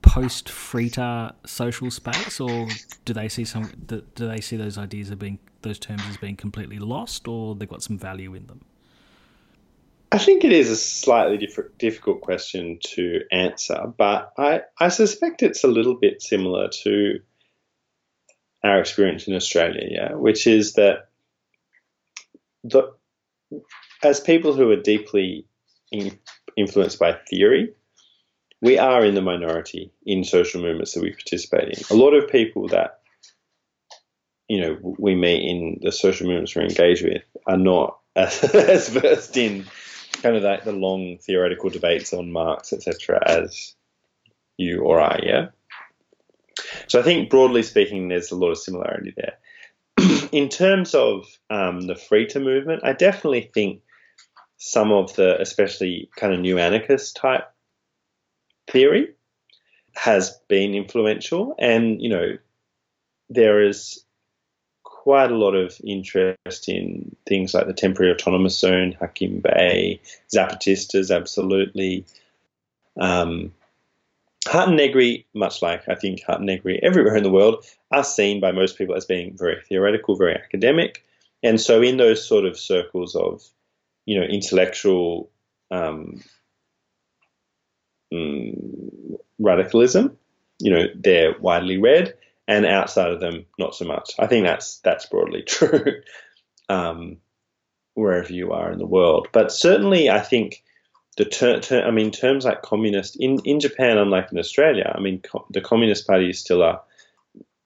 [0.03, 2.41] post Freeter social space?
[2.41, 2.69] Or
[3.05, 6.37] do they see some do, they see those ideas as being those terms as being
[6.37, 8.65] completely lost or they've got some value in them
[10.13, 15.43] I think it is a slightly diff- difficult question to answer, but I, I suspect
[15.43, 17.21] it's a little bit similar to
[18.63, 21.09] our experience in Australia, yeah, which is that
[22.63, 22.93] the,
[24.03, 25.47] as people who are deeply
[25.91, 26.19] in,
[26.59, 27.73] influenced by theory,
[28.61, 31.85] we are in the minority in social movements that we participate in.
[31.91, 33.01] A lot of people that
[34.47, 38.91] you know we meet in the social movements we're engaged with are not as, as
[38.91, 39.65] versed in
[40.23, 43.75] kind of like the long theoretical debates on Marx, etc., as
[44.57, 45.47] you or I, yeah.
[46.87, 49.39] So I think broadly speaking, there's a lot of similarity there.
[50.33, 53.83] In terms of um, the Freeter movement, I definitely think
[54.57, 57.51] some of the, especially kind of new anarchist type
[58.71, 59.09] theory,
[59.95, 62.39] has been influential, and you know,
[63.29, 64.05] there is
[65.03, 70.01] quite a lot of interest in things like the temporary autonomous zone, Hakim Bey,
[70.33, 72.07] Zapatistas, absolutely.
[72.97, 73.53] Um,
[74.55, 78.39] and Negri, much like I think Hardt and Negri everywhere in the world, are seen
[78.39, 81.05] by most people as being very theoretical, very academic.
[81.43, 83.43] And so, in those sort of circles of,
[84.07, 85.31] you know, intellectual
[85.73, 86.23] um,
[88.15, 90.17] mm, radicalism,
[90.61, 92.15] you know, they're widely read
[92.53, 94.11] and outside of them, not so much.
[94.19, 96.03] I think that's that's broadly true
[96.69, 97.17] um,
[97.95, 99.29] wherever you are in the world.
[99.33, 100.63] But certainly, I think
[101.17, 105.01] the ter-, ter- I mean, terms like communist in in Japan, unlike in Australia, I
[105.01, 106.81] mean, co- the Communist Party is still a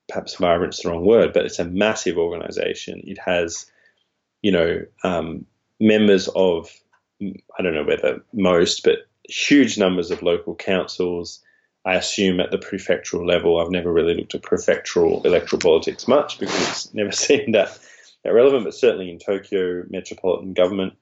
[0.08, 3.02] perhaps vibrant's the wrong word, but it's a massive organization.
[3.04, 3.66] It has,
[4.42, 5.46] you know, um,
[5.80, 6.70] members of
[7.20, 11.40] I don't know whether most, but huge numbers of local councils
[11.86, 16.40] I assume at the prefectural level, I've never really looked at prefectural electoral politics much
[16.40, 17.78] because it's never seemed that,
[18.24, 20.94] that relevant, but certainly in Tokyo metropolitan government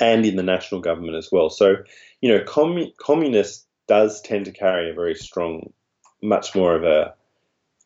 [0.00, 1.50] and in the national government as well.
[1.50, 1.76] So,
[2.22, 5.74] you know, commun- communist does tend to carry a very strong,
[6.22, 7.14] much more of a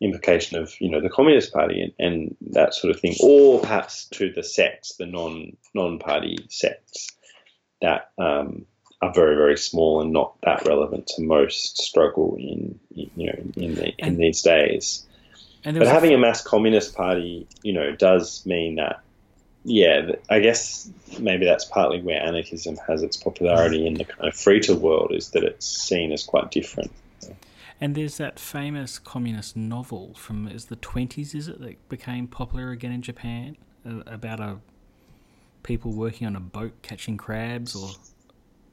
[0.01, 4.07] implication of you know the Communist Party and, and that sort of thing, or perhaps
[4.11, 7.09] to the sects, the non non party sects
[7.83, 8.66] that um,
[9.02, 13.74] are very very small and not that relevant to most struggle in you know in
[13.74, 15.06] the, in these days.
[15.64, 19.01] but having a, mass communist party, you know, does mean that
[19.68, 24.36] yeah, I guess maybe that's partly where anarchism has its popularity in the kind of
[24.36, 26.93] Freeter world is that it's seen as quite different.
[27.81, 32.70] And there's that famous communist novel from is the 20s, is it, that became popular
[32.70, 33.56] again in Japan
[34.06, 34.59] about a
[35.64, 37.90] people working on a boat catching crabs or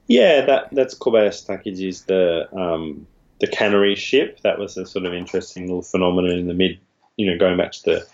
[0.07, 3.07] yeah, that that's Kobayashi Takiji's the um,
[3.39, 4.39] the cannery ship.
[4.41, 6.79] That was a sort of interesting little phenomenon in the mid,
[7.17, 8.07] you know, going back to the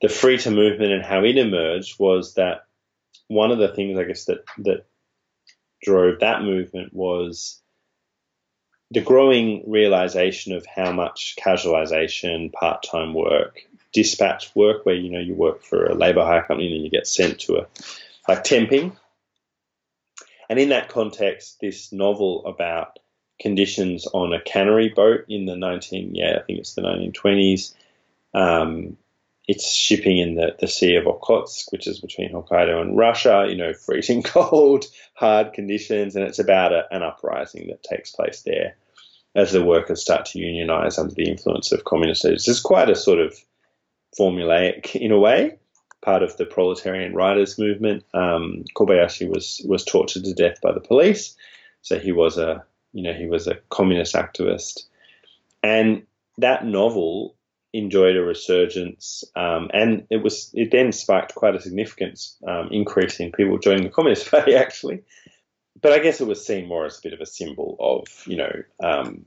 [0.00, 2.66] the Freeter movement and how it emerged was that
[3.26, 4.84] one of the things I guess that that
[5.82, 7.60] drove that movement was
[8.90, 13.60] the growing realization of how much casualization, part-time work,
[13.92, 17.06] dispatch work, where you know you work for a labour hire company and you get
[17.06, 17.66] sent to a
[18.26, 18.96] like temping,
[20.48, 22.98] and in that context, this novel about
[23.40, 27.74] conditions on a cannery boat in the 19, yeah, I think it's the 1920s.
[28.34, 28.96] Um,
[29.46, 33.56] it's shipping in the, the Sea of Okhotsk, which is between Hokkaido and Russia, you
[33.56, 34.84] know, freezing cold,
[35.14, 38.76] hard conditions, and it's about a, an uprising that takes place there
[39.34, 42.46] as the workers start to unionize under the influence of communist leaders.
[42.46, 43.34] It's quite a sort of
[44.18, 45.58] formulaic in a way,
[46.02, 48.04] part of the proletarian writers movement.
[48.14, 51.36] Um, Kobayashi was was tortured to death by the police,
[51.82, 54.84] so he was a you know he was a communist activist,
[55.62, 56.02] and
[56.38, 57.34] that novel
[57.72, 63.20] enjoyed a resurgence, um, and it was it then sparked quite a significant um, increase
[63.20, 65.02] in people joining the Communist Party actually.
[65.80, 68.36] But I guess it was seen more as a bit of a symbol of you
[68.36, 68.52] know
[68.82, 69.26] um,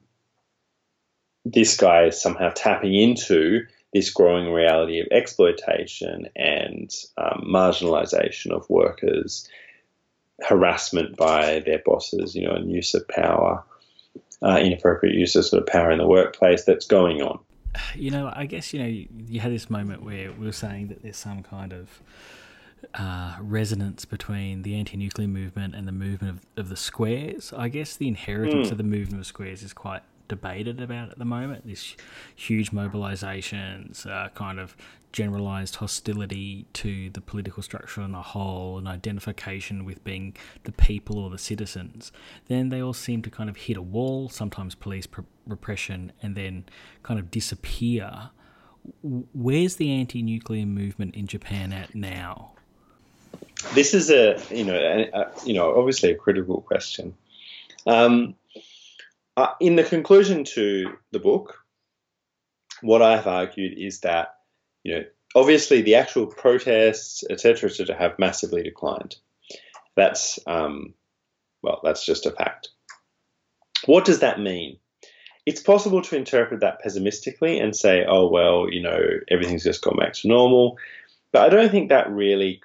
[1.46, 8.70] this guy is somehow tapping into this growing reality of exploitation and um, marginalization of
[8.70, 9.48] workers,
[10.48, 13.64] harassment by their bosses, you know, and use of power,
[14.42, 17.40] uh, inappropriate use of sort of power in the workplace that's going on.
[17.96, 21.04] You know, I guess, you know, you, had this moment where we were saying that
[21.04, 22.02] there's some kind of
[22.94, 27.54] uh, resonance between the anti-nuclear movement and the movement of, of the squares.
[27.56, 28.72] I guess the inheritance mm.
[28.72, 30.02] of the movement of squares is quite
[30.32, 31.68] debated about at the moment.
[31.68, 31.98] This
[32.34, 34.78] huge mobilisations, uh, kind of
[35.12, 41.20] generalised hostility to the political structure on the whole, and identification with being the people
[41.20, 42.14] or the citizens.
[42.48, 44.30] Then they all seem to kind of hit a wall.
[44.30, 46.64] Sometimes police pr- repression, and then
[47.04, 48.30] kind of disappear.
[49.04, 52.54] Where's the anti-nuclear movement in Japan at now?
[53.74, 54.80] This is a you know
[55.14, 57.16] a, you know obviously a critical question.
[57.86, 58.36] Um,
[59.38, 61.56] uh, in the conclusion to the book,
[62.82, 64.36] what I have argued is that,
[64.84, 65.04] you know,
[65.36, 69.16] obviously the actual protests, etc., etc., have massively declined.
[69.96, 70.94] That's um,
[71.62, 72.70] well, that's just a fact.
[73.86, 74.78] What does that mean?
[75.46, 79.00] It's possible to interpret that pessimistically and say, oh well, you know,
[79.30, 80.78] everything's just gone back to normal.
[81.32, 82.62] But I don't think that really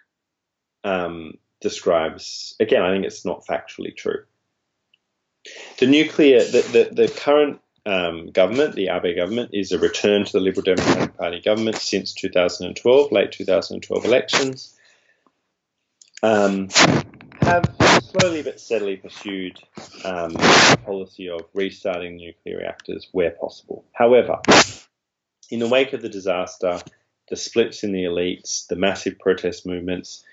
[0.85, 2.55] um, describes.
[2.61, 4.25] Again, I think it's not factually true.
[5.79, 10.33] The nuclear, the, the, the current um, government, the Abe government, is a return to
[10.33, 14.75] the Liberal Democratic Party government since 2012, late 2012 elections.
[16.23, 16.69] Um,
[17.41, 19.61] have slowly but steadily pursued
[20.05, 23.85] um, a policy of restarting nuclear reactors where possible.
[23.93, 24.41] However,
[25.51, 26.81] in the wake of the disaster,
[27.29, 30.25] the splits in the elites, the massive protest movements,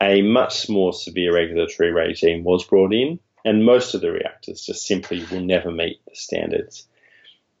[0.00, 4.86] a much more severe regulatory regime was brought in and most of the reactors just
[4.86, 6.86] simply will never meet the standards.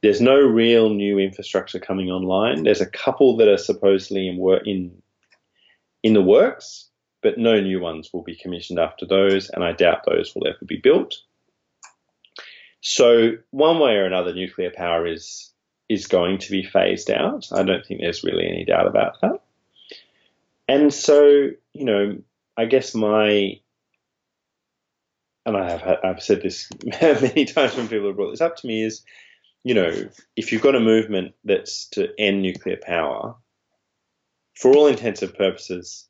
[0.02, 2.64] There's no real new infrastructure coming online.
[2.64, 5.02] There's a couple that are supposedly in work in
[6.02, 6.88] in the works,
[7.22, 10.64] but no new ones will be commissioned after those, and I doubt those will ever
[10.66, 11.22] be built.
[12.80, 15.52] So one way or another, nuclear power is
[15.88, 17.48] is going to be phased out.
[17.52, 19.42] I don't think there's really any doubt about that.
[20.68, 22.18] And so, you know,
[22.56, 23.60] I guess my
[25.44, 26.68] and I have I've said this
[27.02, 29.02] many times when people have brought this up to me is,
[29.64, 33.36] you know, if you've got a movement that's to end nuclear power,
[34.54, 36.08] for all intents and purposes,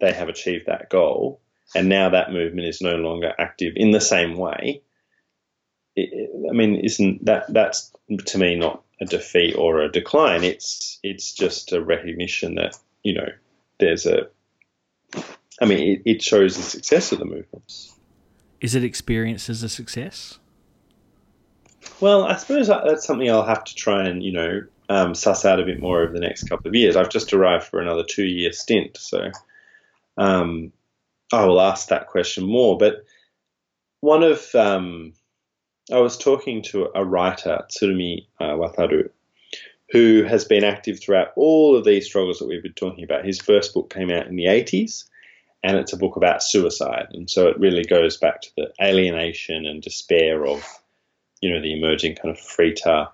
[0.00, 1.40] they have achieved that goal,
[1.74, 4.82] and now that movement is no longer active in the same way.
[5.98, 7.90] I mean, isn't that that's
[8.26, 10.44] to me not a defeat or a decline?
[10.44, 13.28] It's it's just a recognition that you know
[13.80, 14.28] there's a.
[15.60, 17.95] I mean, it, it shows the success of the movements.
[18.60, 20.38] Is it experienced as a success?
[22.00, 25.60] Well, I suppose that's something I'll have to try and, you know, um, suss out
[25.60, 26.96] a bit more over the next couple of years.
[26.96, 29.30] I've just arrived for another two year stint, so
[30.16, 30.72] um,
[31.32, 32.78] I will ask that question more.
[32.78, 33.04] But
[34.00, 35.12] one of, um,
[35.92, 39.10] I was talking to a writer, Tsurumi uh, Wataru,
[39.90, 43.24] who has been active throughout all of these struggles that we've been talking about.
[43.24, 45.04] His first book came out in the 80s,
[45.66, 47.08] and it's a book about suicide.
[47.10, 50.64] And so it really goes back to the alienation and despair of,
[51.40, 53.08] you know, the emerging kind of freeter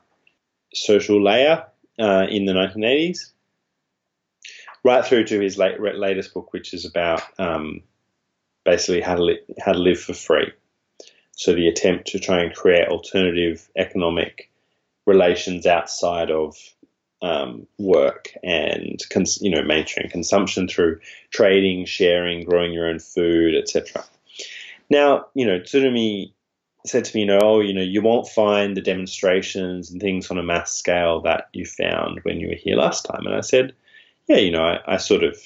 [0.74, 1.64] social layer
[1.98, 3.32] uh, in the 1980s,
[4.84, 7.80] right through to his late, latest book, which is about um,
[8.66, 10.52] basically how to, li- how to live for free.
[11.34, 14.50] So the attempt to try and create alternative economic
[15.06, 16.54] relations outside of
[17.22, 21.00] um, work and cons- you know mainstream consumption through
[21.30, 24.04] trading, sharing, growing your own food, etc.
[24.90, 26.32] Now, you know, Tsurumi
[26.84, 30.30] said to me, you know, oh, you know, you won't find the demonstrations and things
[30.30, 33.24] on a mass scale that you found when you were here last time.
[33.24, 33.72] And I said,
[34.28, 35.38] yeah, you know, I, I sort of,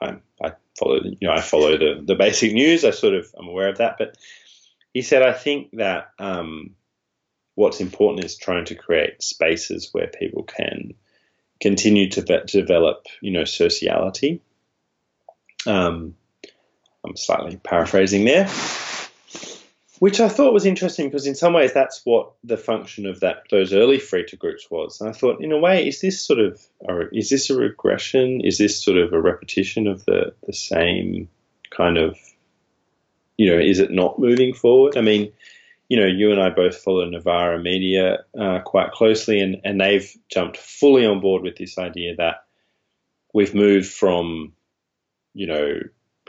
[0.00, 2.84] I, I follow, you know, I follow the, the basic news.
[2.84, 3.96] I sort of, I'm aware of that.
[3.98, 4.18] But
[4.92, 6.74] he said, I think that um,
[7.54, 10.94] what's important is trying to create spaces where people can
[11.64, 14.42] continue to, develop, you know, sociality.
[15.66, 16.14] Um,
[17.02, 18.50] I'm slightly paraphrasing there,
[19.98, 23.44] which I thought was interesting because in some ways that's what the function of that
[23.50, 25.00] those early freeter groups was.
[25.00, 28.42] And I thought, in a way, is this sort of or is this a regression?
[28.44, 31.30] Is this sort of a repetition of the the same
[31.70, 32.18] kind of,
[33.38, 34.98] you know, is it not moving forward?
[34.98, 35.32] I mean,
[35.88, 40.10] you know, you and I both follow Novara Media uh, quite closely, and, and they've
[40.30, 42.44] jumped fully on board with this idea that
[43.32, 44.52] we've moved from,
[45.34, 45.80] you know,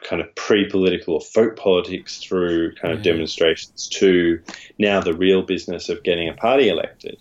[0.04, 4.42] kind of pre-political or folk politics through kind of demonstrations to
[4.78, 7.18] now the real business of getting a party elected.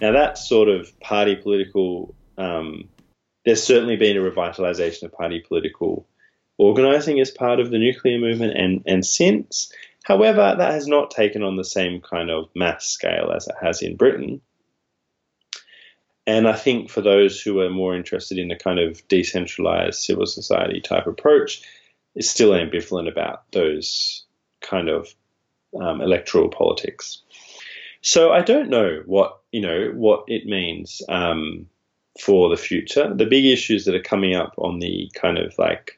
[0.00, 2.88] Now that sort of party political um,
[3.44, 6.06] there's certainly been a revitalization of party political
[6.58, 9.72] organizing as part of the nuclear movement and, and since.
[10.08, 13.82] However, that has not taken on the same kind of mass scale as it has
[13.82, 14.40] in Britain.
[16.26, 20.24] And I think for those who are more interested in the kind of decentralized civil
[20.24, 21.60] society type approach,
[22.14, 24.24] is still ambivalent about those
[24.62, 25.14] kind of
[25.78, 27.20] um, electoral politics.
[28.00, 31.66] So I don't know what you know what it means um,
[32.18, 33.12] for the future.
[33.14, 35.97] The big issues that are coming up on the kind of like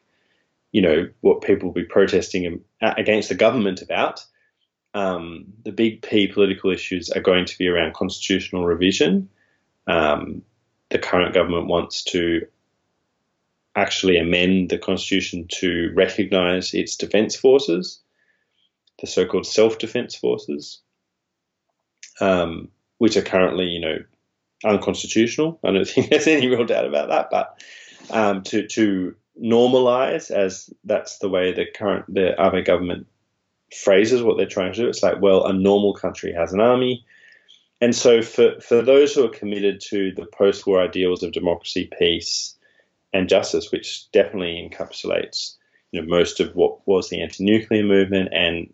[0.73, 4.25] you know what people will be protesting against the government about.
[4.93, 9.29] Um, the big P political issues are going to be around constitutional revision.
[9.87, 10.43] Um,
[10.91, 12.47] the current government wants to
[13.77, 18.01] actually amend the constitution to recognise its defence forces,
[19.01, 20.81] the so-called self-defence forces,
[22.21, 22.69] um,
[22.99, 23.99] which are currently, you know,
[24.65, 25.59] unconstitutional.
[25.65, 27.29] I don't think there's any real doubt about that.
[27.31, 27.63] But
[28.11, 33.07] um, to to normalise, as that's the way the current the Abe government
[33.75, 34.89] phrases what they're trying to do.
[34.89, 37.05] It's like, well, a normal country has an army.
[37.81, 41.91] And so, for, for those who are committed to the post war ideals of democracy,
[41.99, 42.55] peace,
[43.12, 45.57] and justice, which definitely encapsulates
[45.93, 48.73] you know, most of what was the anti-nuclear movement and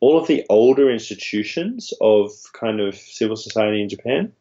[0.00, 4.32] all of the older institutions of kind of civil society in Japan.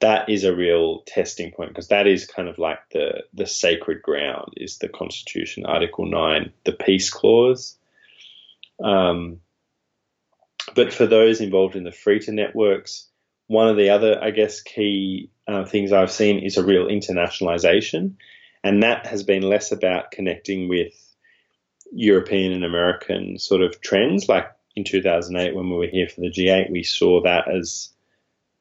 [0.00, 4.02] That is a real testing point because that is kind of like the the sacred
[4.02, 7.76] ground is the Constitution, Article Nine, the Peace Clause.
[8.82, 9.40] Um,
[10.74, 13.06] but for those involved in the freeter networks,
[13.50, 18.14] one of the other, I guess, key uh, things I've seen is a real internationalization.
[18.62, 20.92] And that has been less about connecting with
[21.92, 24.28] European and American sort of trends.
[24.28, 24.46] Like
[24.76, 27.90] in 2008, when we were here for the G8, we saw that as,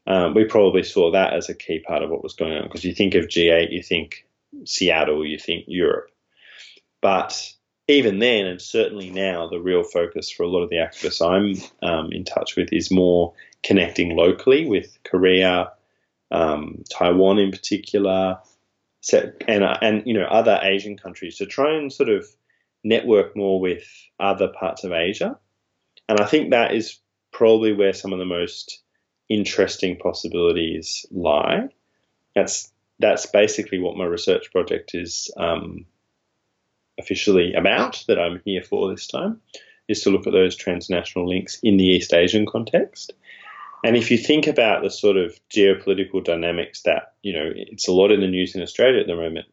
[0.10, 2.64] um, we probably saw that as a key part of what was going on.
[2.64, 4.26] Because you think of G8, you think
[4.66, 6.10] Seattle, you think Europe.
[7.00, 7.54] But
[7.88, 11.88] even then, and certainly now, the real focus for a lot of the activists I'm
[11.88, 15.74] um, in touch with is more connecting locally with Korea,
[16.32, 18.40] um, Taiwan in particular,
[19.14, 22.28] and and you know other Asian countries to try and sort of
[22.84, 23.88] network more with
[24.20, 25.38] other parts of Asia,
[26.08, 26.98] and I think that is
[27.32, 28.82] probably where some of the most
[29.30, 31.70] interesting possibilities lie.
[32.36, 35.86] That's that's basically what my research project is um,
[37.00, 38.04] officially about.
[38.08, 39.40] That I'm here for this time
[39.88, 43.14] is to look at those transnational links in the East Asian context.
[43.84, 47.94] And if you think about the sort of geopolitical dynamics that, you know, it's a
[47.94, 49.48] lot in the news in Australia at the moment,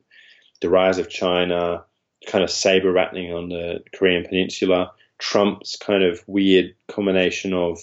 [0.61, 1.85] the rise of China,
[2.27, 7.79] kind of saber rattling on the Korean Peninsula, Trump's kind of weird combination of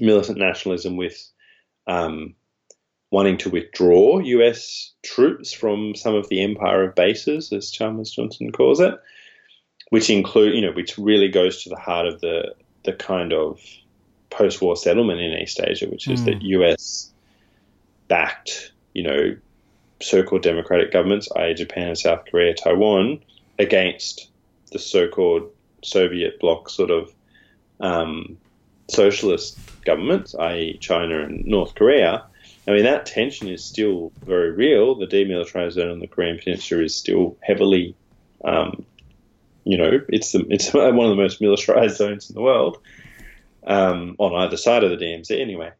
[0.00, 1.30] militant nationalism with
[1.86, 2.34] um,
[3.10, 8.52] wanting to withdraw US troops from some of the empire of bases, as Chalmers Johnson
[8.52, 8.94] calls it,
[9.90, 12.54] which include, you know, which really goes to the heart of the
[12.84, 13.60] the kind of
[14.30, 16.26] post-war settlement in East Asia, which is mm.
[16.26, 17.12] that US
[18.06, 19.36] backed, you know,
[20.00, 23.20] so-called democratic governments, i.e., Japan, South Korea, Taiwan,
[23.58, 24.28] against
[24.72, 25.50] the so-called
[25.82, 27.12] Soviet bloc sort of
[27.80, 28.38] um,
[28.88, 32.24] socialist governments, i.e., China and North Korea.
[32.68, 34.96] I mean, that tension is still very real.
[34.96, 37.94] The demilitarized zone on the Korean Peninsula is still heavily,
[38.44, 38.84] um,
[39.64, 42.78] you know, it's the, it's one of the most militarized zones in the world
[43.66, 45.70] um, on either side of the DMZ anyway.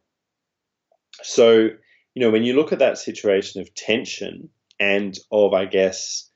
[1.23, 1.69] So,
[2.13, 6.29] you know, when you look at that situation of tension and of, I guess,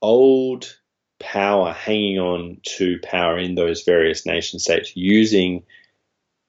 [0.00, 0.76] old
[1.18, 5.64] power hanging on to power in those various nation states using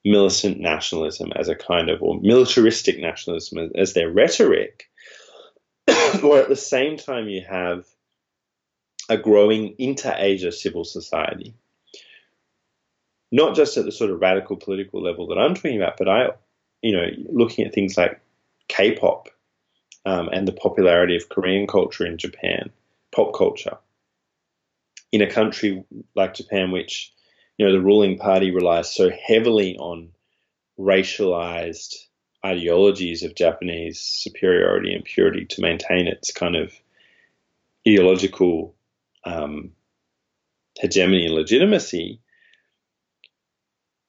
[0.04, 4.90] militant nationalism as a kind of, or militaristic nationalism as their rhetoric,
[6.22, 7.86] or at the same time you have
[9.08, 11.54] a growing inter-Asia civil society.
[13.30, 16.28] Not just at the sort of radical political level that I'm talking about, but I,
[16.82, 18.20] you know, looking at things like
[18.68, 19.28] K-pop
[20.06, 22.70] um, and the popularity of Korean culture in Japan,
[23.14, 23.76] pop culture,
[25.12, 27.12] in a country like Japan, which
[27.56, 30.10] you know the ruling party relies so heavily on
[30.78, 31.94] racialized
[32.44, 36.72] ideologies of Japanese superiority and purity to maintain its kind of
[37.86, 38.74] ideological
[39.24, 39.72] um,
[40.78, 42.20] hegemony and legitimacy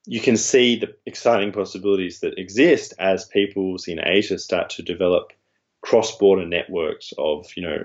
[0.10, 5.34] you can see the exciting possibilities that exist as peoples in Asia start to develop
[5.82, 7.84] cross-border networks of, you know,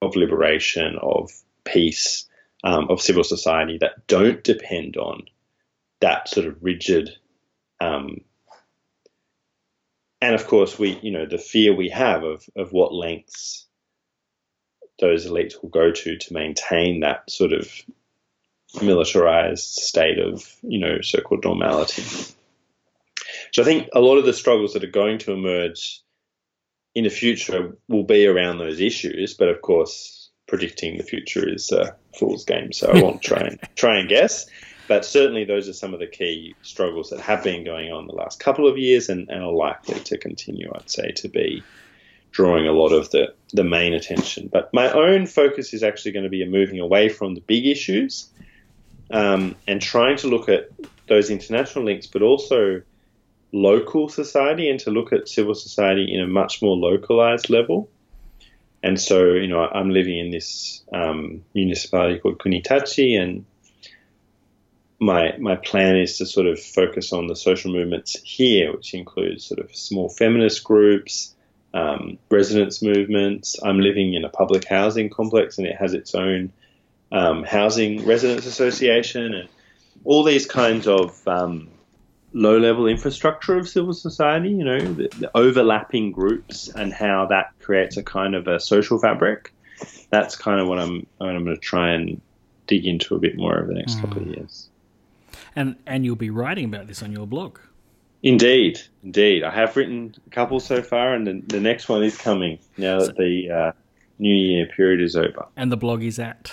[0.00, 1.32] of liberation, of
[1.72, 2.26] peace,
[2.64, 5.22] um, of civil society that don't depend on
[6.00, 7.10] that sort of rigid,
[7.80, 8.22] um,
[10.20, 13.66] and of course, we, you know, the fear we have of, of what lengths
[14.98, 17.70] those elites will go to to maintain that sort of
[18.82, 22.02] militarized state of, you know, so-called normality.
[23.52, 26.02] So I think a lot of the struggles that are going to emerge
[26.94, 30.17] in the future will be around those issues, but of course,
[30.48, 32.72] predicting the future is a fool's game.
[32.72, 34.46] So I won't try and try and guess.
[34.88, 38.14] But certainly, those are some of the key struggles that have been going on the
[38.14, 41.62] last couple of years and, and are likely to continue, I'd say, to be
[42.30, 44.48] drawing a lot of the, the main attention.
[44.50, 48.30] But my own focus is actually going to be moving away from the big issues
[49.10, 50.70] um, and trying to look at
[51.06, 52.80] those international links, but also
[53.52, 57.90] local society and to look at civil society in a much more localized level.
[58.82, 63.44] And so, you know, I'm living in this um, municipality called Kunitachi, and
[65.00, 69.44] my my plan is to sort of focus on the social movements here, which includes
[69.44, 71.34] sort of small feminist groups,
[71.74, 73.56] um, residents movements.
[73.62, 76.52] I'm living in a public housing complex, and it has its own
[77.10, 79.48] um, housing residents association, and
[80.04, 81.68] all these kinds of um,
[82.32, 84.50] low level infrastructure of civil society.
[84.50, 88.98] You know, the, the overlapping groups, and how that creates a kind of a social
[88.98, 89.52] fabric.
[90.10, 92.20] That's kind of what I'm I'm going to try and
[92.66, 94.00] dig into a bit more over the next mm.
[94.02, 94.68] couple of years.
[95.56, 97.58] And and you'll be writing about this on your blog.
[98.22, 99.44] Indeed, indeed.
[99.44, 102.98] I have written a couple so far, and the, the next one is coming now
[102.98, 103.72] that the uh,
[104.18, 105.46] New Year period is over.
[105.56, 106.52] And the blog is at?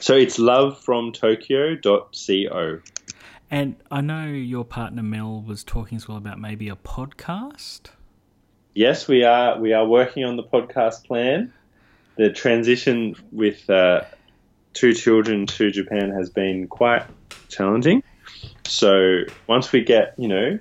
[0.00, 2.80] So it's lovefromtokyo.co.
[3.52, 7.90] And I know your partner Mel was talking as well about maybe a podcast.
[8.72, 9.60] Yes, we are.
[9.60, 11.52] We are working on the podcast plan.
[12.16, 14.04] The transition with uh,
[14.72, 17.04] two children to Japan has been quite
[17.50, 18.02] challenging.
[18.64, 20.58] So once we get, you know,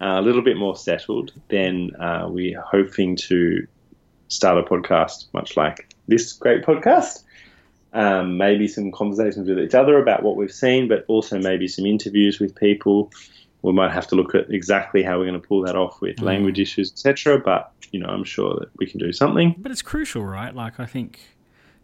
[0.00, 3.66] a little bit more settled, then uh, we're hoping to
[4.28, 7.24] start a podcast much like this great podcast.
[7.92, 11.86] Um, maybe some conversations with each other about what we've seen, but also maybe some
[11.86, 13.10] interviews with people.
[13.62, 16.16] We might have to look at exactly how we're going to pull that off with
[16.16, 16.22] mm.
[16.24, 17.40] language issues, etc.
[17.40, 19.56] But you know, I'm sure that we can do something.
[19.58, 20.54] But it's crucial, right?
[20.54, 21.20] Like I think,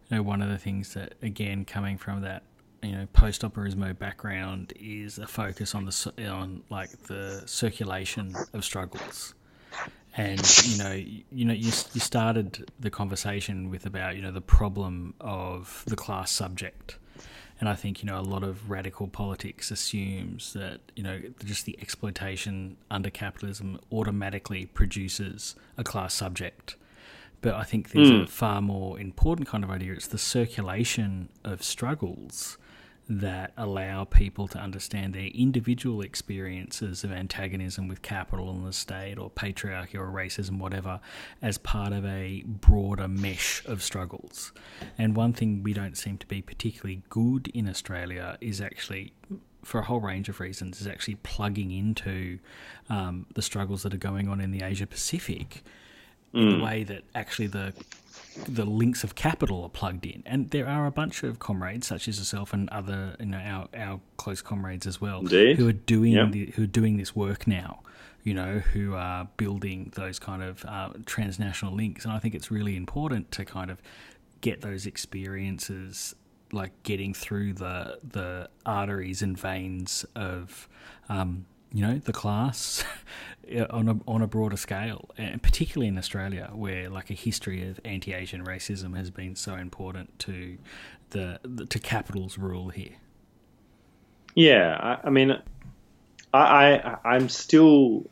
[0.09, 2.43] you know, one of the things that again coming from that
[2.81, 8.63] you know post operaismo background is a focus on the on like the circulation of
[8.63, 9.33] struggles
[10.17, 10.91] and you know
[11.31, 15.95] you know you, you started the conversation with about you know the problem of the
[15.95, 16.97] class subject
[17.59, 21.65] and I think you know a lot of radical politics assumes that you know just
[21.65, 26.75] the exploitation under capitalism automatically produces a class subject
[27.41, 28.23] but I think there's mm.
[28.23, 29.93] a far more important kind of idea.
[29.93, 32.57] It's the circulation of struggles
[33.09, 39.17] that allow people to understand their individual experiences of antagonism with capital and the state
[39.17, 40.99] or patriarchy or racism, whatever,
[41.41, 44.51] as part of a broader mesh of struggles.
[44.97, 49.13] And one thing we don't seem to be particularly good in Australia is actually
[49.63, 52.39] for a whole range of reasons, is actually plugging into
[52.89, 55.61] um, the struggles that are going on in the Asia Pacific
[56.33, 56.39] mm.
[56.39, 57.73] in the way that actually the
[58.47, 62.07] the links of capital are plugged in, and there are a bunch of comrades, such
[62.07, 65.57] as yourself and other, you know, our, our close comrades as well, Indeed.
[65.57, 66.31] who are doing yep.
[66.31, 67.81] the, who are doing this work now.
[68.23, 72.51] You know, who are building those kind of uh, transnational links, and I think it's
[72.51, 73.81] really important to kind of
[74.41, 76.13] get those experiences,
[76.51, 80.67] like getting through the the arteries and veins of
[81.07, 82.83] um, you know the class
[83.69, 87.79] on a on a broader scale, and particularly in Australia, where like a history of
[87.85, 90.57] anti-Asian racism has been so important to
[91.11, 92.95] the, the to capital's rule here.
[94.35, 95.31] Yeah, I, I mean,
[96.33, 98.05] I, I I'm still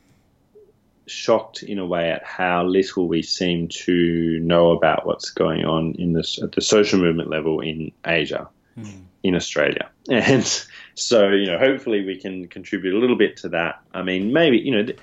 [1.08, 5.94] shocked in a way at how little we seem to know about what's going on
[6.00, 9.04] in this at the social movement level in Asia, mm.
[9.24, 10.66] in Australia, and
[10.96, 13.82] so, you know, hopefully we can contribute a little bit to that.
[13.94, 14.94] I mean, maybe, you know,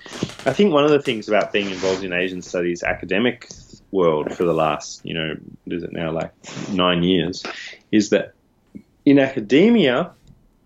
[0.47, 3.48] I think one of the things about being involved in Asian studies academic
[3.90, 5.36] world for the last, you know,
[5.66, 6.32] is it now like
[6.70, 7.44] nine years,
[7.90, 8.32] is that
[9.05, 10.12] in academia,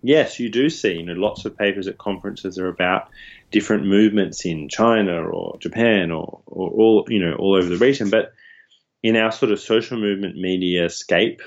[0.02, 3.08] yes, you do see, you know, lots of papers at conferences are about
[3.50, 8.10] different movements in China or Japan or, or all, you know, all over the region.
[8.10, 8.32] But
[9.02, 11.42] in our sort of social movement media scape,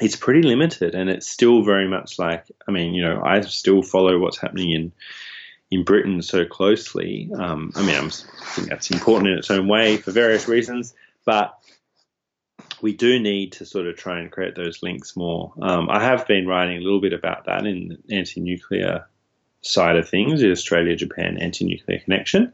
[0.00, 3.82] it's pretty limited and it's still very much like I mean, you know, I still
[3.82, 4.92] follow what's happening in
[5.70, 7.30] in Britain so closely.
[7.34, 10.94] Um, I mean, I'm, I think that's important in its own way for various reasons,
[11.24, 11.58] but
[12.82, 15.54] we do need to sort of try and create those links more.
[15.62, 19.06] Um, I have been writing a little bit about that in the anti-nuclear
[19.62, 22.52] side of things, the Australia-Japan anti-nuclear connection.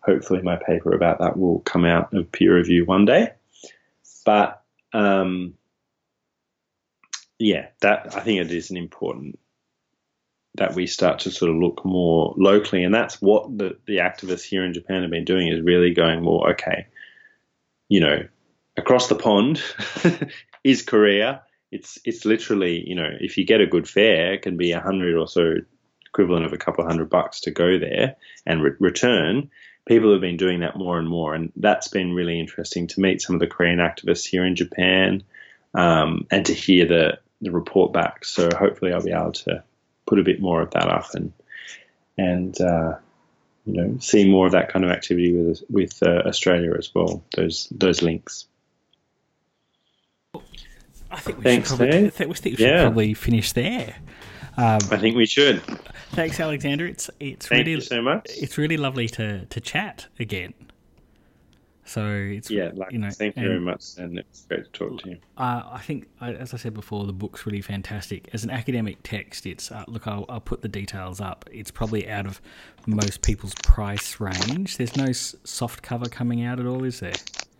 [0.00, 3.32] hopefully my paper about that will come out of peer review one day.
[4.24, 4.62] But
[4.92, 5.54] um,
[7.38, 9.38] yeah, that I think it is an important
[10.54, 14.42] that we start to sort of look more locally, and that's what the the activists
[14.42, 16.86] here in Japan have been doing is really going more okay.
[17.88, 18.28] You know,
[18.76, 19.62] across the pond
[20.64, 21.42] is Korea.
[21.70, 24.80] It's it's literally you know if you get a good fare, it can be a
[24.80, 25.54] hundred or so
[26.06, 28.16] equivalent of a couple of hundred bucks to go there
[28.46, 29.50] and re- return.
[29.86, 33.22] People have been doing that more and more, and that's been really interesting to meet
[33.22, 35.22] some of the Korean activists here in Japan
[35.74, 38.24] um, and to hear the the report back.
[38.24, 39.62] So hopefully, I'll be able to
[40.06, 41.32] put a bit more of that up and
[42.16, 42.96] and uh,
[43.66, 47.22] you know see more of that kind of activity with with uh, Australia as well.
[47.36, 48.46] Those those links.
[51.10, 52.82] I think we Thanks, should probably, I think we should Yeah.
[52.82, 53.94] probably finish there.
[54.58, 55.62] Um, I think we should.
[56.10, 56.86] thanks, Alexander.
[56.86, 58.26] It's it's Thank really you so much.
[58.28, 60.52] it's really lovely to to chat again.
[61.88, 65.02] So it's Yeah, like, you know, thank you very much, and it's great to talk
[65.02, 65.16] to you.
[65.38, 68.28] Uh, I think, as I said before, the book's really fantastic.
[68.34, 70.06] As an academic text, it's uh, look.
[70.06, 71.48] I'll, I'll put the details up.
[71.50, 72.42] It's probably out of
[72.86, 74.76] most people's price range.
[74.76, 77.14] There's no soft cover coming out at all, is there?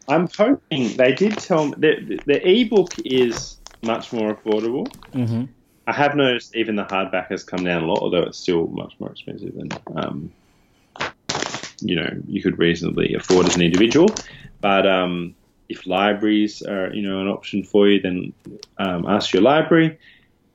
[0.09, 4.87] I'm hoping they did tell me the, the ebook is much more affordable.
[5.13, 5.45] Mm-hmm.
[5.87, 8.95] I have noticed even the hardback has come down a lot, although it's still much
[8.99, 10.33] more expensive than um,
[11.81, 14.09] you know you could reasonably afford as an individual.
[14.61, 15.35] But um,
[15.69, 18.33] if libraries are you know an option for you, then
[18.79, 19.99] um, ask your library.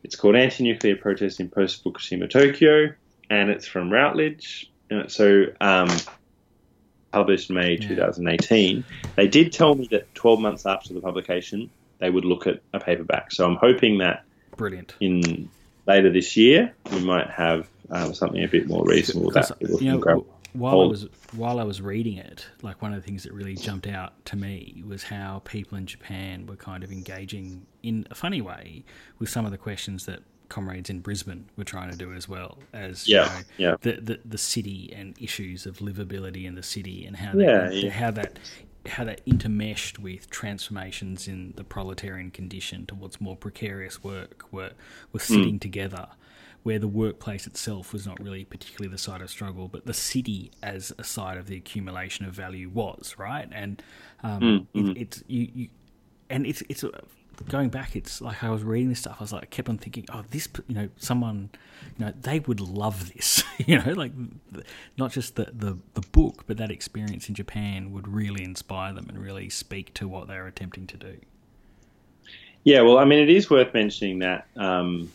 [0.03, 2.93] It's called Anti-Nuclear Protest in Post-Fukushima Tokyo,
[3.29, 4.69] and it's from Routledge.
[4.91, 5.87] Uh, so um,
[7.13, 7.87] published May Yeah.
[7.87, 8.83] 2018.
[9.15, 11.69] They did tell me that 12 months after the publication,
[11.99, 13.31] they would look at a paperback.
[13.31, 14.25] So I'm hoping that
[14.57, 14.95] Brilliant.
[14.99, 15.49] in
[15.87, 19.99] later this year we might have um, something a bit more reasonable that people you
[19.99, 23.23] can know, while I was while I was reading it, like one of the things
[23.23, 27.65] that really jumped out to me was how people in Japan were kind of engaging
[27.81, 28.83] in a funny way
[29.19, 30.19] with some of the questions that
[30.49, 33.75] comrades in Brisbane were trying to do as well as you Yeah, know, yeah.
[33.81, 37.73] the, the the city and issues of livability in the city and how Yeah, that,
[37.73, 37.89] yeah.
[37.89, 38.39] how that
[38.85, 44.73] how that intermeshed with transformations in the proletarian condition towards more precarious work were
[45.11, 45.33] were Hmm.
[45.35, 46.09] sitting together
[46.63, 50.51] where the workplace itself was not really particularly the site of struggle, but the city
[50.61, 53.83] as a site of the accumulation of value was right, and
[54.23, 55.69] um, Mm, it, it's you, you,
[56.29, 56.83] and it's it's
[57.49, 57.95] going back.
[57.95, 59.17] It's like I was reading this stuff.
[59.19, 61.49] I was like, I kept on thinking, oh, this, you know, someone,
[61.97, 64.11] you know, they would love this, you know, like
[64.97, 69.07] not just the, the the book, but that experience in Japan would really inspire them
[69.09, 71.17] and really speak to what they're attempting to do.
[72.63, 75.11] Yeah, well, I mean, it is worth mentioning that um,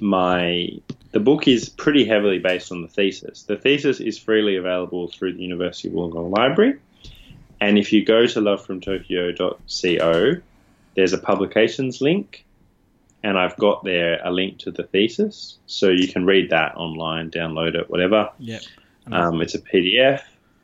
[0.00, 0.68] my
[1.12, 3.42] the book is pretty heavily based on the thesis.
[3.42, 6.78] The thesis is freely available through the University of Wollongong Library,
[7.60, 10.42] and if you go to lovefromtokyo.co,
[10.94, 12.44] there's a publications link,
[13.22, 17.30] and I've got there a link to the thesis, so you can read that online,
[17.30, 18.30] download it, whatever.
[18.38, 18.62] Yep.
[19.10, 20.22] Um, it's a PDF,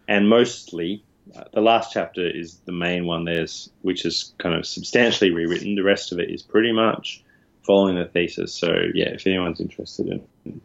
[0.09, 1.03] and mostly
[1.35, 3.24] uh, the last chapter is the main one.
[3.24, 5.74] There's which is kind of substantially rewritten.
[5.74, 7.23] The rest of it is pretty much
[7.66, 8.55] following the thesis.
[8.55, 10.06] So yeah, if anyone's interested
[10.44, 10.60] in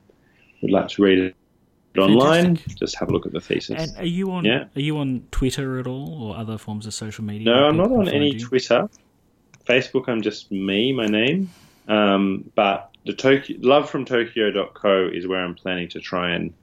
[0.61, 1.35] would like to read it
[1.99, 2.77] online, Fantastic.
[2.77, 3.91] just have a look at the thesis.
[3.91, 4.45] And are you on?
[4.45, 4.65] Yeah.
[4.75, 7.45] Are you on Twitter at all, or other forms of social media?
[7.45, 8.39] no, I'm not on any you?
[8.39, 8.89] Twitter.
[9.65, 11.49] Facebook, I'm just me, my name.
[11.87, 16.53] Um, but the Tokyo, lovefromtokyo.co is where I'm planning to try and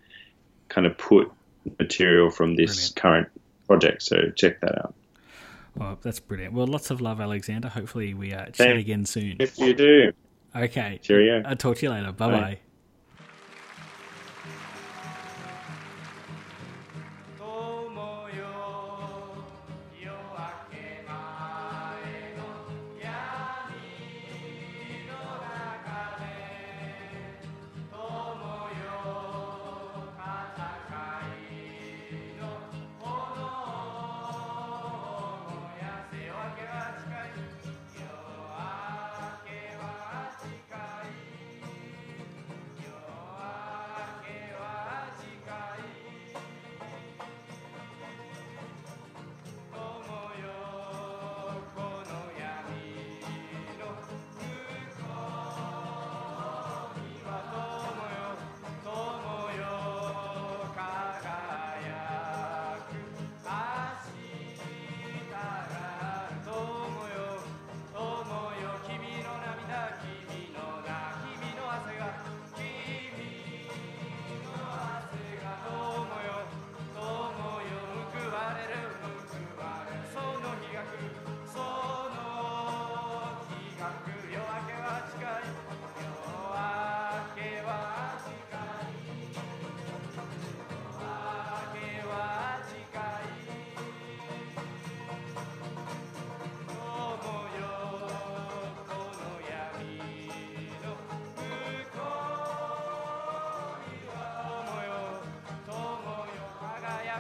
[0.69, 1.31] kind of put
[1.78, 2.97] material from this Brilliant.
[2.97, 4.02] current project.
[4.02, 4.94] So check that out.
[5.77, 6.55] Well, that's brilliant.
[6.55, 7.69] Well, lots of love, Alexander.
[7.69, 9.36] Hopefully, we uh, chat again soon.
[9.39, 10.12] If you do,
[10.57, 10.99] Okay.
[11.03, 11.43] Cheerio.
[11.45, 12.12] I'll talk to you later.
[12.12, 12.41] Bye Bye.
[12.41, 12.59] bye.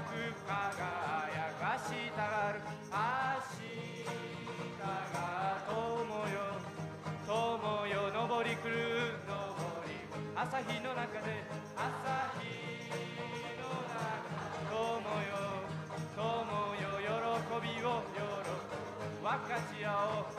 [0.02, 0.14] く
[0.46, 2.60] 輝かしたがる。
[2.88, 2.94] 明
[3.58, 4.06] 日
[4.78, 5.74] が友
[6.28, 6.54] よ。
[7.26, 7.32] 友
[7.86, 9.34] よ昇り来る登
[9.86, 9.90] り。
[10.36, 11.42] 朝日の中で
[11.74, 11.82] 朝
[12.38, 12.46] 日
[13.58, 14.30] の中
[14.70, 14.76] 友
[15.26, 15.66] よ。
[16.16, 16.22] 友
[16.82, 18.58] よ喜びを喜び
[19.20, 19.86] 分かち合
[20.30, 20.37] おう。